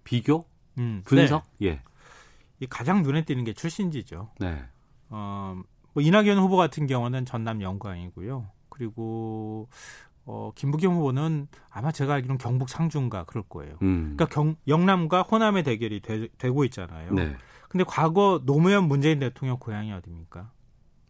비교? 0.04 0.46
음, 0.78 1.02
분석? 1.06 1.46
네. 1.60 1.68
예. 1.68 1.82
이 2.60 2.66
가장 2.66 3.02
눈에 3.04 3.24
띄는 3.24 3.46
게 3.46 3.54
출신지죠. 3.54 4.32
네. 4.40 4.64
어, 5.16 5.62
뭐 5.94 6.02
이낙연 6.02 6.40
후보 6.40 6.58
같은 6.58 6.88
경우는 6.88 7.26
전남 7.26 7.62
영광이고요. 7.62 8.48
그리고 8.70 9.70
어, 10.26 10.52
김부겸 10.56 10.96
후보는 10.96 11.48
아마 11.70 11.92
제가 11.92 12.16
알기로는 12.16 12.40
경북 12.40 12.68
상주인가 12.68 13.26
그럴 13.26 13.44
거예요. 13.48 13.78
음. 13.84 14.16
그러니까 14.16 14.26
경, 14.26 14.56
영남과 14.68 15.22
호남의 15.22 15.64
대결이 15.64 16.02
되, 16.02 16.50
고 16.50 16.64
있잖아요. 16.66 17.14
네. 17.14 17.36
근데 17.70 17.84
과거 17.88 18.42
노무현 18.44 18.88
문재인 18.88 19.20
대통령 19.20 19.58
고향이 19.60 19.92
어디입니까? 19.94 20.52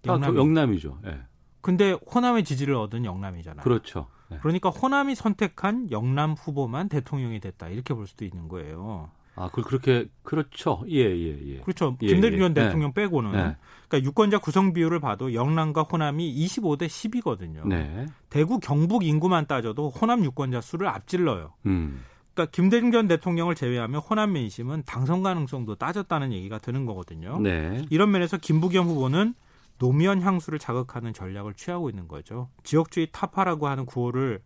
영남 0.05 0.29
아, 0.29 0.33
그 0.33 0.37
영남이죠. 0.37 0.99
예. 1.05 1.09
네. 1.09 1.21
근데 1.61 1.97
호남의 2.13 2.43
지지를 2.43 2.75
얻은 2.75 3.05
영남이잖아요. 3.05 3.63
그렇죠. 3.63 4.07
네. 4.29 4.37
그러니까 4.41 4.69
호남이 4.69 5.15
선택한 5.15 5.91
영남 5.91 6.33
후보만 6.33 6.89
대통령이 6.89 7.39
됐다 7.39 7.69
이렇게 7.69 7.93
볼 7.93 8.05
수도 8.05 8.25
있는 8.25 8.49
거예요. 8.49 9.11
아, 9.35 9.49
그 9.51 9.61
그렇게 9.61 10.05
그렇죠. 10.21 10.83
예, 10.89 10.99
예, 10.99 11.39
예. 11.47 11.59
그렇죠. 11.61 11.97
예, 12.01 12.07
김대중 12.07 12.39
전 12.39 12.51
예. 12.51 12.53
대통령 12.53 12.93
네. 12.93 13.01
빼고는 13.01 13.31
네. 13.31 13.57
그러니까 13.87 14.07
유권자 14.07 14.39
구성 14.39 14.73
비율을 14.73 14.99
봐도 14.99 15.33
영남과 15.33 15.83
호남이 15.83 16.33
25대 16.45 16.87
10이거든요. 16.87 17.67
네. 17.67 18.05
대구 18.29 18.59
경북 18.59 19.05
인구만 19.05 19.47
따져도 19.47 19.89
호남 19.89 20.23
유권자 20.23 20.61
수를 20.61 20.87
앞질러요. 20.87 21.53
음. 21.65 22.03
그러니까 22.33 22.51
김대중 22.51 22.91
전 22.91 23.07
대통령을 23.07 23.55
제외하면 23.55 24.01
호남 24.01 24.33
민심은 24.33 24.83
당선 24.85 25.23
가능성도 25.23 25.75
따졌다는 25.75 26.31
얘기가 26.33 26.57
드는 26.59 26.85
거거든요. 26.85 27.39
네. 27.39 27.85
이런 27.89 28.11
면에서 28.11 28.37
김부겸 28.37 28.87
후보는 28.87 29.35
노무현 29.79 30.21
향수를 30.21 30.59
자극하는 30.59 31.13
전략을 31.13 31.53
취하고 31.55 31.89
있는 31.89 32.07
거죠. 32.07 32.49
지역주의 32.63 33.09
타파라고 33.11 33.67
하는 33.67 33.85
구호를 33.85 34.39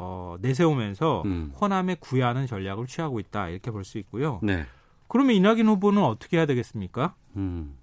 어, 0.00 0.36
내세우면서 0.40 1.22
음. 1.26 1.52
호남에 1.60 1.96
구애하는 1.98 2.46
전략을 2.46 2.86
취하고 2.86 3.18
있다 3.18 3.48
이렇게 3.48 3.72
볼 3.72 3.82
수 3.84 3.98
있고요. 3.98 4.38
네. 4.44 4.64
그러면 5.08 5.34
이낙연 5.34 5.66
후보는 5.66 6.02
어떻게 6.02 6.36
해야 6.36 6.46
되겠습니까? 6.46 7.14
음. 7.36 7.76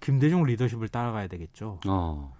김대중 0.00 0.44
리더십을 0.44 0.88
따라가야 0.88 1.26
되겠죠. 1.26 1.80
어. 1.86 2.34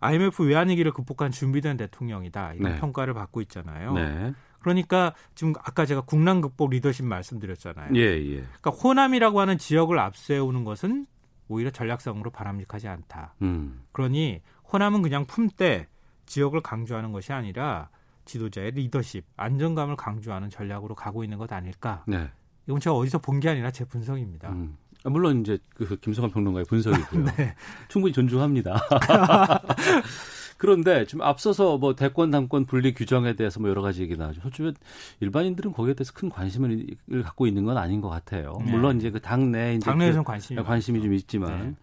IMF 0.00 0.44
외환위기를 0.44 0.92
극복한 0.92 1.30
준비된 1.30 1.76
대통령이다 1.76 2.54
이런 2.54 2.72
네. 2.74 2.80
평가를 2.80 3.12
받고 3.14 3.40
있잖아요. 3.42 3.92
네. 3.94 4.32
그러니까 4.60 5.12
지금 5.34 5.52
아까 5.58 5.84
제가 5.84 6.02
국난 6.02 6.40
극복 6.40 6.70
리더십 6.70 7.04
말씀드렸잖아요. 7.04 7.90
예, 7.96 8.00
예. 8.00 8.36
그러니까 8.36 8.70
호남이라고 8.70 9.40
하는 9.40 9.58
지역을 9.58 9.98
앞세우는 9.98 10.64
것은 10.64 11.06
오히려 11.48 11.70
전략성으로 11.70 12.30
바람직하지 12.30 12.88
않다. 12.88 13.34
음. 13.42 13.82
그러니 13.92 14.40
호남은 14.72 15.02
그냥 15.02 15.26
품때 15.26 15.88
지역을 16.26 16.60
강조하는 16.60 17.12
것이 17.12 17.32
아니라 17.32 17.88
지도자의 18.28 18.70
리더십, 18.72 19.24
안정감을 19.36 19.96
강조하는 19.96 20.50
전략으로 20.50 20.94
가고 20.94 21.24
있는 21.24 21.38
것 21.38 21.52
아닐까. 21.52 22.04
네. 22.06 22.30
이건 22.68 22.78
제가 22.78 22.94
어디서 22.94 23.18
본 23.18 23.40
게 23.40 23.48
아니라 23.48 23.70
제 23.72 23.84
분석입니다. 23.84 24.50
음. 24.50 24.76
아, 25.04 25.10
물론 25.10 25.40
이제 25.40 25.58
그 25.74 25.96
김성환 25.96 26.30
평론가의 26.30 26.66
분석이고요. 26.66 27.24
네. 27.36 27.54
충분히 27.88 28.12
존중합니다. 28.12 28.78
그런데 30.58 31.04
좀 31.06 31.22
앞서서 31.22 31.78
뭐 31.78 31.94
대권 31.94 32.30
당권 32.32 32.66
분리 32.66 32.92
규정에 32.92 33.34
대해서 33.34 33.60
뭐 33.60 33.70
여러 33.70 33.80
가지 33.80 34.02
얘기 34.02 34.16
나죠. 34.16 34.40
솔직히 34.40 34.72
일반인들은 35.20 35.72
거기에 35.72 35.94
대해서 35.94 36.12
큰 36.12 36.28
관심을 36.28 36.84
갖고 37.22 37.46
있는 37.46 37.64
건 37.64 37.76
아닌 37.78 38.00
것 38.00 38.08
같아요. 38.08 38.58
네. 38.64 38.72
물론 38.72 38.96
이제 38.98 39.10
그 39.10 39.20
당내 39.20 39.76
이제 39.76 39.84
당내에서 39.88 40.18
그 40.22 40.24
관심이 40.24 40.62
관심이 40.62 41.00
좀 41.00 41.14
있지만 41.14 41.60
네. 41.60 41.74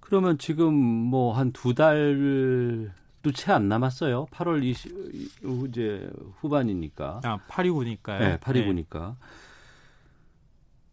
그러면 0.00 0.38
지금 0.38 0.72
뭐 0.74 1.34
한 1.34 1.52
두 1.52 1.74
달 1.74 2.90
도채안 3.22 3.68
남았어요. 3.68 4.26
8월 4.26 4.62
20 4.64 5.68
이제 5.68 6.10
후반이니까. 6.40 7.20
아, 7.24 7.38
8이고니까요. 7.48 8.18
네, 8.18 8.38
8이고니까. 8.38 9.10
네. 9.10 9.14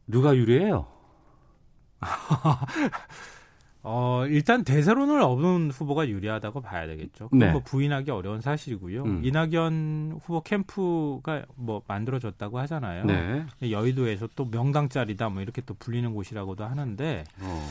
누가 0.08 0.36
유리해요? 0.36 0.88
어, 3.90 4.26
일단 4.28 4.66
대세론을 4.66 5.22
얻은 5.22 5.72
후보가 5.72 6.10
유리하다고 6.10 6.60
봐야 6.62 6.88
되겠죠. 6.88 7.30
네. 7.32 7.52
뭐 7.52 7.62
부인하기 7.62 8.12
어려운 8.12 8.42
사실이고요. 8.42 9.04
음. 9.04 9.22
이낙연 9.24 10.20
후보 10.22 10.42
캠프가 10.42 11.46
뭐 11.56 11.82
만들어졌다고 11.88 12.60
하잖아요. 12.60 13.06
네. 13.06 13.46
여의도에서 13.62 14.28
또 14.36 14.50
명당 14.50 14.90
자리다 14.90 15.30
뭐 15.30 15.42
이렇게 15.42 15.62
또 15.62 15.74
불리는 15.74 16.14
곳이라고도 16.14 16.66
하는데 16.66 17.24
어, 17.40 17.70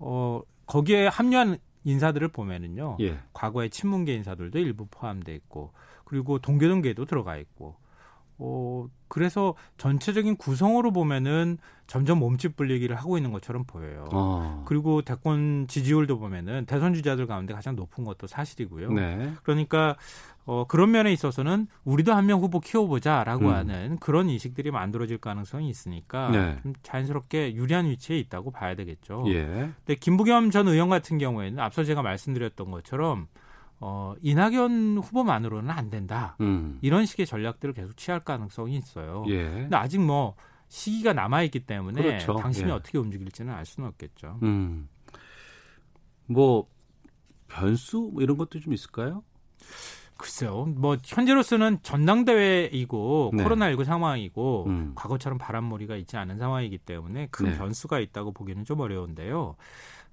어 0.00 0.42
거기에 0.66 1.06
합류한 1.06 1.58
인사들을 1.84 2.28
보면은요. 2.28 2.98
예. 3.00 3.18
과거의 3.32 3.70
친문계 3.70 4.14
인사들도 4.14 4.58
일부 4.58 4.86
포함돼 4.90 5.34
있고 5.34 5.72
그리고 6.04 6.38
동교동계도 6.38 7.04
들어가 7.06 7.36
있고 7.36 7.76
어, 8.38 8.88
그래서 9.08 9.54
전체적인 9.78 10.36
구성으로 10.36 10.90
보면은 10.90 11.58
점점 11.86 12.18
몸집 12.18 12.56
불리기를 12.56 12.96
하고 12.96 13.16
있는 13.16 13.30
것처럼 13.30 13.64
보여요. 13.64 14.04
어. 14.12 14.64
그리고 14.66 15.02
대권 15.02 15.66
지지율도 15.68 16.18
보면은 16.18 16.64
대선 16.66 16.94
주자들 16.94 17.26
가운데 17.26 17.54
가장 17.54 17.76
높은 17.76 18.04
것도 18.04 18.26
사실이고요. 18.26 18.92
네. 18.92 19.32
그러니까 19.42 19.96
어, 20.44 20.64
그런 20.66 20.90
면에 20.90 21.12
있어서는 21.12 21.68
우리도 21.84 22.12
한 22.12 22.26
명 22.26 22.40
후보 22.40 22.58
키워보자라고 22.60 23.46
음. 23.48 23.52
하는 23.52 23.96
그런 23.98 24.28
인식들이 24.28 24.70
만들어질 24.70 25.18
가능성이 25.18 25.68
있으니까 25.68 26.30
네. 26.30 26.58
좀 26.62 26.72
자연스럽게 26.82 27.54
유리한 27.54 27.86
위치에 27.86 28.18
있다고 28.18 28.50
봐야 28.50 28.74
되겠죠. 28.74 29.24
예. 29.28 29.44
근데 29.84 29.94
김부겸 29.94 30.50
전 30.50 30.68
의원 30.68 30.88
같은 30.88 31.18
경우에는 31.18 31.58
앞서 31.60 31.84
제가 31.84 32.02
말씀드렸던 32.02 32.70
것처럼 32.70 33.28
어, 33.80 34.14
이낙연 34.22 34.98
후보만으로는 34.98 35.70
안 35.70 35.90
된다. 35.90 36.36
음. 36.40 36.78
이런 36.82 37.04
식의 37.06 37.26
전략들을 37.26 37.74
계속 37.74 37.96
취할 37.96 38.20
가능성이 38.20 38.76
있어요. 38.76 39.24
예. 39.28 39.42
근데 39.44 39.76
아직 39.76 40.00
뭐 40.00 40.36
시기가 40.68 41.12
남아 41.12 41.42
있기 41.42 41.66
때문에 41.66 42.00
그렇죠. 42.00 42.34
당신이 42.36 42.68
예. 42.70 42.72
어떻게 42.72 42.98
움직일지는 42.98 43.52
알 43.52 43.66
수는 43.66 43.88
없겠죠. 43.90 44.38
음. 44.44 44.88
뭐 46.26 46.66
변수 47.48 48.10
뭐 48.12 48.22
이런 48.22 48.36
것도 48.38 48.60
좀 48.60 48.72
있을까요? 48.72 49.22
글쎄요. 50.22 50.66
뭐 50.76 50.96
현재로서는 51.04 51.78
전당대회이고 51.82 53.32
네. 53.34 53.44
코로나19 53.44 53.84
상황이고 53.84 54.64
음. 54.68 54.92
과거처럼 54.94 55.36
바람몰이가 55.38 55.96
있지 55.96 56.16
않은 56.16 56.38
상황이기 56.38 56.78
때문에 56.78 57.26
큰 57.32 57.46
네. 57.46 57.58
변수가 57.58 57.98
있다고 57.98 58.32
보기는 58.32 58.64
좀 58.64 58.78
어려운데요. 58.80 59.56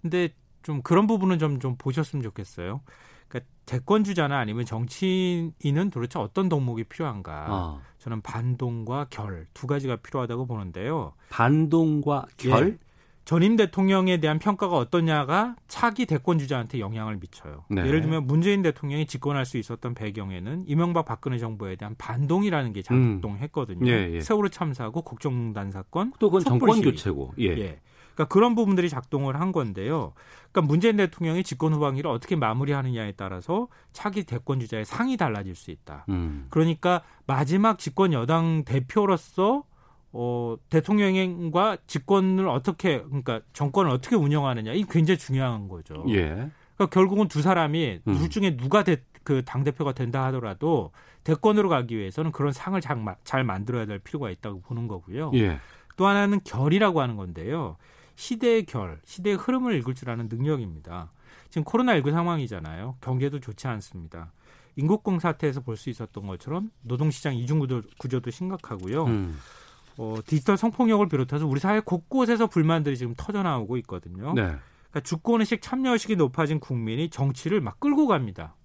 근데 0.01 0.30
좀 0.64 0.82
그런 0.82 1.05
부분은 1.07 1.38
좀 1.39 1.60
좀 1.60 1.76
보셨으면 1.78 2.24
좋겠어요. 2.24 2.82
그러니까 3.28 3.51
대권 3.66 4.03
주자나 4.03 4.39
아니면 4.39 4.66
정치인은 4.66 5.91
도대체 5.91 6.18
어떤 6.18 6.49
덕목이 6.49 6.86
필요한가? 6.86 7.45
어. 7.49 7.82
저는 7.99 8.22
반동과 8.22 9.07
결 9.12 9.45
두 9.53 9.68
가지가 9.68 9.97
필요하다고 9.97 10.47
보는데요. 10.47 11.14
반동과 11.30 12.26
결? 12.38 12.70
예. 12.82 12.89
전임 13.30 13.58
대통령에 13.58 14.18
대한 14.18 14.40
평가가 14.40 14.76
어떠냐가 14.76 15.56
차기 15.68 16.08
대권 16.08 16.40
주자한테 16.40 16.80
영향을 16.80 17.18
미쳐요. 17.18 17.64
네. 17.70 17.86
예를 17.86 18.02
들면 18.02 18.26
문재인 18.26 18.64
대통령이 18.64 19.06
집권할 19.06 19.46
수 19.46 19.60
있었던 19.60 19.94
배경에는 19.94 20.64
이명박 20.66 21.06
박근혜 21.06 21.38
정부에 21.38 21.76
대한 21.76 21.94
반동이라는 22.00 22.74
게 22.74 22.82
작동했거든요. 22.82 23.86
음. 23.86 23.88
예, 23.88 24.14
예. 24.14 24.20
세월호 24.20 24.50
참사고 24.50 25.04
국정농단 25.04 25.70
사건, 25.70 26.12
또 26.18 26.32
그건 26.32 26.44
정권 26.44 26.82
교체고. 26.82 27.36
예. 27.38 27.50
예. 27.50 27.80
그러니까 28.16 28.34
그런 28.34 28.56
부분들이 28.56 28.90
작동을 28.90 29.40
한 29.40 29.52
건데요. 29.52 30.14
그러니까 30.52 30.62
문재인 30.62 30.98
대통령이 30.98 31.44
집권 31.44 31.72
후반기를 31.72 32.10
어떻게 32.10 32.36
마무리하느냐에 32.36 33.12
따라서 33.12 33.68
차기 33.94 34.24
대권 34.24 34.60
주자의 34.60 34.86
상이 34.86 35.18
달라질 35.18 35.54
수 35.54 35.70
있다. 35.70 36.06
음. 36.10 36.48
그러니까 36.50 37.04
마지막 37.28 37.78
집권 37.78 38.12
여당 38.12 38.64
대표로서 38.66 39.66
어, 40.12 40.55
대통령과 40.70 41.78
집권을 41.88 42.47
어떻게 42.47 43.01
그러니까 43.03 43.41
정권을 43.53 43.91
어떻게 43.91 44.16
운영하느냐 44.16 44.74
이 44.74 44.84
굉장히 44.89 45.18
중요한 45.18 45.68
거죠. 45.68 46.03
예. 46.10 46.49
그러니까 46.76 46.88
결국은 46.91 47.28
두 47.28 47.41
사람이 47.41 48.01
음. 48.07 48.18
둘 48.18 48.30
중에 48.30 48.57
누가 48.57 48.84
그당 49.24 49.64
대표가 49.64 49.93
된다 49.93 50.26
하더라도 50.26 50.91
대권으로 51.24 51.70
가기 51.70 51.97
위해서는 51.97 52.32
그런 52.32 52.51
상을 52.51 52.80
잘, 52.82 52.97
잘 53.24 53.43
만들어야 53.43 53.86
될 53.86 53.99
필요가 53.99 54.30
있다고 54.32 54.62
보는 54.62 54.88
거고요. 54.88 55.32
예. 55.36 55.60
또 55.97 56.07
하나는 56.07 56.39
결이라고 56.43 57.01
하는 57.01 57.16
건데요. 57.18 57.76
시대의 58.16 58.66
결, 58.66 58.99
시대의 59.05 59.36
흐름을 59.36 59.76
읽을 59.76 59.93
줄 59.93 60.10
아는 60.10 60.28
능력입니다. 60.30 61.12
지금 61.49 61.64
코로나19 61.66 62.12
상황이잖아요. 62.12 62.97
경제도 63.01 63.39
좋지 63.39 63.68
않습니다. 63.68 64.32
인국공 64.76 65.20
사태에서 65.20 65.62
볼 65.62 65.76
수 65.78 65.89
있었던 65.89 66.26
것처럼 66.26 66.72
노동시장 66.82 67.36
이중구조 67.36 67.82
구조도 67.97 68.32
심각하고요. 68.32 69.05
음. 69.05 69.38
어, 70.02 70.16
디지털 70.26 70.56
성폭력을 70.56 71.06
비롯해서 71.10 71.45
우리 71.45 71.60
사회 71.60 71.82
곳곳에서 71.82 72.47
불만들이 72.47 72.97
지금 72.97 73.14
터져 73.18 73.43
나오고 73.43 73.76
있거든요. 73.80 74.34
네. 74.34 74.43
그러니까 74.43 75.02
주권의식 75.04 75.62
참여의식이 75.62 76.16
높아진 76.16 76.62
국민이 76.62 77.10
정치를 77.10 77.60
막 77.60 77.82
끌고 77.82 78.08
갑니다. 78.08 78.56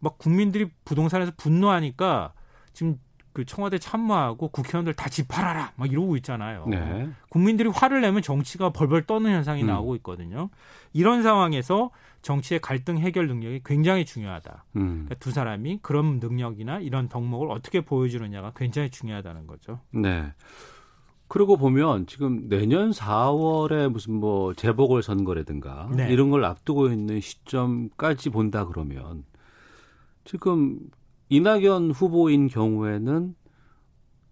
막 0.00 0.18
국민들이 0.18 0.68
부동산에서 0.84 1.30
분노하니까 1.36 2.32
지금 2.72 2.98
그 3.34 3.44
청와대 3.44 3.78
참모하고 3.78 4.48
국회의원들 4.48 4.94
다 4.94 5.08
집 5.14 5.28
팔아라 5.28 5.72
막 5.76 5.92
이러고 5.92 6.16
있잖아요. 6.16 6.66
네. 6.66 7.08
국민들이 7.28 7.68
화를 7.68 8.00
내면 8.00 8.22
정치가 8.22 8.70
벌벌 8.70 9.04
떠는 9.04 9.30
현상이 9.30 9.62
음. 9.62 9.66
나오고 9.68 9.94
있거든요. 9.96 10.50
이런 10.92 11.22
상황에서 11.22 11.90
정치의 12.22 12.60
갈등 12.60 12.98
해결 12.98 13.28
능력이 13.28 13.60
굉장히 13.64 14.04
중요하다. 14.04 14.64
음. 14.76 14.88
그러니까 15.04 15.14
두 15.16 15.30
사람이 15.30 15.80
그런 15.82 16.18
능력이나 16.20 16.78
이런 16.80 17.08
덕목을 17.08 17.50
어떻게 17.50 17.80
보여주느냐가 17.82 18.52
굉장히 18.56 18.90
중요하다는 18.90 19.46
거죠. 19.46 19.78
네. 19.90 20.32
그러고 21.28 21.56
보면 21.56 22.06
지금 22.06 22.48
내년 22.48 22.90
4월에 22.90 23.88
무슨 23.88 24.14
뭐 24.14 24.52
재보궐 24.54 25.02
선거라든가 25.02 25.88
네. 25.94 26.08
이런 26.12 26.30
걸 26.30 26.44
앞두고 26.44 26.88
있는 26.88 27.20
시점까지 27.20 28.30
본다 28.30 28.64
그러면 28.66 29.24
지금 30.24 30.78
이낙연 31.28 31.90
후보인 31.92 32.48
경우에는 32.48 33.34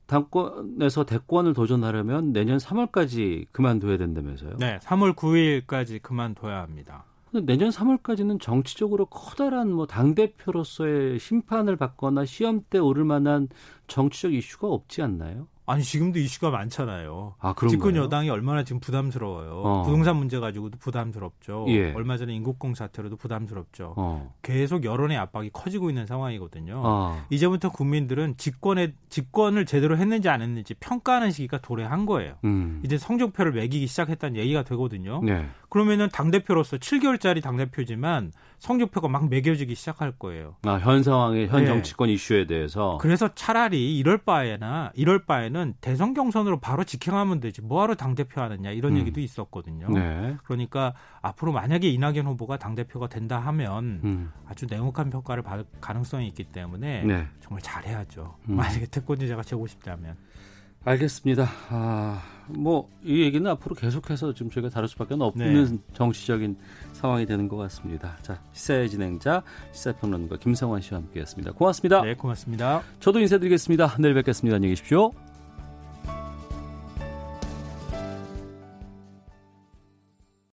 당권에서 0.06 1.04
대권을 1.04 1.54
도전하려면 1.54 2.32
내년 2.32 2.58
3월까지 2.58 3.46
그만둬야 3.52 3.96
된다면서요? 3.96 4.56
네, 4.58 4.78
3월 4.82 5.14
9일까지 5.14 6.02
그만둬야 6.02 6.60
합니다. 6.60 7.04
내년 7.44 7.70
3월까지는 7.70 8.38
정치적으로 8.40 9.06
커다란 9.06 9.72
뭐 9.72 9.86
당 9.86 10.14
대표로서의 10.14 11.18
심판을 11.18 11.76
받거나 11.76 12.26
시험대 12.26 12.76
오를 12.78 13.04
만한 13.04 13.48
정치적 13.86 14.34
이슈가 14.34 14.68
없지 14.68 15.00
않나요? 15.00 15.48
아니 15.64 15.82
지금도 15.84 16.18
이슈가 16.18 16.50
많잖아요. 16.50 17.36
아, 17.38 17.54
집권 17.68 17.94
여당이 17.94 18.30
얼마나 18.30 18.64
지금 18.64 18.80
부담스러워요. 18.80 19.62
어. 19.64 19.82
부동산 19.82 20.16
문제 20.16 20.40
가지고도 20.40 20.78
부담스럽죠. 20.78 21.66
예. 21.68 21.92
얼마 21.92 22.16
전에 22.16 22.34
인국공 22.34 22.74
사태로도 22.74 23.16
부담스럽죠. 23.16 23.94
어. 23.96 24.34
계속 24.42 24.84
여론의 24.84 25.16
압박이 25.18 25.50
커지고 25.52 25.90
있는 25.90 26.06
상황이거든요. 26.06 26.82
어. 26.84 27.24
이제부터 27.30 27.70
국민들은 27.70 28.36
집권에 28.38 28.92
집권을 29.08 29.66
제대로 29.66 29.96
했는지 29.96 30.28
안 30.28 30.42
했는지 30.42 30.74
평가하는 30.74 31.30
시기가 31.30 31.58
도래한 31.58 32.06
거예요. 32.06 32.34
음. 32.44 32.80
이제 32.84 32.98
성적표를 32.98 33.52
매기기 33.52 33.86
시작했다는 33.86 34.36
얘기가 34.36 34.64
되거든요. 34.64 35.22
네. 35.22 35.48
그러면은 35.72 36.10
당 36.12 36.30
대표로서 36.30 36.76
7개월짜리 36.76 37.42
당 37.42 37.56
대표지만 37.56 38.30
성적표가 38.58 39.08
막 39.08 39.30
매겨지기 39.30 39.74
시작할 39.74 40.12
거예요. 40.18 40.56
아, 40.66 40.74
현 40.74 41.02
상황의 41.02 41.48
현 41.48 41.62
네. 41.62 41.66
정치권 41.66 42.10
이슈에 42.10 42.46
대해서. 42.46 42.98
그래서 43.00 43.34
차라리 43.34 43.96
이럴 43.96 44.18
바에나 44.18 44.92
이럴 44.94 45.24
바에는 45.24 45.72
대선 45.80 46.12
경선으로 46.12 46.60
바로 46.60 46.84
직행하면 46.84 47.40
되지. 47.40 47.62
뭐하러 47.62 47.94
당 47.94 48.14
대표 48.14 48.42
하느냐 48.42 48.70
이런 48.70 48.92
음. 48.92 48.98
얘기도 48.98 49.20
있었거든요. 49.20 49.88
네. 49.88 50.36
그러니까 50.44 50.92
앞으로 51.22 51.52
만약에 51.52 51.88
이낙연 51.88 52.26
후보가 52.26 52.58
당 52.58 52.74
대표가 52.74 53.08
된다 53.08 53.38
하면 53.38 54.00
음. 54.04 54.30
아주 54.46 54.66
냉혹한 54.68 55.08
평가를 55.08 55.42
받을 55.42 55.64
가능성이 55.80 56.28
있기 56.28 56.44
때문에 56.44 57.02
네. 57.04 57.26
정말 57.40 57.62
잘해야죠. 57.62 58.36
음. 58.50 58.56
만약에 58.56 58.84
특권주자가 58.88 59.40
되고 59.40 59.66
싶다면. 59.66 60.16
알겠습니다. 60.84 61.48
아, 61.70 62.22
뭐, 62.48 62.90
이 63.02 63.22
얘기는 63.22 63.48
앞으로 63.50 63.74
계속해서 63.74 64.34
지금 64.34 64.50
저희가 64.50 64.68
다룰 64.68 64.88
수밖에 64.88 65.14
없는 65.18 65.64
네. 65.64 65.78
정치적인 65.94 66.56
상황이 66.92 67.26
되는 67.26 67.48
것 67.48 67.56
같습니다. 67.56 68.16
자, 68.22 68.40
시사의 68.52 68.90
진행자, 68.90 69.42
시사평론가 69.72 70.36
김성환 70.36 70.80
씨와 70.80 71.00
함께 71.00 71.20
했습니다. 71.20 71.52
고맙습니다. 71.52 72.02
네, 72.02 72.14
고맙습니다. 72.14 72.82
저도 73.00 73.20
인사드리겠습니다. 73.20 73.96
내일 73.98 74.14
뵙겠습니다. 74.14 74.56
안녕히 74.56 74.72
계십시오. 74.72 75.12